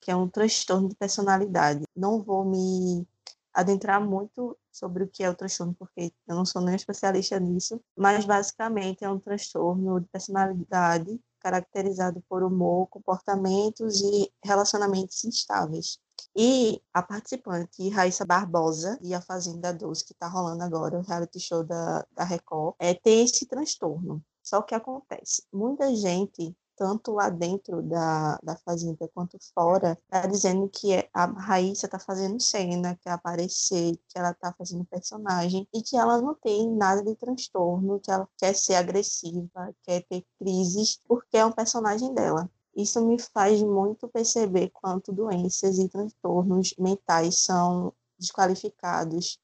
que 0.00 0.10
é 0.10 0.16
um 0.16 0.28
transtorno 0.28 0.88
de 0.88 0.96
personalidade. 0.96 1.84
Não 1.94 2.22
vou 2.22 2.44
me 2.44 3.06
adentrar 3.52 4.00
muito 4.00 4.56
sobre 4.76 5.04
o 5.04 5.08
que 5.08 5.22
é 5.22 5.30
o 5.30 5.34
transtorno, 5.34 5.74
porque 5.74 6.12
eu 6.26 6.34
não 6.34 6.44
sou 6.44 6.62
nem 6.62 6.74
especialista 6.74 7.38
nisso, 7.40 7.80
mas 7.96 8.24
basicamente 8.24 9.04
é 9.04 9.10
um 9.10 9.18
transtorno 9.18 10.00
de 10.00 10.06
personalidade 10.08 11.20
caracterizado 11.40 12.22
por 12.28 12.42
humor, 12.42 12.88
comportamentos 12.88 14.00
e 14.00 14.32
relacionamentos 14.44 15.24
instáveis. 15.24 15.98
E 16.34 16.82
a 16.92 17.02
participante 17.02 17.88
Raíssa 17.88 18.24
Barbosa, 18.24 18.98
e 19.02 19.14
a 19.14 19.20
Fazenda 19.20 19.72
12, 19.72 20.04
que 20.04 20.12
está 20.12 20.26
rolando 20.26 20.62
agora, 20.62 20.98
o 20.98 21.02
reality 21.02 21.38
show 21.38 21.62
da, 21.62 22.04
da 22.12 22.24
Record, 22.24 22.74
é, 22.78 22.94
tem 22.94 23.24
esse 23.24 23.46
transtorno. 23.46 24.22
Só 24.42 24.62
que 24.62 24.74
acontece, 24.74 25.42
muita 25.52 25.94
gente 25.94 26.54
tanto 26.76 27.12
lá 27.12 27.28
dentro 27.30 27.82
da, 27.82 28.38
da 28.42 28.56
fazenda 28.56 29.08
quanto 29.14 29.38
fora, 29.54 29.98
tá 30.08 30.26
dizendo 30.26 30.68
que 30.68 30.92
é, 30.92 31.08
a 31.12 31.26
Raíssa 31.26 31.88
tá 31.88 31.98
fazendo 31.98 32.40
cena, 32.40 32.98
quer 33.02 33.10
aparecer, 33.10 33.96
que 34.08 34.18
ela 34.18 34.34
tá 34.34 34.54
fazendo 34.56 34.84
personagem 34.84 35.66
e 35.74 35.82
que 35.82 35.96
ela 35.96 36.20
não 36.20 36.34
tem 36.34 36.70
nada 36.70 37.02
de 37.02 37.14
transtorno, 37.16 37.98
que 38.00 38.10
ela 38.10 38.28
quer 38.36 38.54
ser 38.54 38.74
agressiva, 38.74 39.74
quer 39.82 40.02
ter 40.02 40.24
crises, 40.38 41.00
porque 41.08 41.36
é 41.38 41.44
um 41.44 41.52
personagem 41.52 42.12
dela. 42.14 42.48
Isso 42.76 43.04
me 43.06 43.18
faz 43.18 43.62
muito 43.62 44.06
perceber 44.06 44.70
quanto 44.70 45.12
doenças 45.12 45.78
e 45.78 45.88
transtornos 45.88 46.74
mentais 46.78 47.38
são 47.38 47.92
desqualificados 48.18 49.38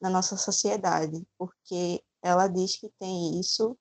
na 0.00 0.08
nossa 0.08 0.36
sociedade, 0.36 1.26
porque 1.36 2.02
ela 2.22 2.48
diz 2.48 2.76
que 2.76 2.88
tem 2.98 3.38
isso 3.38 3.76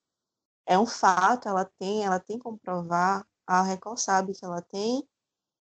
é 0.68 0.78
um 0.78 0.86
fato, 0.86 1.48
ela 1.48 1.66
tem, 1.80 2.06
ela 2.06 2.20
tem 2.20 2.38
como 2.38 2.60
provar, 2.60 3.26
a 3.48 3.64
Record 3.64 3.98
sabe 4.00 4.34
que 4.34 4.46
ela 4.46 4.62
tem, 4.62 5.08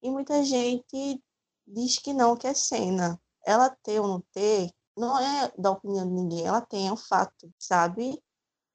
e 0.01 0.09
muita 0.09 0.43
gente 0.43 1.21
diz 1.67 1.99
que 1.99 2.13
não, 2.13 2.37
que 2.37 2.47
é 2.47 2.53
cena. 2.53 3.21
Ela 3.45 3.69
ter 3.83 3.99
ou 3.99 4.07
não 4.07 4.21
ter, 4.31 4.71
não 4.97 5.19
é 5.19 5.51
da 5.57 5.71
opinião 5.71 6.07
de 6.07 6.13
ninguém, 6.13 6.45
ela 6.45 6.61
tem, 6.61 6.87
é 6.87 6.93
um 6.93 6.97
fato, 6.97 7.53
sabe? 7.59 8.21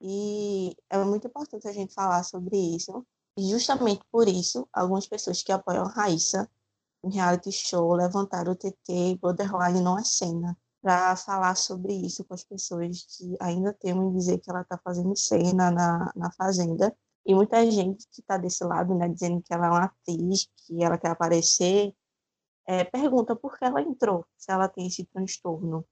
E 0.01 0.75
é 0.89 0.97
muito 1.03 1.27
importante 1.27 1.67
a 1.67 1.73
gente 1.73 1.93
falar 1.93 2.23
sobre 2.23 2.57
isso. 2.57 3.05
E 3.37 3.49
justamente 3.49 4.03
por 4.11 4.27
isso, 4.27 4.67
algumas 4.71 5.07
pessoas 5.07 5.41
que 5.41 5.51
apoiam 5.51 5.85
a 5.85 5.89
Raíssa 5.89 6.49
em 7.03 7.11
reality 7.11 7.51
show 7.51 7.93
levantaram 7.93 8.51
o 8.51 8.55
TT 8.55 9.17
Borderline 9.21 9.81
não 9.81 9.97
é 9.97 10.03
cena 10.03 10.57
para 10.81 11.15
falar 11.15 11.55
sobre 11.55 11.93
isso 11.93 12.23
com 12.23 12.33
as 12.33 12.43
pessoas 12.43 13.03
que 13.03 13.35
ainda 13.39 13.73
temem 13.73 14.11
dizer 14.13 14.39
que 14.39 14.49
ela 14.49 14.61
está 14.61 14.77
fazendo 14.77 15.15
cena 15.15 15.69
na, 15.71 16.11
na 16.15 16.31
Fazenda. 16.31 16.95
E 17.25 17.35
muita 17.35 17.69
gente 17.69 18.07
que 18.11 18.21
está 18.21 18.37
desse 18.37 18.63
lado, 18.63 18.95
né, 18.95 19.07
dizendo 19.09 19.41
que 19.41 19.53
ela 19.53 19.67
é 19.67 19.69
uma 19.69 19.83
atriz, 19.85 20.47
que 20.55 20.83
ela 20.83 20.97
quer 20.97 21.11
aparecer, 21.11 21.93
é, 22.65 22.83
pergunta 22.83 23.35
por 23.35 23.57
que 23.57 23.65
ela 23.65 23.81
entrou, 23.81 24.25
se 24.37 24.51
ela 24.51 24.69
tem 24.69 24.87
esse 24.87 25.05
transtorno. 25.05 25.85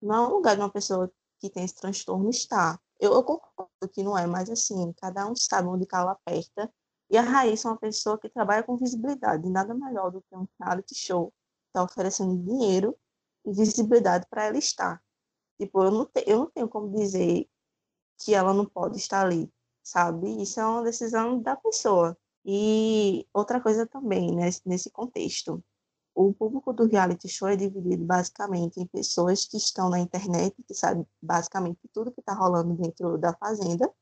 Não 0.00 0.14
é 0.14 0.28
um 0.28 0.30
lugar 0.30 0.54
de 0.54 0.62
uma 0.62 0.70
pessoa 0.70 1.10
que 1.40 1.50
tem 1.50 1.64
esse 1.64 1.74
transtorno 1.74 2.30
estar. 2.30 2.80
Eu, 3.00 3.12
eu 3.14 3.22
concordo 3.24 3.88
que 3.92 4.02
não 4.02 4.16
é, 4.16 4.26
mas 4.26 4.50
assim, 4.50 4.92
cada 4.94 5.26
um 5.26 5.34
sabe 5.34 5.68
onde 5.68 5.86
cala 5.86 6.12
aperta. 6.12 6.72
E 7.10 7.16
a 7.16 7.22
Raíssa 7.22 7.68
é 7.68 7.70
uma 7.72 7.78
pessoa 7.78 8.18
que 8.18 8.28
trabalha 8.28 8.62
com 8.62 8.76
visibilidade, 8.76 9.48
nada 9.48 9.74
melhor 9.74 10.10
do 10.10 10.20
que 10.22 10.36
um 10.36 10.46
reality 10.60 10.94
show. 10.94 11.32
Está 11.68 11.82
oferecendo 11.82 12.36
dinheiro 12.36 12.96
visibilidade 13.52 14.26
para 14.28 14.46
ela 14.46 14.58
estar. 14.58 15.02
Tipo, 15.60 15.84
eu 15.84 15.90
não, 15.90 16.06
te, 16.06 16.24
eu 16.26 16.38
não 16.38 16.50
tenho 16.50 16.68
como 16.68 16.90
dizer 16.94 17.48
que 18.18 18.34
ela 18.34 18.52
não 18.54 18.66
pode 18.66 18.96
estar 18.98 19.26
ali, 19.26 19.52
sabe? 19.82 20.42
Isso 20.42 20.60
é 20.60 20.66
uma 20.66 20.82
decisão 20.82 21.40
da 21.40 21.56
pessoa. 21.56 22.16
E 22.44 23.26
outra 23.32 23.60
coisa 23.60 23.86
também, 23.86 24.34
né, 24.34 24.48
nesse 24.64 24.90
contexto, 24.90 25.62
o 26.14 26.32
público 26.32 26.72
do 26.72 26.86
reality 26.86 27.28
show 27.28 27.48
é 27.48 27.56
dividido 27.56 28.04
basicamente 28.04 28.80
em 28.80 28.86
pessoas 28.86 29.44
que 29.44 29.56
estão 29.56 29.88
na 29.88 30.00
internet, 30.00 30.54
que 30.66 30.74
sabem 30.74 31.06
basicamente 31.22 31.78
tudo 31.92 32.10
que 32.10 32.20
está 32.20 32.34
rolando 32.34 32.74
dentro 32.74 33.16
da 33.18 33.34
fazenda, 33.34 33.92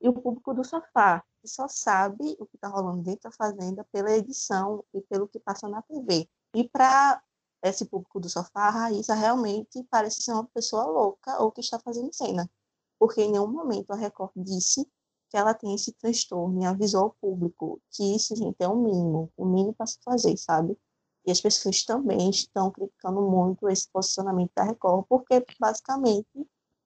e 0.00 0.08
o 0.08 0.12
público 0.12 0.52
do 0.52 0.64
sofá, 0.64 1.24
que 1.40 1.48
só 1.48 1.68
sabe 1.68 2.36
o 2.38 2.46
que 2.46 2.56
está 2.56 2.68
rolando 2.68 3.02
dentro 3.02 3.30
da 3.30 3.32
fazenda 3.32 3.86
pela 3.92 4.10
edição 4.10 4.84
e 4.92 5.00
pelo 5.02 5.28
que 5.28 5.38
passa 5.38 5.68
na 5.68 5.80
TV. 5.80 6.28
E 6.54 6.68
para 6.68 7.22
esse 7.62 7.84
público 7.84 8.20
do 8.20 8.28
sofá, 8.28 8.68
a 8.68 8.70
Raíssa 8.70 9.14
realmente 9.14 9.84
parece 9.90 10.22
ser 10.22 10.32
uma 10.32 10.46
pessoa 10.46 10.84
louca 10.84 11.40
ou 11.42 11.52
que 11.52 11.60
está 11.60 11.78
fazendo 11.78 12.12
cena. 12.12 12.50
Porque 12.98 13.22
em 13.22 13.32
nenhum 13.32 13.46
momento 13.48 13.92
a 13.92 13.96
Record 13.96 14.32
disse 14.36 14.86
que 15.30 15.36
ela 15.36 15.54
tem 15.54 15.74
esse 15.74 15.92
transtorno 15.92 16.62
e 16.62 16.66
avisou 16.66 17.04
ao 17.04 17.16
público 17.20 17.80
que 17.90 18.16
isso, 18.16 18.36
gente, 18.36 18.56
é 18.60 18.68
o 18.68 18.76
mínimo, 18.76 19.32
o 19.36 19.46
mínimo 19.46 19.74
para 19.74 19.86
se 19.86 19.98
fazer, 20.04 20.36
sabe? 20.36 20.76
E 21.24 21.30
as 21.30 21.40
pessoas 21.40 21.84
também 21.84 22.30
estão 22.30 22.70
criticando 22.70 23.22
muito 23.22 23.68
esse 23.68 23.88
posicionamento 23.90 24.50
da 24.54 24.64
Record, 24.64 25.06
porque 25.08 25.44
basicamente 25.58 26.28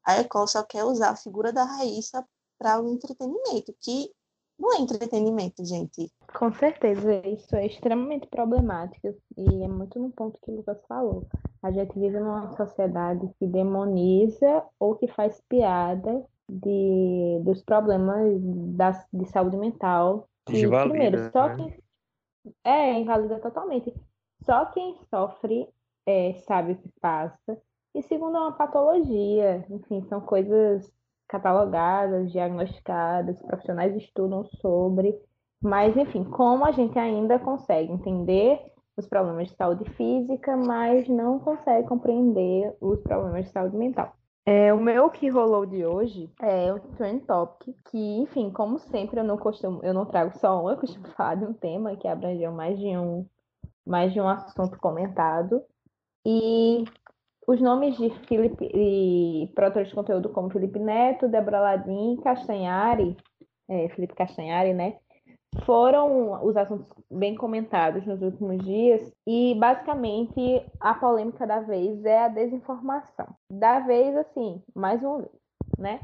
a 0.04 0.12
Record 0.12 0.48
só 0.48 0.62
quer 0.62 0.84
usar 0.84 1.10
a 1.10 1.16
figura 1.16 1.52
da 1.52 1.64
Raíssa 1.64 2.24
para 2.58 2.80
o 2.80 2.88
entretenimento, 2.88 3.74
que 3.80 4.12
não 4.59 4.72
é 4.74 4.80
entretenimento, 4.80 5.64
gente. 5.64 6.11
Com 6.34 6.52
certeza, 6.52 7.14
isso 7.26 7.54
é 7.54 7.66
extremamente 7.66 8.26
problemático 8.26 9.14
e 9.36 9.62
é 9.62 9.68
muito 9.68 9.98
no 9.98 10.11
ponto 10.11 10.40
que 10.40 10.50
o 10.50 10.57
Lucas 10.57 10.82
falou. 10.88 11.26
A 11.62 11.70
gente 11.70 11.98
vive 11.98 12.18
numa 12.18 12.57
sociedade 12.57 13.28
que 13.38 13.46
demoniza 13.46 14.64
ou 14.78 14.96
que 14.96 15.09
faz 15.09 15.40
piada 15.48 16.24
de, 16.48 17.40
dos 17.44 17.62
problemas 17.62 18.40
da, 18.76 19.04
de 19.12 19.26
saúde 19.26 19.57
mental. 19.57 20.28
Que, 20.46 20.66
primeiro, 20.66 21.30
só 21.30 21.48
né? 21.48 21.57
quem. 21.57 21.86
É, 22.64 22.98
invalida 22.98 23.38
totalmente. 23.40 23.92
Só 24.44 24.66
quem 24.66 24.96
sofre 25.11 25.68
é, 26.07 26.34
sabe 26.46 26.72
o 26.72 26.76
que 26.76 26.88
passa. 27.00 27.61
E 27.94 28.02
segundo, 28.02 28.36
é 28.36 28.40
uma 28.40 28.52
patologia. 28.52 29.66
Enfim, 29.68 30.02
são 30.09 30.20
coisas 30.20 30.90
catalogadas, 31.28 32.30
diagnosticadas, 32.32 33.40
profissionais 33.42 33.96
estudam 33.96 34.44
sobre, 34.60 35.18
mas 35.60 35.96
enfim, 35.96 36.24
como 36.24 36.64
a 36.64 36.72
gente 36.72 36.98
ainda 36.98 37.38
consegue 37.38 37.92
entender 37.92 38.60
os 38.96 39.06
problemas 39.06 39.48
de 39.48 39.56
saúde 39.56 39.84
física, 39.90 40.56
mas 40.56 41.08
não 41.08 41.38
consegue 41.38 41.86
compreender 41.86 42.74
os 42.80 43.00
problemas 43.00 43.46
de 43.46 43.52
saúde 43.52 43.76
mental. 43.76 44.14
É, 44.48 44.72
o 44.72 44.80
meu 44.80 45.10
que 45.10 45.28
rolou 45.28 45.66
de 45.66 45.84
hoje 45.84 46.30
é 46.40 46.72
o 46.72 46.78
Trend 46.78 47.26
Topic, 47.26 47.76
que, 47.90 47.98
enfim, 48.20 48.48
como 48.50 48.78
sempre, 48.78 49.18
eu 49.18 49.24
não 49.24 49.36
costumo, 49.36 49.80
eu 49.82 49.92
não 49.92 50.06
trago 50.06 50.38
só 50.38 50.64
um, 50.64 50.70
eu 50.70 50.76
costumo 50.76 51.08
falar 51.16 51.34
de 51.34 51.44
um 51.44 51.52
tema 51.52 51.96
que 51.96 52.06
abrangeu 52.06 52.52
mais 52.52 52.78
de 52.78 52.96
um, 52.96 53.26
mais 53.84 54.12
de 54.12 54.20
um 54.20 54.28
assunto 54.28 54.78
comentado. 54.78 55.60
E 56.24 56.84
os 57.47 57.61
nomes 57.61 57.97
de 57.97 58.11
Felipe 58.26 58.68
e 58.74 59.51
produtores 59.55 59.88
de 59.88 59.94
conteúdo 59.94 60.28
como 60.30 60.51
Felipe 60.51 60.78
Neto, 60.78 61.28
Débora 61.28 61.61
Ladim, 61.61 62.16
Castanhari, 62.22 63.16
é, 63.68 63.88
Felipe 63.90 64.14
Castanhari, 64.14 64.74
né? 64.74 64.97
Foram 65.64 66.44
os 66.44 66.57
assuntos 66.57 66.86
bem 67.11 67.34
comentados 67.34 68.05
nos 68.05 68.20
últimos 68.20 68.62
dias 68.64 69.14
e 69.26 69.55
basicamente 69.55 70.62
a 70.80 70.92
polêmica 70.94 71.47
da 71.47 71.61
vez 71.61 72.05
é 72.05 72.24
a 72.24 72.28
desinformação. 72.28 73.26
Da 73.51 73.80
vez, 73.80 74.14
assim, 74.16 74.61
mais 74.74 75.01
vez, 75.01 75.30
né? 75.78 76.01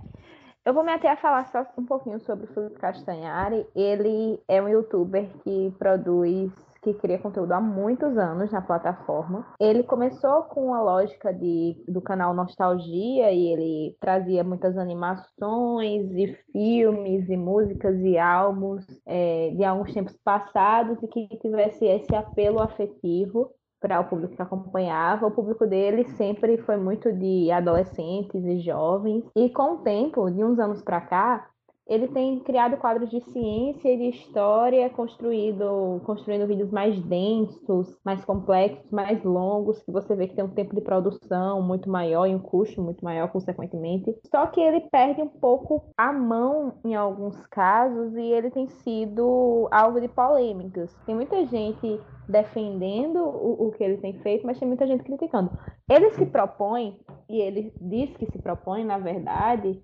Eu 0.64 0.72
vou 0.72 0.84
me 0.84 0.92
até 0.92 1.10
a 1.10 1.16
falar 1.16 1.44
só 1.46 1.66
um 1.76 1.84
pouquinho 1.84 2.20
sobre 2.20 2.44
o 2.44 2.54
Felipe 2.54 2.78
Castanhari. 2.78 3.66
Ele 3.74 4.40
é 4.46 4.62
um 4.62 4.68
youtuber 4.68 5.28
que 5.42 5.74
produz 5.76 6.52
que 6.82 6.92
cria 6.94 7.18
conteúdo 7.18 7.52
há 7.52 7.60
muitos 7.60 8.18
anos 8.18 8.50
na 8.50 8.60
plataforma. 8.60 9.46
Ele 9.60 9.84
começou 9.84 10.42
com 10.44 10.74
a 10.74 10.82
lógica 10.82 11.32
de, 11.32 11.82
do 11.86 12.00
canal 12.00 12.34
Nostalgia 12.34 13.30
e 13.30 13.52
ele 13.52 13.96
trazia 14.00 14.42
muitas 14.42 14.76
animações 14.76 16.10
e 16.12 16.36
filmes 16.50 17.28
e 17.28 17.36
músicas 17.36 17.96
e 18.00 18.18
álbuns 18.18 18.84
é, 19.06 19.50
de 19.50 19.64
alguns 19.64 19.94
tempos 19.94 20.16
passados 20.24 21.00
e 21.02 21.06
que 21.06 21.28
tivesse 21.38 21.86
esse 21.86 22.14
apelo 22.14 22.60
afetivo 22.60 23.50
para 23.82 24.00
o 24.00 24.04
público 24.04 24.36
que 24.36 24.42
acompanhava. 24.42 25.26
O 25.26 25.30
público 25.32 25.66
dele 25.66 26.04
sempre 26.16 26.56
foi 26.58 26.76
muito 26.76 27.12
de 27.12 27.50
adolescentes 27.50 28.44
e 28.44 28.60
jovens. 28.60 29.24
E 29.36 29.50
com 29.50 29.74
o 29.74 29.78
tempo, 29.78 30.30
de 30.30 30.42
uns 30.42 30.58
anos 30.58 30.80
para 30.82 31.00
cá, 31.00 31.48
ele 31.92 32.08
tem 32.08 32.38
criado 32.40 32.78
quadros 32.78 33.10
de 33.10 33.20
ciência 33.20 33.92
e 33.92 33.98
de 33.98 34.16
história, 34.16 34.88
construído, 34.88 36.00
construindo 36.06 36.46
vídeos 36.46 36.70
mais 36.70 36.98
densos, 37.02 37.94
mais 38.02 38.24
complexos, 38.24 38.90
mais 38.90 39.22
longos, 39.22 39.82
que 39.82 39.92
você 39.92 40.16
vê 40.16 40.26
que 40.26 40.34
tem 40.34 40.44
um 40.44 40.54
tempo 40.54 40.74
de 40.74 40.80
produção 40.80 41.60
muito 41.60 41.90
maior 41.90 42.26
e 42.26 42.34
um 42.34 42.38
custo 42.38 42.80
muito 42.80 43.04
maior, 43.04 43.30
consequentemente. 43.30 44.16
Só 44.30 44.46
que 44.46 44.58
ele 44.58 44.80
perde 44.90 45.20
um 45.20 45.28
pouco 45.28 45.84
a 45.98 46.10
mão 46.12 46.78
em 46.82 46.94
alguns 46.94 47.36
casos 47.48 48.16
e 48.16 48.22
ele 48.22 48.50
tem 48.50 48.68
sido 48.68 49.68
alvo 49.70 50.00
de 50.00 50.08
polêmicas. 50.08 50.96
Tem 51.04 51.14
muita 51.14 51.44
gente 51.46 52.00
defendendo 52.26 53.18
o, 53.18 53.66
o 53.68 53.72
que 53.72 53.84
ele 53.84 53.98
tem 53.98 54.14
feito, 54.20 54.46
mas 54.46 54.58
tem 54.58 54.66
muita 54.66 54.86
gente 54.86 55.04
criticando. 55.04 55.50
Ele 55.90 56.10
se 56.12 56.24
propõe, 56.24 56.98
e 57.28 57.38
ele 57.40 57.70
diz 57.78 58.16
que 58.16 58.24
se 58.30 58.38
propõe, 58.38 58.82
na 58.82 58.96
verdade, 58.96 59.78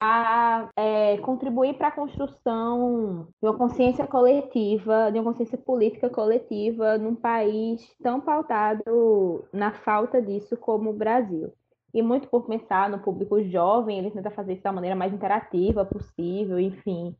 a 0.00 0.68
é, 0.76 1.18
contribuir 1.18 1.74
para 1.74 1.88
a 1.88 1.92
construção 1.92 3.28
de 3.42 3.48
uma 3.48 3.56
consciência 3.56 4.06
coletiva, 4.06 5.10
de 5.10 5.18
uma 5.18 5.24
consciência 5.24 5.58
política 5.58 6.08
coletiva 6.08 6.96
num 6.96 7.14
país 7.14 7.94
tão 8.02 8.20
pautado 8.20 9.44
na 9.52 9.72
falta 9.72 10.22
disso 10.22 10.56
como 10.56 10.90
o 10.90 10.94
Brasil. 10.94 11.52
E 11.92 12.00
muito 12.00 12.28
por 12.28 12.46
pensar 12.46 12.88
no 12.88 13.00
público 13.00 13.42
jovem, 13.42 13.98
ele 13.98 14.10
tenta 14.10 14.30
fazer 14.30 14.54
isso 14.54 14.62
da 14.62 14.72
maneira 14.72 14.96
mais 14.96 15.12
interativa 15.12 15.84
possível, 15.84 16.58
enfim. 16.58 17.14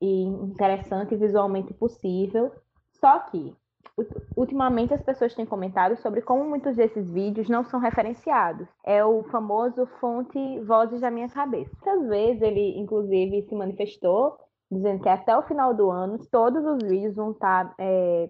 e 0.00 0.22
interessante 0.22 1.16
visualmente 1.16 1.74
possível. 1.74 2.50
Só 2.92 3.18
que, 3.18 3.54
ultimamente, 4.36 4.92
as 4.92 5.02
pessoas 5.02 5.34
têm 5.34 5.46
comentado 5.46 5.96
sobre 5.96 6.20
como 6.20 6.44
muitos 6.44 6.76
desses 6.76 7.10
vídeos 7.10 7.48
não 7.48 7.64
são 7.64 7.80
referenciados. 7.80 8.68
É 8.84 9.04
o 9.04 9.22
famoso 9.24 9.86
fonte 10.00 10.60
Vozes 10.60 11.00
da 11.00 11.10
Minha 11.10 11.28
Cabeça. 11.28 11.70
Muitas 11.84 12.08
vezes 12.08 12.42
ele, 12.42 12.78
inclusive, 12.78 13.42
se 13.42 13.54
manifestou 13.54 14.36
dizendo 14.70 15.02
que 15.02 15.08
até 15.08 15.36
o 15.36 15.42
final 15.42 15.72
do 15.72 15.90
ano 15.90 16.18
todos 16.30 16.64
os 16.64 16.82
vídeos 16.82 17.14
vão 17.14 17.30
estar 17.30 17.72
é, 17.78 18.28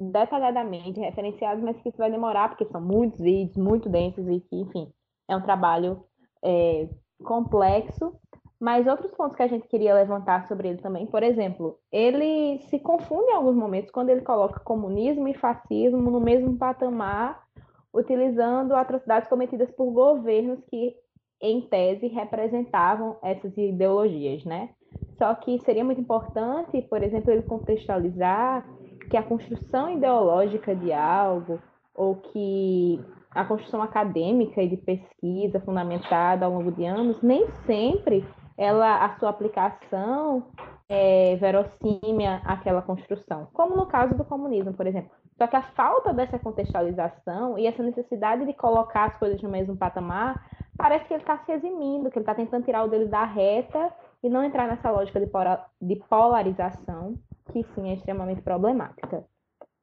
detalhadamente 0.00 1.00
referenciados, 1.00 1.62
mas 1.62 1.80
que 1.80 1.88
isso 1.88 1.98
vai 1.98 2.10
demorar, 2.10 2.48
porque 2.48 2.66
são 2.66 2.80
muitos 2.80 3.20
vídeos, 3.20 3.56
muito 3.56 3.88
densos 3.88 4.26
e 4.28 4.40
que, 4.40 4.56
enfim, 4.56 4.92
é 5.28 5.36
um 5.36 5.42
trabalho 5.42 6.04
é, 6.44 6.88
complexo. 7.24 8.14
Mas 8.58 8.86
outros 8.86 9.10
pontos 9.12 9.36
que 9.36 9.42
a 9.42 9.48
gente 9.48 9.68
queria 9.68 9.94
levantar 9.94 10.46
sobre 10.48 10.68
ele 10.68 10.78
também, 10.78 11.06
por 11.06 11.22
exemplo, 11.22 11.78
ele 11.92 12.58
se 12.70 12.78
confunde 12.78 13.30
em 13.30 13.34
alguns 13.34 13.54
momentos 13.54 13.90
quando 13.90 14.08
ele 14.08 14.22
coloca 14.22 14.60
comunismo 14.60 15.28
e 15.28 15.34
fascismo 15.34 16.10
no 16.10 16.20
mesmo 16.20 16.56
patamar, 16.56 17.44
utilizando 17.92 18.74
atrocidades 18.74 19.28
cometidas 19.28 19.70
por 19.72 19.90
governos 19.90 20.58
que, 20.70 20.94
em 21.40 21.60
tese, 21.62 22.06
representavam 22.06 23.18
essas 23.22 23.56
ideologias, 23.58 24.44
né? 24.44 24.70
Só 25.18 25.34
que 25.34 25.58
seria 25.60 25.84
muito 25.84 26.00
importante, 26.00 26.80
por 26.82 27.02
exemplo, 27.02 27.30
ele 27.30 27.42
contextualizar 27.42 28.66
que 29.10 29.16
a 29.16 29.22
construção 29.22 29.90
ideológica 29.90 30.74
de 30.74 30.92
algo, 30.92 31.60
ou 31.94 32.16
que 32.16 33.00
a 33.30 33.44
construção 33.44 33.82
acadêmica 33.82 34.62
e 34.62 34.68
de 34.68 34.76
pesquisa 34.76 35.60
fundamentada 35.60 36.46
ao 36.46 36.52
longo 36.52 36.72
de 36.72 36.84
anos, 36.84 37.20
nem 37.22 37.46
sempre 37.66 38.24
ela, 38.56 39.04
a 39.04 39.18
sua 39.18 39.30
aplicação 39.30 40.46
é 40.88 41.36
verossímil 41.36 42.30
àquela 42.44 42.80
construção, 42.80 43.48
como 43.52 43.76
no 43.76 43.86
caso 43.86 44.14
do 44.14 44.24
comunismo, 44.24 44.72
por 44.72 44.86
exemplo. 44.86 45.10
Só 45.36 45.46
que 45.46 45.56
a 45.56 45.62
falta 45.62 46.14
dessa 46.14 46.38
contextualização 46.38 47.58
e 47.58 47.66
essa 47.66 47.82
necessidade 47.82 48.46
de 48.46 48.54
colocar 48.54 49.04
as 49.04 49.18
coisas 49.18 49.42
no 49.42 49.50
mesmo 49.50 49.76
patamar, 49.76 50.48
parece 50.76 51.04
que 51.06 51.12
ele 51.12 51.22
está 51.22 51.38
se 51.38 51.52
eximindo, 51.52 52.10
que 52.10 52.18
ele 52.18 52.22
está 52.22 52.34
tentando 52.34 52.64
tirar 52.64 52.84
o 52.84 52.88
dele 52.88 53.06
da 53.06 53.24
reta 53.24 53.92
e 54.22 54.30
não 54.30 54.42
entrar 54.42 54.66
nessa 54.66 54.90
lógica 54.90 55.20
de 55.20 55.96
polarização, 56.08 57.18
que 57.52 57.62
sim 57.74 57.90
é 57.90 57.94
extremamente 57.94 58.40
problemática. 58.40 59.24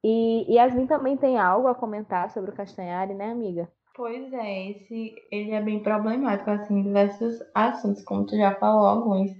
E 0.03 0.45
Yasmin 0.49 0.87
também 0.87 1.15
tem 1.15 1.37
algo 1.37 1.67
a 1.67 1.75
comentar 1.75 2.29
sobre 2.31 2.51
o 2.51 2.55
Castanhari, 2.55 3.13
né, 3.13 3.31
amiga? 3.31 3.69
Pois 3.95 4.33
é, 4.33 4.71
esse 4.71 5.15
ele 5.31 5.51
é 5.51 5.61
bem 5.61 5.81
problemático, 5.83 6.49
assim, 6.49 6.79
em 6.79 6.83
diversos 6.83 7.35
assuntos, 7.53 8.03
como 8.03 8.25
tu 8.25 8.35
já 8.35 8.55
falou 8.55 8.87
alguns. 8.87 9.31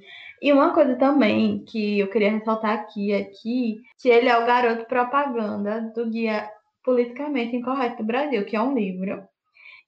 E 0.41 0.53
uma 0.53 0.73
coisa 0.73 0.95
também 0.95 1.63
que 1.65 1.99
eu 1.99 2.09
queria 2.09 2.31
ressaltar 2.31 2.73
aqui 2.73 3.11
é 3.11 3.23
que, 3.23 3.81
que 3.99 4.09
ele 4.09 4.29
é 4.29 4.37
o 4.37 4.45
garoto 4.45 4.85
propaganda 4.85 5.91
do 5.95 6.07
Guia 6.09 6.51
Politicamente 6.83 7.55
Incorreto 7.55 7.97
do 7.97 8.03
Brasil, 8.03 8.45
que 8.45 8.55
é 8.55 8.61
um 8.61 8.75
livro, 8.75 9.23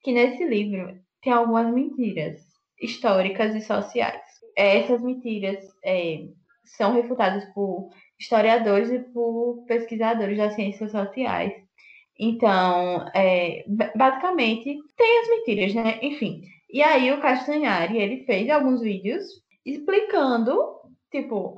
que 0.02 0.12
nesse 0.12 0.44
livro 0.46 0.98
tem 1.22 1.32
algumas 1.34 1.72
mentiras 1.72 2.40
históricas 2.82 3.54
e 3.54 3.62
sociais. 3.62 4.22
Essas 4.58 5.02
mentiras 5.02 5.60
é, 5.84 6.26
são 6.64 6.94
refutadas 6.94 7.46
por 7.54 7.90
historiadores 8.20 8.90
e 8.90 9.00
por 9.00 9.64
pesquisadores 9.68 10.38
das 10.38 10.56
ciências 10.56 10.92
sociais. 10.92 11.65
Então, 12.20 13.06
é, 13.14 13.66
basicamente, 13.96 14.78
tem 14.96 15.20
as 15.22 15.30
mentiras, 15.30 15.74
né? 15.74 16.00
Enfim. 16.02 16.44
E 16.72 16.82
aí 16.82 17.12
o 17.12 17.22
Castanhari, 17.22 17.98
ele 17.98 18.24
fez 18.26 18.50
alguns 18.50 18.82
vídeos 18.82 19.24
explicando, 19.66 20.58
tipo, 21.12 21.58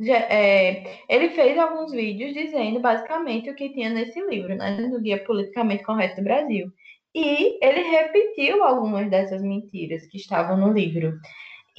é, 0.00 1.02
ele 1.08 1.30
fez 1.30 1.58
alguns 1.58 1.92
vídeos 1.92 2.34
dizendo 2.34 2.80
basicamente 2.80 3.48
o 3.50 3.54
que 3.54 3.70
tinha 3.70 3.90
nesse 3.90 4.20
livro, 4.26 4.54
né? 4.54 4.76
No 4.88 5.00
Guia 5.00 5.24
Politicamente 5.24 5.84
Correto 5.84 6.16
do 6.16 6.24
Brasil. 6.24 6.70
E 7.14 7.58
ele 7.64 7.82
repetiu 7.82 8.62
algumas 8.62 9.08
dessas 9.08 9.40
mentiras 9.40 10.06
que 10.06 10.18
estavam 10.18 10.56
no 10.56 10.72
livro. 10.72 11.14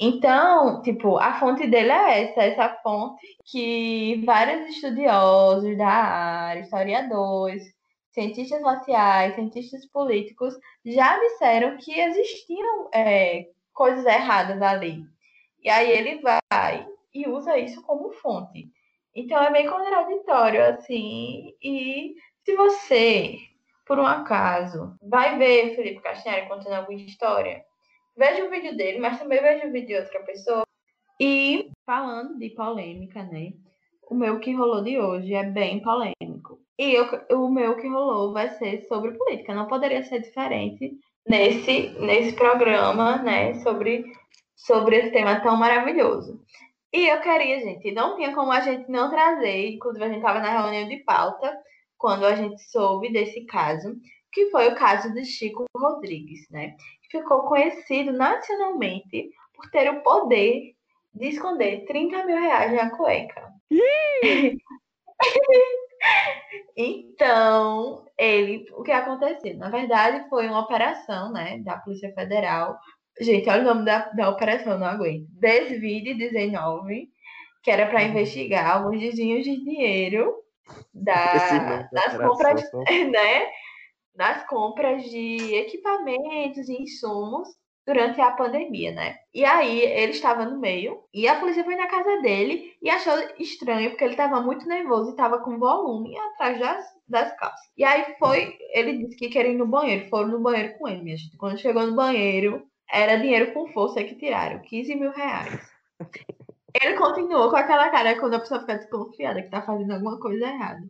Então, 0.00 0.82
tipo, 0.82 1.18
a 1.18 1.38
fonte 1.40 1.66
dele 1.66 1.90
é 1.90 2.24
essa, 2.24 2.42
essa 2.42 2.76
fonte 2.82 3.20
que 3.44 4.22
vários 4.24 4.68
estudiosos 4.70 5.76
da 5.76 5.86
área, 5.86 6.60
historiadores, 6.60 7.62
cientistas 8.18 8.60
sociais, 8.60 9.34
cientistas 9.36 9.86
políticos 9.86 10.58
já 10.84 11.16
disseram 11.20 11.76
que 11.76 11.92
existiam 12.00 12.90
é, 12.92 13.48
coisas 13.72 14.04
erradas 14.04 14.60
ali. 14.60 15.04
E 15.62 15.70
aí 15.70 15.88
ele 15.90 16.20
vai 16.20 16.84
e 17.14 17.28
usa 17.28 17.56
isso 17.56 17.80
como 17.82 18.10
fonte. 18.10 18.68
Então 19.14 19.40
é 19.40 19.50
meio 19.50 19.70
contraditório, 19.70 20.64
assim. 20.64 21.54
E 21.62 22.14
se 22.44 22.56
você, 22.56 23.38
por 23.86 24.00
um 24.00 24.06
acaso, 24.06 24.96
vai 25.00 25.38
ver 25.38 25.76
Felipe 25.76 26.02
Castanheira 26.02 26.48
contando 26.48 26.74
alguma 26.74 26.98
história, 26.98 27.64
veja 28.16 28.44
o 28.44 28.50
vídeo 28.50 28.76
dele, 28.76 28.98
mas 28.98 29.18
também 29.18 29.40
veja 29.40 29.66
o 29.66 29.72
vídeo 29.72 29.88
de 29.88 29.96
outra 29.96 30.20
pessoa. 30.24 30.64
E 31.20 31.70
falando 31.86 32.36
de 32.36 32.50
polêmica, 32.50 33.22
né? 33.22 33.52
O 34.10 34.14
meu 34.14 34.40
que 34.40 34.52
rolou 34.52 34.82
de 34.82 34.98
hoje 34.98 35.34
é 35.34 35.44
bem 35.44 35.80
polêmico. 35.80 36.27
E 36.78 36.94
eu, 36.94 37.06
o 37.32 37.50
meu 37.50 37.76
que 37.76 37.88
rolou 37.88 38.32
vai 38.32 38.50
ser 38.50 38.86
sobre 38.86 39.12
política. 39.12 39.54
Não 39.54 39.66
poderia 39.66 40.02
ser 40.04 40.20
diferente 40.20 40.92
nesse, 41.26 41.90
nesse 41.98 42.34
programa, 42.34 43.18
né? 43.18 43.54
Sobre, 43.54 44.04
sobre 44.54 44.96
esse 44.96 45.10
tema 45.10 45.40
tão 45.40 45.56
maravilhoso. 45.56 46.40
E 46.92 47.06
eu 47.06 47.20
queria, 47.20 47.60
gente, 47.60 47.92
não 47.92 48.16
tinha 48.16 48.34
como 48.34 48.52
a 48.52 48.60
gente 48.60 48.90
não 48.90 49.10
trazer, 49.10 49.74
inclusive 49.74 50.04
a 50.04 50.08
gente 50.08 50.18
estava 50.18 50.40
na 50.40 50.62
reunião 50.62 50.88
de 50.88 50.98
pauta 51.04 51.54
quando 51.98 52.24
a 52.24 52.34
gente 52.34 52.62
soube 52.70 53.12
desse 53.12 53.44
caso, 53.44 53.94
que 54.32 54.50
foi 54.50 54.68
o 54.68 54.76
caso 54.76 55.12
de 55.12 55.24
Chico 55.24 55.66
Rodrigues, 55.76 56.48
né? 56.50 56.76
ficou 57.10 57.42
conhecido 57.42 58.12
nacionalmente 58.12 59.30
por 59.54 59.70
ter 59.70 59.90
o 59.90 60.02
poder 60.02 60.74
de 61.14 61.28
esconder 61.28 61.84
30 61.86 62.24
mil 62.24 62.36
reais 62.36 62.72
na 62.72 62.90
cueca. 62.96 63.52
então, 66.76 68.04
ele, 68.18 68.66
o 68.72 68.82
que 68.82 68.92
aconteceu? 68.92 69.56
Na 69.56 69.70
verdade, 69.70 70.28
foi 70.28 70.46
uma 70.46 70.60
operação, 70.60 71.32
né, 71.32 71.58
da 71.58 71.78
Polícia 71.78 72.12
Federal. 72.14 72.78
Gente, 73.20 73.48
olha 73.48 73.62
o 73.62 73.64
nome 73.64 73.84
da, 73.84 74.10
da 74.10 74.28
operação, 74.30 74.78
não 74.78 74.86
aguento. 74.86 75.26
Desvide 75.30 76.14
19, 76.14 77.08
que 77.62 77.70
era 77.70 77.86
para 77.86 78.04
investigar 78.04 78.76
alguns 78.76 79.00
desvios 79.00 79.42
de 79.44 79.56
dinheiro 79.64 80.32
da, 80.94 81.88
das 81.92 82.16
compras, 82.16 82.62
né? 83.10 83.46
nas 84.14 84.44
compras 84.46 85.04
de 85.04 85.54
equipamentos 85.54 86.68
e 86.68 86.82
insumos 86.82 87.48
durante 87.88 88.20
a 88.20 88.32
pandemia, 88.32 88.92
né? 88.92 89.16
E 89.34 89.46
aí 89.46 89.80
ele 89.80 90.12
estava 90.12 90.44
no 90.44 90.60
meio 90.60 91.04
e 91.12 91.26
a 91.26 91.40
polícia 91.40 91.64
foi 91.64 91.74
na 91.74 91.86
casa 91.86 92.20
dele 92.20 92.76
e 92.82 92.90
achou 92.90 93.14
estranho 93.38 93.88
porque 93.88 94.04
ele 94.04 94.12
estava 94.12 94.42
muito 94.42 94.68
nervoso 94.68 95.08
e 95.08 95.10
estava 95.12 95.38
com 95.38 95.58
volume 95.58 96.14
atrás 96.18 96.60
das, 96.60 96.84
das 97.08 97.34
calças. 97.38 97.66
E 97.78 97.84
aí 97.84 98.14
foi, 98.18 98.58
ele 98.74 98.98
disse 98.98 99.16
que 99.16 99.30
queria 99.30 99.52
ir 99.52 99.56
no 99.56 99.66
banheiro, 99.66 100.06
foram 100.10 100.28
no 100.28 100.40
banheiro 100.40 100.76
com 100.76 100.86
ele, 100.86 101.02
minha 101.02 101.16
gente. 101.16 101.38
Quando 101.38 101.58
chegou 101.58 101.86
no 101.86 101.96
banheiro, 101.96 102.62
era 102.92 103.16
dinheiro 103.16 103.54
com 103.54 103.72
força 103.72 104.04
que 104.04 104.16
tiraram, 104.16 104.60
15 104.60 104.94
mil 104.94 105.10
reais. 105.10 105.58
Ele 106.82 106.94
continuou 106.94 107.48
com 107.48 107.56
aquela 107.56 107.88
cara 107.88 108.20
quando 108.20 108.34
a 108.34 108.40
pessoa 108.40 108.60
fica 108.60 108.76
desconfiada 108.76 109.42
que 109.42 109.48
tá 109.48 109.62
fazendo 109.62 109.94
alguma 109.94 110.20
coisa 110.20 110.46
errada. 110.46 110.82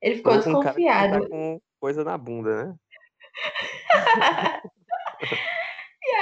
Ele 0.00 0.16
ficou 0.16 0.36
desconfiado. 0.38 1.20
Tá 1.20 1.28
com 1.28 1.60
coisa 1.78 2.02
na 2.02 2.16
bunda, 2.16 2.64
né? 2.64 2.74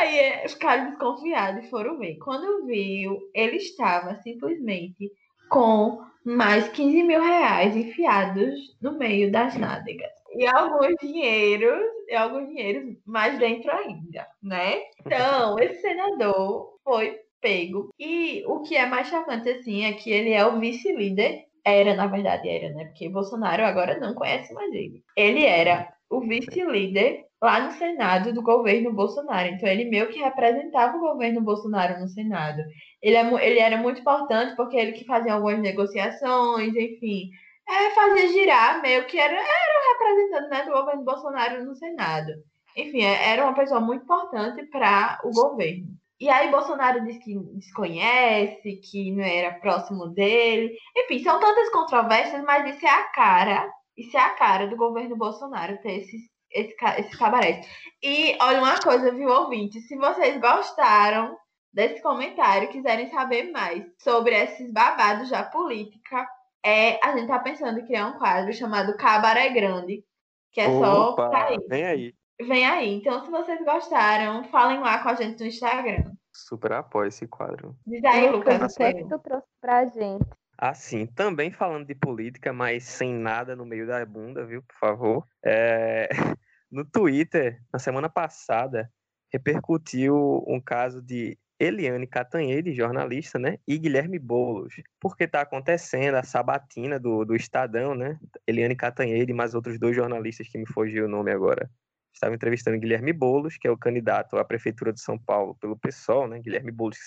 e 0.02 0.18
aí 0.18 0.46
os 0.46 0.54
caras 0.54 0.90
desconfiados 0.90 1.68
foram 1.70 1.98
ver. 1.98 2.16
Quando 2.16 2.66
viu, 2.66 3.18
ele 3.34 3.56
estava 3.56 4.16
simplesmente 4.22 5.10
com 5.48 6.02
mais 6.24 6.68
15 6.68 7.02
mil 7.02 7.20
reais 7.20 7.76
enfiados 7.76 8.76
no 8.80 8.98
meio 8.98 9.30
das 9.30 9.56
nádegas. 9.56 10.10
E 10.36 10.46
alguns 10.46 10.96
dinheiros, 11.00 11.80
e 12.08 12.14
alguns 12.14 12.48
dinheiros 12.48 12.96
mais 13.06 13.38
dentro 13.38 13.70
ainda, 13.70 14.26
né? 14.42 14.80
Então, 15.00 15.56
esse 15.60 15.80
senador 15.80 16.78
foi 16.82 17.20
pego. 17.40 17.90
E 17.98 18.42
o 18.46 18.62
que 18.62 18.74
é 18.74 18.86
mais 18.86 19.08
chocante, 19.08 19.48
assim, 19.48 19.84
é 19.84 19.92
que 19.92 20.10
ele 20.10 20.32
é 20.32 20.44
o 20.44 20.58
vice-líder 20.58 21.44
era, 21.64 21.94
na 21.94 22.06
verdade, 22.06 22.48
era, 22.48 22.70
né? 22.74 22.86
Porque 22.86 23.08
Bolsonaro 23.08 23.64
agora 23.64 23.98
não 23.98 24.14
conhece 24.14 24.52
mais 24.52 24.72
ele. 24.72 25.02
Ele 25.16 25.44
era 25.44 25.88
o 26.10 26.20
vice-líder 26.20 27.24
lá 27.44 27.60
no 27.60 27.72
Senado 27.72 28.32
do 28.32 28.42
governo 28.42 28.92
Bolsonaro. 28.92 29.48
Então, 29.48 29.68
ele 29.68 29.84
meio 29.84 30.08
que 30.08 30.18
representava 30.18 30.96
o 30.96 31.00
governo 31.00 31.42
Bolsonaro 31.42 32.00
no 32.00 32.08
Senado. 32.08 32.62
Ele, 33.02 33.16
é, 33.16 33.46
ele 33.46 33.58
era 33.60 33.76
muito 33.76 34.00
importante 34.00 34.56
porque 34.56 34.76
ele 34.76 34.92
que 34.92 35.04
fazia 35.04 35.34
algumas 35.34 35.60
negociações, 35.60 36.74
enfim. 36.74 37.30
É, 37.68 37.90
fazia 37.90 38.28
girar, 38.28 38.82
meio 38.82 39.06
que 39.06 39.18
era, 39.18 39.34
era 39.34 39.42
o 39.42 39.92
representante 39.92 40.50
né, 40.50 40.64
do 40.64 40.72
governo 40.72 41.04
Bolsonaro 41.04 41.64
no 41.64 41.74
Senado. 41.74 42.32
Enfim, 42.76 43.02
é, 43.02 43.30
era 43.30 43.44
uma 43.44 43.54
pessoa 43.54 43.80
muito 43.80 44.02
importante 44.02 44.64
para 44.66 45.20
o 45.24 45.30
governo. 45.30 45.86
E 46.20 46.28
aí 46.30 46.50
Bolsonaro 46.50 47.04
diz 47.04 47.18
que 47.22 47.38
desconhece, 47.54 48.76
que 48.76 49.12
não 49.12 49.24
era 49.24 49.58
próximo 49.60 50.08
dele. 50.08 50.74
Enfim, 50.96 51.22
são 51.22 51.38
tantas 51.38 51.70
controvérsias, 51.70 52.42
mas 52.44 52.74
isso 52.74 52.86
é 52.86 52.90
a 52.90 53.04
cara, 53.08 53.70
isso 53.96 54.16
é 54.16 54.20
a 54.20 54.30
cara 54.30 54.66
do 54.66 54.76
governo 54.76 55.16
Bolsonaro 55.16 55.78
ter 55.82 56.00
esses, 56.00 56.22
esse, 56.54 56.74
esse 56.98 57.18
cabaré. 57.18 57.62
E 58.02 58.36
olha 58.40 58.60
uma 58.60 58.78
coisa, 58.78 59.12
viu, 59.12 59.28
ouvinte? 59.28 59.80
Se 59.80 59.96
vocês 59.96 60.40
gostaram 60.40 61.36
desse 61.72 62.00
comentário, 62.00 62.70
quiserem 62.70 63.10
saber 63.10 63.50
mais 63.50 63.84
sobre 63.98 64.34
esses 64.34 64.72
babados 64.72 65.28
da 65.28 65.42
política, 65.42 66.26
é, 66.64 67.04
a 67.04 67.16
gente 67.16 67.26
tá 67.26 67.38
pensando 67.40 67.80
em 67.80 67.86
criar 67.86 68.06
um 68.06 68.18
quadro 68.18 68.52
chamado 68.52 68.96
Cabaré 68.96 69.50
Grande, 69.50 70.04
que 70.52 70.60
é 70.60 70.70
só 70.70 71.10
Opa, 71.10 71.28
pra 71.28 71.52
isso. 71.52 71.68
vem 71.68 71.84
aí. 71.84 72.14
Vem 72.40 72.66
aí. 72.66 72.94
Então, 72.94 73.24
se 73.24 73.30
vocês 73.30 73.62
gostaram, 73.64 74.44
falem 74.44 74.80
lá 74.80 75.02
com 75.02 75.08
a 75.08 75.14
gente 75.14 75.40
no 75.40 75.46
Instagram. 75.46 76.12
Super 76.32 76.72
apoio 76.72 77.08
esse 77.08 77.26
quadro. 77.28 77.76
Diz 77.86 78.04
aí, 78.04 78.28
Lucas, 78.28 78.72
o 78.72 78.76
que 78.76 78.82
é 78.82 78.92
que 78.94 79.08
tu 79.08 79.18
trouxe 79.18 79.46
pra 79.60 79.84
gente? 79.86 80.24
Assim, 80.66 81.06
também 81.06 81.50
falando 81.50 81.86
de 81.86 81.94
política, 81.94 82.52
mas 82.52 82.84
sem 82.84 83.12
nada 83.12 83.54
no 83.54 83.66
meio 83.66 83.86
da 83.86 84.04
bunda, 84.06 84.46
viu, 84.46 84.62
por 84.62 84.74
favor. 84.78 85.26
É, 85.44 86.08
No 86.74 86.84
Twitter, 86.84 87.62
na 87.72 87.78
semana 87.78 88.08
passada, 88.08 88.90
repercutiu 89.32 90.42
um 90.44 90.60
caso 90.60 91.00
de 91.00 91.38
Eliane 91.56 92.04
Catanhede, 92.04 92.74
jornalista, 92.74 93.38
né? 93.38 93.58
E 93.64 93.78
Guilherme 93.78 94.18
Boulos. 94.18 94.74
Porque 94.98 95.22
está 95.22 95.42
acontecendo 95.42 96.16
a 96.16 96.24
sabatina 96.24 96.98
do, 96.98 97.24
do 97.24 97.36
Estadão, 97.36 97.94
né? 97.94 98.18
Eliane 98.44 98.74
Catanhede 98.74 99.32
mais 99.32 99.54
outros 99.54 99.78
dois 99.78 99.94
jornalistas 99.94 100.48
que 100.48 100.58
me 100.58 100.66
fugiu 100.66 101.04
o 101.04 101.08
nome 101.08 101.30
agora. 101.30 101.70
Estava 102.14 102.34
entrevistando 102.34 102.78
Guilherme 102.78 103.12
Boulos, 103.12 103.56
que 103.58 103.66
é 103.66 103.70
o 103.70 103.76
candidato 103.76 104.36
à 104.36 104.44
Prefeitura 104.44 104.92
de 104.92 105.00
São 105.00 105.18
Paulo 105.18 105.56
pelo 105.56 105.76
PSOL, 105.76 106.28
né? 106.28 106.38
Guilherme 106.38 106.70
Boulos, 106.70 106.98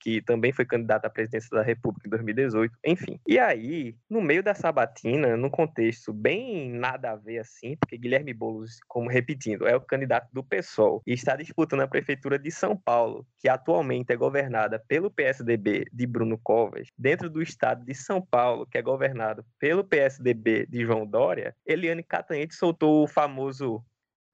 que 0.00 0.22
também 0.22 0.52
foi 0.52 0.64
candidato 0.64 1.04
à 1.04 1.10
presidência 1.10 1.50
da 1.52 1.62
República 1.62 2.06
em 2.06 2.10
2018, 2.10 2.78
enfim. 2.84 3.20
E 3.26 3.38
aí, 3.38 3.94
no 4.08 4.22
meio 4.22 4.42
da 4.42 4.54
sabatina, 4.54 5.36
num 5.36 5.50
contexto 5.50 6.12
bem 6.12 6.72
nada 6.72 7.12
a 7.12 7.16
ver 7.16 7.38
assim, 7.38 7.76
porque 7.76 7.98
Guilherme 7.98 8.32
Boulos, 8.32 8.78
como 8.88 9.10
repetindo, 9.10 9.66
é 9.66 9.76
o 9.76 9.80
candidato 9.80 10.28
do 10.32 10.42
PSOL 10.42 11.02
e 11.06 11.12
está 11.12 11.36
disputando 11.36 11.80
a 11.80 11.88
Prefeitura 11.88 12.38
de 12.38 12.50
São 12.50 12.76
Paulo, 12.76 13.26
que 13.38 13.48
atualmente 13.48 14.12
é 14.12 14.16
governada 14.16 14.82
pelo 14.88 15.10
PSDB 15.10 15.86
de 15.92 16.06
Bruno 16.06 16.38
Covas, 16.42 16.88
dentro 16.96 17.28
do 17.28 17.42
estado 17.42 17.84
de 17.84 17.94
São 17.94 18.20
Paulo, 18.20 18.66
que 18.66 18.78
é 18.78 18.82
governado 18.82 19.44
pelo 19.58 19.84
PSDB 19.84 20.66
de 20.66 20.84
João 20.84 21.06
Dória, 21.06 21.54
Eliane 21.66 22.02
Catanhete 22.02 22.54
soltou 22.54 23.04
o 23.04 23.08
famoso 23.08 23.84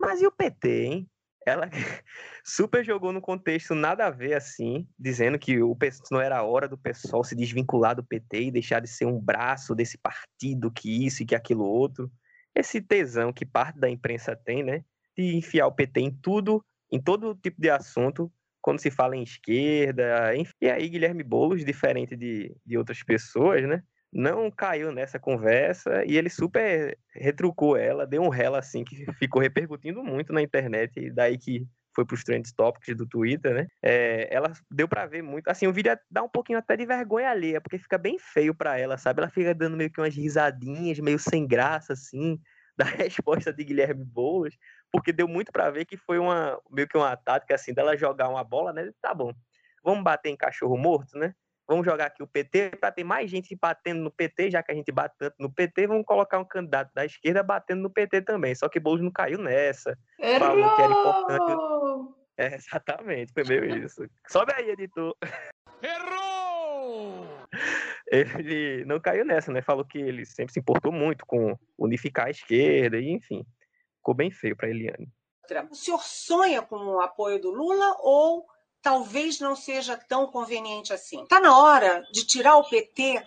mas 0.00 0.20
e 0.22 0.26
o 0.26 0.32
PT, 0.32 0.84
hein? 0.84 1.10
Ela 1.46 1.68
super 2.44 2.84
jogou 2.84 3.12
no 3.12 3.20
contexto 3.20 3.74
nada 3.74 4.06
a 4.06 4.10
ver 4.10 4.34
assim, 4.34 4.86
dizendo 4.98 5.38
que 5.38 5.62
o 5.62 5.76
não 6.10 6.20
era 6.20 6.38
a 6.38 6.42
hora 6.42 6.68
do 6.68 6.76
pessoal 6.76 7.24
se 7.24 7.34
desvincular 7.34 7.94
do 7.94 8.04
PT 8.04 8.42
e 8.42 8.50
deixar 8.50 8.80
de 8.80 8.88
ser 8.88 9.06
um 9.06 9.18
braço 9.18 9.74
desse 9.74 9.98
partido, 9.98 10.70
que 10.70 11.06
isso 11.06 11.22
e 11.22 11.26
que 11.26 11.34
aquilo 11.34 11.64
outro. 11.64 12.10
Esse 12.54 12.80
tesão 12.80 13.32
que 13.32 13.46
parte 13.46 13.78
da 13.78 13.88
imprensa 13.88 14.36
tem, 14.36 14.62
né? 14.62 14.84
De 15.16 15.36
enfiar 15.36 15.66
o 15.66 15.72
PT 15.72 16.00
em 16.00 16.10
tudo, 16.10 16.64
em 16.90 17.00
todo 17.00 17.34
tipo 17.34 17.60
de 17.60 17.70
assunto, 17.70 18.30
quando 18.60 18.80
se 18.80 18.90
fala 18.90 19.16
em 19.16 19.22
esquerda. 19.22 20.36
Enfim. 20.36 20.52
E 20.60 20.68
aí, 20.68 20.88
Guilherme 20.88 21.22
Boulos, 21.22 21.64
diferente 21.64 22.16
de, 22.16 22.54
de 22.66 22.76
outras 22.76 23.02
pessoas, 23.02 23.62
né? 23.66 23.82
Não 24.12 24.50
caiu 24.50 24.92
nessa 24.92 25.18
conversa 25.18 26.04
e 26.04 26.16
ele 26.16 26.28
super 26.28 26.98
retrucou 27.14 27.76
ela, 27.76 28.06
deu 28.06 28.22
um 28.22 28.28
rela 28.28 28.58
assim 28.58 28.84
que 28.84 29.06
ficou 29.14 29.40
repercutindo 29.40 30.02
muito 30.02 30.32
na 30.32 30.42
internet, 30.42 30.98
e 30.98 31.10
daí 31.10 31.38
que 31.38 31.66
foi 31.94 32.04
para 32.04 32.14
os 32.14 32.24
trends 32.24 32.52
topics 32.52 32.96
do 32.96 33.06
Twitter, 33.06 33.54
né? 33.54 33.66
É, 33.82 34.28
ela 34.34 34.52
deu 34.70 34.88
para 34.88 35.06
ver 35.06 35.22
muito, 35.22 35.48
assim, 35.48 35.66
o 35.66 35.72
vídeo 35.72 35.96
dá 36.10 36.22
um 36.22 36.28
pouquinho 36.28 36.58
até 36.58 36.76
de 36.76 36.86
vergonha 36.86 37.30
alheia, 37.30 37.60
porque 37.60 37.78
fica 37.78 37.98
bem 37.98 38.18
feio 38.18 38.54
para 38.54 38.78
ela, 38.78 38.96
sabe? 38.96 39.20
Ela 39.20 39.30
fica 39.30 39.54
dando 39.54 39.76
meio 39.76 39.90
que 39.90 40.00
umas 40.00 40.14
risadinhas, 40.14 40.98
meio 41.00 41.18
sem 41.18 41.46
graça, 41.46 41.92
assim, 41.92 42.40
da 42.76 42.84
resposta 42.84 43.52
de 43.52 43.64
Guilherme 43.64 44.04
Boulos, 44.04 44.56
porque 44.92 45.12
deu 45.12 45.28
muito 45.28 45.52
para 45.52 45.70
ver 45.70 45.84
que 45.84 45.96
foi 45.96 46.18
uma 46.18 46.58
meio 46.70 46.88
que 46.88 46.96
uma 46.96 47.16
tática 47.16 47.54
assim 47.54 47.74
dela 47.74 47.96
jogar 47.96 48.28
uma 48.28 48.42
bola, 48.42 48.72
né? 48.72 48.90
Tá 49.00 49.12
bom, 49.12 49.32
vamos 49.84 50.02
bater 50.02 50.30
em 50.30 50.36
cachorro 50.36 50.76
morto, 50.76 51.18
né? 51.18 51.34
Vamos 51.70 51.86
jogar 51.86 52.06
aqui 52.06 52.20
o 52.20 52.26
PT 52.26 52.72
para 52.80 52.90
ter 52.90 53.04
mais 53.04 53.30
gente 53.30 53.54
batendo 53.54 54.02
no 54.02 54.10
PT, 54.10 54.50
já 54.50 54.60
que 54.60 54.72
a 54.72 54.74
gente 54.74 54.90
bate 54.90 55.14
tanto 55.16 55.36
no 55.38 55.48
PT, 55.48 55.86
vamos 55.86 56.04
colocar 56.04 56.40
um 56.40 56.44
candidato 56.44 56.90
da 56.92 57.04
esquerda 57.04 57.44
batendo 57.44 57.82
no 57.82 57.90
PT 57.90 58.22
também. 58.22 58.52
Só 58.56 58.68
que 58.68 58.80
Boulos 58.80 59.00
não 59.00 59.12
caiu 59.12 59.38
nessa. 59.38 59.96
Errou! 60.18 60.40
Falou 60.40 60.74
que 60.74 60.82
era 60.82 60.92
importante. 60.92 62.14
É, 62.36 62.54
exatamente, 62.56 63.32
foi 63.32 63.44
meio 63.44 63.84
isso. 63.84 64.04
Sobe 64.26 64.52
aí, 64.56 64.70
editor. 64.70 65.14
Errou! 65.80 67.26
Ele 68.10 68.84
não 68.84 68.98
caiu 68.98 69.24
nessa, 69.24 69.52
né? 69.52 69.62
Falou 69.62 69.84
que 69.84 69.98
ele 69.98 70.26
sempre 70.26 70.52
se 70.52 70.58
importou 70.58 70.90
muito 70.90 71.24
com 71.24 71.56
unificar 71.78 72.26
a 72.26 72.30
esquerda, 72.30 72.98
e 72.98 73.10
enfim. 73.10 73.44
Ficou 73.98 74.14
bem 74.14 74.32
feio 74.32 74.56
para 74.56 74.68
Eliane. 74.68 75.08
O 75.70 75.74
senhor 75.74 76.02
sonha 76.02 76.62
com 76.62 76.76
o 76.76 77.00
apoio 77.00 77.40
do 77.40 77.52
Lula 77.52 77.96
ou 78.00 78.44
talvez 78.82 79.40
não 79.40 79.54
seja 79.54 79.96
tão 79.96 80.26
conveniente 80.26 80.92
assim. 80.92 81.22
Está 81.22 81.40
na 81.40 81.56
hora 81.58 82.02
de 82.12 82.26
tirar 82.26 82.56
o 82.56 82.68
PT. 82.68 83.22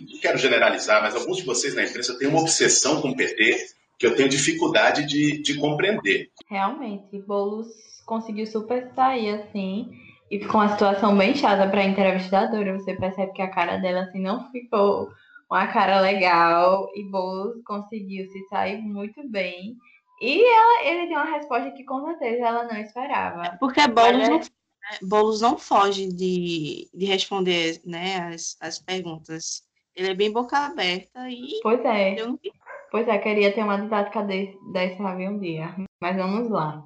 Não 0.00 0.20
quero 0.20 0.38
generalizar, 0.38 1.02
mas 1.02 1.14
alguns 1.14 1.38
de 1.38 1.44
vocês 1.44 1.74
na 1.74 1.84
imprensa 1.84 2.18
têm 2.18 2.28
uma 2.28 2.40
obsessão 2.40 3.00
com 3.00 3.10
o 3.10 3.16
PT 3.16 3.78
que 3.98 4.06
eu 4.06 4.14
tenho 4.14 4.28
dificuldade 4.28 5.06
de, 5.06 5.42
de 5.42 5.58
compreender. 5.58 6.30
Realmente, 6.48 7.18
Boulos 7.20 7.68
conseguiu 8.06 8.46
super 8.46 8.92
sair 8.94 9.34
assim 9.34 9.90
e 10.30 10.38
ficou 10.38 10.60
uma 10.60 10.68
situação 10.68 11.16
bem 11.16 11.34
chata 11.34 11.68
para 11.68 11.80
a 11.80 11.84
entrevistadora. 11.84 12.78
Você 12.78 12.94
percebe 12.94 13.32
que 13.32 13.42
a 13.42 13.50
cara 13.50 13.78
dela 13.78 14.02
assim 14.02 14.20
não 14.20 14.50
ficou 14.50 15.10
uma 15.50 15.66
cara 15.66 16.00
legal 16.00 16.88
e 16.94 17.02
Boulos 17.10 17.62
conseguiu 17.64 18.26
se 18.26 18.46
sair 18.48 18.78
muito 18.78 19.28
bem. 19.28 19.76
E 20.20 20.42
ela, 20.42 20.84
ele 20.84 21.06
tem 21.06 21.16
uma 21.16 21.36
resposta 21.36 21.70
que 21.70 21.84
com 21.84 22.04
certeza 22.04 22.46
ela 22.46 22.64
não 22.64 22.76
esperava. 22.78 23.56
Porque 23.58 23.86
Boulos 23.88 24.28
é- 24.28 24.30
não 24.30 24.40
Boulos 25.02 25.40
não 25.40 25.58
foge 25.58 26.08
de, 26.08 26.88
de 26.94 27.06
responder 27.06 27.80
né, 27.84 28.30
as, 28.32 28.56
as 28.60 28.78
perguntas. 28.78 29.62
Ele 29.94 30.10
é 30.10 30.14
bem 30.14 30.32
boca 30.32 30.56
aberta 30.56 31.28
e. 31.28 31.60
Pois 31.62 31.84
é. 31.84 32.14
Não... 32.16 32.38
Pois 32.90 33.06
é, 33.06 33.18
queria 33.18 33.52
ter 33.52 33.62
uma 33.62 33.80
didática 33.80 34.22
desse, 34.22 34.56
dessa 34.72 35.02
um 35.02 35.38
dia. 35.38 35.74
Mas 36.00 36.16
vamos 36.16 36.48
lá. 36.50 36.84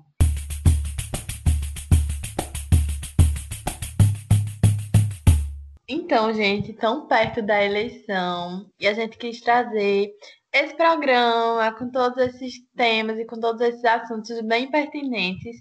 Então, 5.88 6.32
gente, 6.32 6.72
tão 6.72 7.06
perto 7.06 7.42
da 7.42 7.62
eleição 7.62 8.66
e 8.80 8.86
a 8.86 8.94
gente 8.94 9.18
quis 9.18 9.40
trazer 9.40 10.10
esse 10.52 10.74
programa 10.74 11.72
com 11.72 11.90
todos 11.90 12.18
esses 12.18 12.54
temas 12.74 13.18
e 13.18 13.26
com 13.26 13.38
todos 13.38 13.60
esses 13.60 13.84
assuntos 13.84 14.40
bem 14.40 14.70
pertinentes 14.70 15.56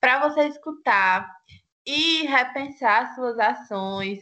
para 0.00 0.28
você 0.28 0.48
escutar 0.48 1.28
e 1.86 2.26
repensar 2.26 3.14
suas 3.14 3.38
ações. 3.38 4.18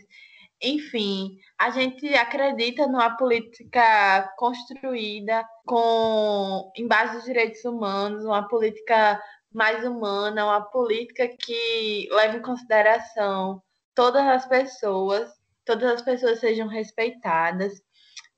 Enfim, 0.61 1.39
a 1.59 1.71
gente 1.71 2.15
acredita 2.15 2.87
numa 2.87 3.17
política 3.17 4.33
construída 4.37 5.45
com 5.67 6.71
em 6.77 6.87
base 6.87 7.17
dos 7.17 7.25
direitos 7.25 7.65
humanos, 7.65 8.25
uma 8.25 8.47
política 8.47 9.21
mais 9.53 9.85
humana, 9.85 10.45
uma 10.45 10.61
política 10.63 11.29
que 11.29 12.09
leve 12.13 12.39
em 12.39 12.43
consideração 12.43 13.63
todas 13.95 14.27
as 14.27 14.47
pessoas, 14.47 15.31
todas 15.65 15.91
as 15.91 16.03
pessoas 16.03 16.41
sejam 16.41 16.69
respeitadas. 16.69 17.83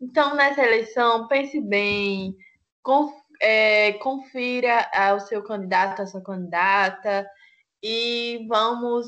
Então, 0.01 0.35
nessa 0.35 0.63
eleição, 0.63 1.29
pense 1.29 1.61
bem, 1.61 2.35
é, 3.41 3.93
confira 3.95 4.91
o 5.15 5.21
seu 5.21 5.43
candidato, 5.43 6.03
a 6.03 6.07
sua 6.07 6.23
candidata, 6.23 7.27
e 7.87 8.47
vamos 8.49 9.07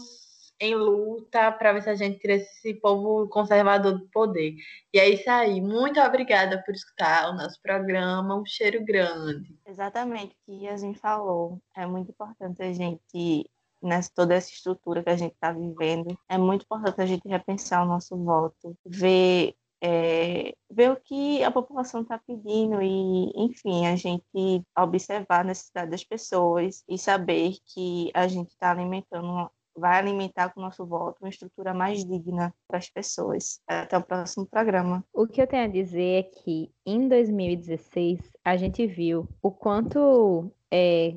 em 0.60 0.74
luta 0.74 1.50
para 1.50 1.72
ver 1.72 1.82
se 1.82 1.88
a 1.88 1.94
gente 1.94 2.18
tira 2.18 2.34
esse 2.34 2.74
povo 2.74 3.26
conservador 3.28 3.98
do 3.98 4.08
poder. 4.08 4.54
E 4.92 4.98
é 4.98 5.08
isso 5.08 5.30
aí. 5.30 5.62
Muito 5.62 5.98
obrigada 5.98 6.62
por 6.62 6.74
escutar 6.74 7.30
o 7.30 7.34
nosso 7.34 7.60
programa. 7.62 8.38
Um 8.38 8.44
cheiro 8.44 8.84
grande. 8.84 9.58
Exatamente 9.66 10.34
o 10.34 10.36
que 10.44 10.64
Yasmin 10.64 10.94
falou. 10.94 11.58
É 11.74 11.86
muito 11.86 12.10
importante 12.10 12.62
a 12.62 12.72
gente, 12.72 13.50
nessa 13.82 14.10
toda 14.14 14.34
essa 14.34 14.50
estrutura 14.50 15.02
que 15.02 15.10
a 15.10 15.16
gente 15.16 15.32
está 15.32 15.52
vivendo, 15.52 16.18
é 16.28 16.36
muito 16.36 16.64
importante 16.64 17.00
a 17.00 17.06
gente 17.06 17.26
repensar 17.26 17.82
o 17.82 17.88
nosso 17.88 18.14
voto, 18.14 18.76
ver 18.84 19.54
é, 19.82 20.54
ver 20.70 20.90
o 20.90 20.96
que 20.96 21.42
a 21.42 21.50
população 21.50 22.02
está 22.02 22.18
pedindo 22.18 22.80
e, 22.82 23.32
enfim, 23.36 23.86
a 23.86 23.96
gente 23.96 24.62
observar 24.76 25.40
a 25.40 25.44
necessidade 25.44 25.90
das 25.90 26.04
pessoas 26.04 26.82
e 26.88 26.98
saber 26.98 27.56
que 27.66 28.10
a 28.14 28.26
gente 28.26 28.50
está 28.50 28.70
alimentando, 28.70 29.50
vai 29.76 29.98
alimentar 29.98 30.50
com 30.50 30.60
o 30.60 30.62
nosso 30.62 30.84
voto 30.86 31.18
uma 31.20 31.28
estrutura 31.28 31.74
mais 31.74 32.04
digna 32.04 32.54
para 32.66 32.78
as 32.78 32.88
pessoas. 32.88 33.60
Até 33.66 33.96
o 33.96 34.02
próximo 34.02 34.46
programa. 34.46 35.04
O 35.12 35.26
que 35.26 35.40
eu 35.40 35.46
tenho 35.46 35.64
a 35.64 35.68
dizer 35.68 36.20
é 36.20 36.22
que 36.22 36.72
em 36.84 37.08
2016 37.08 38.20
a 38.44 38.56
gente 38.56 38.86
viu 38.86 39.28
o 39.42 39.50
quanto 39.50 40.50
é, 40.72 41.16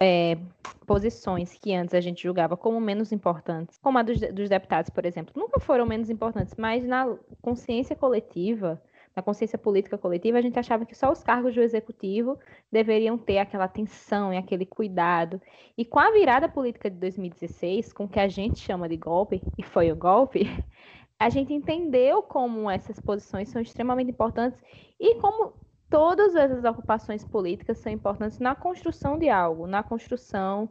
é, 0.00 0.38
posições 0.86 1.58
que 1.58 1.74
antes 1.74 1.94
a 1.94 2.00
gente 2.00 2.22
julgava 2.22 2.56
como 2.56 2.80
menos 2.80 3.12
importantes, 3.12 3.78
como 3.82 3.98
a 3.98 4.02
dos, 4.02 4.20
dos 4.32 4.48
deputados, 4.48 4.90
por 4.90 5.04
exemplo, 5.04 5.34
nunca 5.36 5.60
foram 5.60 5.84
menos 5.84 6.08
importantes, 6.08 6.54
mas 6.56 6.86
na 6.86 7.16
consciência 7.42 7.96
coletiva, 7.96 8.80
na 9.16 9.22
consciência 9.22 9.58
política 9.58 9.96
coletiva, 9.96 10.38
a 10.38 10.42
gente 10.42 10.58
achava 10.58 10.84
que 10.84 10.94
só 10.94 11.10
os 11.10 11.22
cargos 11.22 11.54
do 11.54 11.62
executivo 11.62 12.38
deveriam 12.70 13.16
ter 13.16 13.38
aquela 13.38 13.64
atenção 13.64 14.32
e 14.32 14.36
aquele 14.36 14.66
cuidado. 14.66 15.40
E 15.76 15.86
com 15.86 15.98
a 15.98 16.10
virada 16.10 16.48
política 16.48 16.90
de 16.90 16.96
2016, 16.96 17.94
com 17.94 18.04
o 18.04 18.08
que 18.08 18.20
a 18.20 18.28
gente 18.28 18.58
chama 18.58 18.86
de 18.86 18.96
golpe, 18.98 19.42
e 19.56 19.62
foi 19.62 19.90
o 19.90 19.96
golpe, 19.96 20.42
a 21.18 21.30
gente 21.30 21.54
entendeu 21.54 22.22
como 22.22 22.70
essas 22.70 23.00
posições 23.00 23.48
são 23.48 23.60
extremamente 23.62 24.10
importantes 24.10 24.60
e 25.00 25.14
como 25.14 25.54
todas 25.90 26.34
essas 26.34 26.64
ocupações 26.64 27.24
políticas 27.24 27.78
são 27.78 27.92
importantes 27.92 28.38
na 28.38 28.54
construção 28.54 29.18
de 29.18 29.28
algo, 29.28 29.66
na 29.66 29.82
construção 29.82 30.68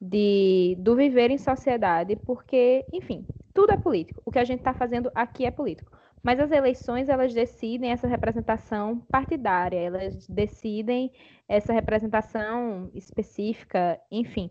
de, 0.00 0.76
do 0.78 0.94
viver 0.94 1.30
em 1.30 1.38
sociedade, 1.38 2.16
porque, 2.16 2.84
enfim, 2.92 3.26
tudo 3.52 3.72
é 3.72 3.76
político. 3.76 4.22
O 4.24 4.30
que 4.30 4.38
a 4.38 4.44
gente 4.44 4.60
está 4.60 4.72
fazendo 4.72 5.10
aqui 5.14 5.44
é 5.44 5.50
político. 5.50 5.90
Mas 6.22 6.40
as 6.40 6.50
eleições, 6.50 7.08
elas 7.08 7.32
decidem 7.32 7.90
essa 7.90 8.06
representação 8.06 8.98
partidária, 9.10 9.78
elas 9.78 10.26
decidem 10.28 11.12
essa 11.48 11.72
representação 11.72 12.90
específica, 12.94 14.00
enfim. 14.10 14.50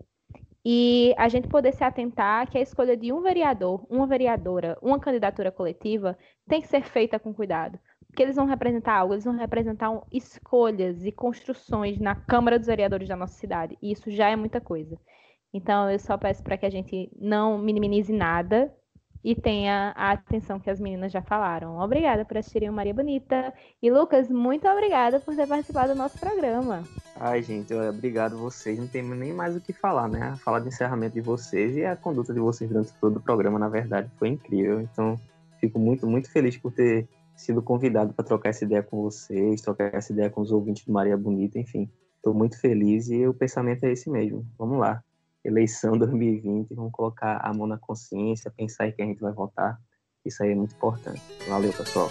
E 0.65 1.13
a 1.17 1.29
gente 1.29 1.47
poder 1.47 1.73
se 1.73 1.83
atentar 1.83 2.49
que 2.49 2.57
a 2.57 2.61
escolha 2.61 2.97
de 2.97 3.13
um 3.13 3.21
vereador, 3.21 3.85
uma 3.89 4.07
vereadora, 4.07 4.77
uma 4.81 4.99
candidatura 4.99 5.51
coletiva 5.51 6.17
tem 6.47 6.61
que 6.61 6.67
ser 6.67 6.83
feita 6.83 7.19
com 7.19 7.33
cuidado 7.33 7.79
que 8.17 8.23
eles 8.23 8.35
vão 8.35 8.47
representar 8.47 8.95
algo, 8.95 9.13
eles 9.13 9.25
vão 9.25 9.37
representar 9.37 9.91
escolhas 10.11 11.05
e 11.05 11.11
construções 11.11 11.99
na 11.99 12.15
Câmara 12.15 12.57
dos 12.57 12.65
Vereadores 12.65 13.07
da 13.07 13.15
nossa 13.15 13.35
cidade. 13.35 13.77
E 13.79 13.91
isso 13.91 14.09
já 14.09 14.27
é 14.27 14.35
muita 14.35 14.59
coisa. 14.59 14.97
Então, 15.53 15.87
eu 15.87 15.99
só 15.99 16.17
peço 16.17 16.41
para 16.41 16.57
que 16.57 16.65
a 16.65 16.69
gente 16.69 17.11
não 17.15 17.59
minimize 17.59 18.11
nada 18.11 18.73
e 19.23 19.35
tenha 19.35 19.93
a 19.95 20.13
atenção 20.13 20.59
que 20.59 20.67
as 20.67 20.79
meninas 20.79 21.11
já 21.11 21.21
falaram. 21.21 21.77
Obrigada 21.77 22.25
por 22.25 22.37
assistirem 22.37 22.71
o 22.71 22.73
Maria 22.73 22.93
Bonita. 22.93 23.53
E, 23.83 23.91
Lucas, 23.91 24.29
muito 24.29 24.67
obrigada 24.67 25.19
por 25.19 25.35
ter 25.35 25.47
participado 25.47 25.93
do 25.93 25.97
nosso 25.97 26.17
programa. 26.19 26.83
Ai, 27.19 27.43
gente, 27.43 27.71
obrigado 27.71 28.35
vocês. 28.35 28.79
Não 28.79 28.87
tem 28.87 29.03
nem 29.03 29.31
mais 29.31 29.55
o 29.55 29.61
que 29.61 29.73
falar, 29.73 30.07
né? 30.07 30.31
A 30.33 30.35
fala 30.37 30.59
de 30.59 30.69
encerramento 30.69 31.13
de 31.13 31.21
vocês 31.21 31.77
e 31.77 31.85
a 31.85 31.95
conduta 31.95 32.33
de 32.33 32.39
vocês 32.39 32.67
durante 32.67 32.91
todo 32.99 33.17
o 33.17 33.21
programa, 33.21 33.59
na 33.59 33.69
verdade, 33.69 34.09
foi 34.17 34.29
incrível. 34.29 34.81
Então, 34.81 35.19
fico 35.59 35.77
muito, 35.77 36.07
muito 36.07 36.31
feliz 36.31 36.57
por 36.57 36.71
ter 36.71 37.07
sido 37.37 37.61
convidado 37.61 38.13
para 38.13 38.25
trocar 38.25 38.49
essa 38.49 38.65
ideia 38.65 38.81
com 38.81 39.03
vocês, 39.03 39.61
trocar 39.61 39.93
essa 39.93 40.11
ideia 40.11 40.29
com 40.29 40.41
os 40.41 40.51
ouvintes 40.51 40.83
do 40.83 40.91
Maria 40.91 41.15
Bonita, 41.15 41.59
enfim. 41.59 41.89
Estou 42.17 42.33
muito 42.33 42.59
feliz 42.59 43.09
e 43.09 43.25
o 43.27 43.33
pensamento 43.33 43.85
é 43.85 43.91
esse 43.91 44.09
mesmo. 44.09 44.45
Vamos 44.57 44.79
lá. 44.79 45.03
Eleição 45.45 45.95
2020, 45.97 46.73
vamos 46.73 46.91
colocar 46.91 47.37
a 47.37 47.53
mão 47.53 47.67
na 47.67 47.77
consciência, 47.77 48.51
pensar 48.51 48.87
em 48.87 48.91
quem 48.91 49.05
a 49.05 49.07
gente 49.09 49.21
vai 49.21 49.31
votar. 49.31 49.79
Isso 50.25 50.43
aí 50.43 50.51
é 50.51 50.55
muito 50.55 50.75
importante. 50.75 51.21
Valeu, 51.47 51.71
pessoal. 51.71 52.09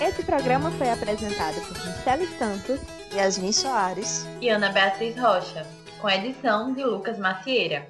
Esse 0.00 0.22
programa 0.24 0.70
foi 0.72 0.90
apresentado 0.90 1.54
por 1.66 1.78
Michele 1.86 2.26
Santos, 2.38 2.80
Yasmin 3.12 3.52
Soares 3.52 4.26
e 4.40 4.48
Ana 4.48 4.70
Beatriz 4.70 5.16
Rocha, 5.16 5.66
com 6.00 6.10
edição 6.10 6.74
de 6.74 6.84
Lucas 6.84 7.18
Macieira. 7.18 7.86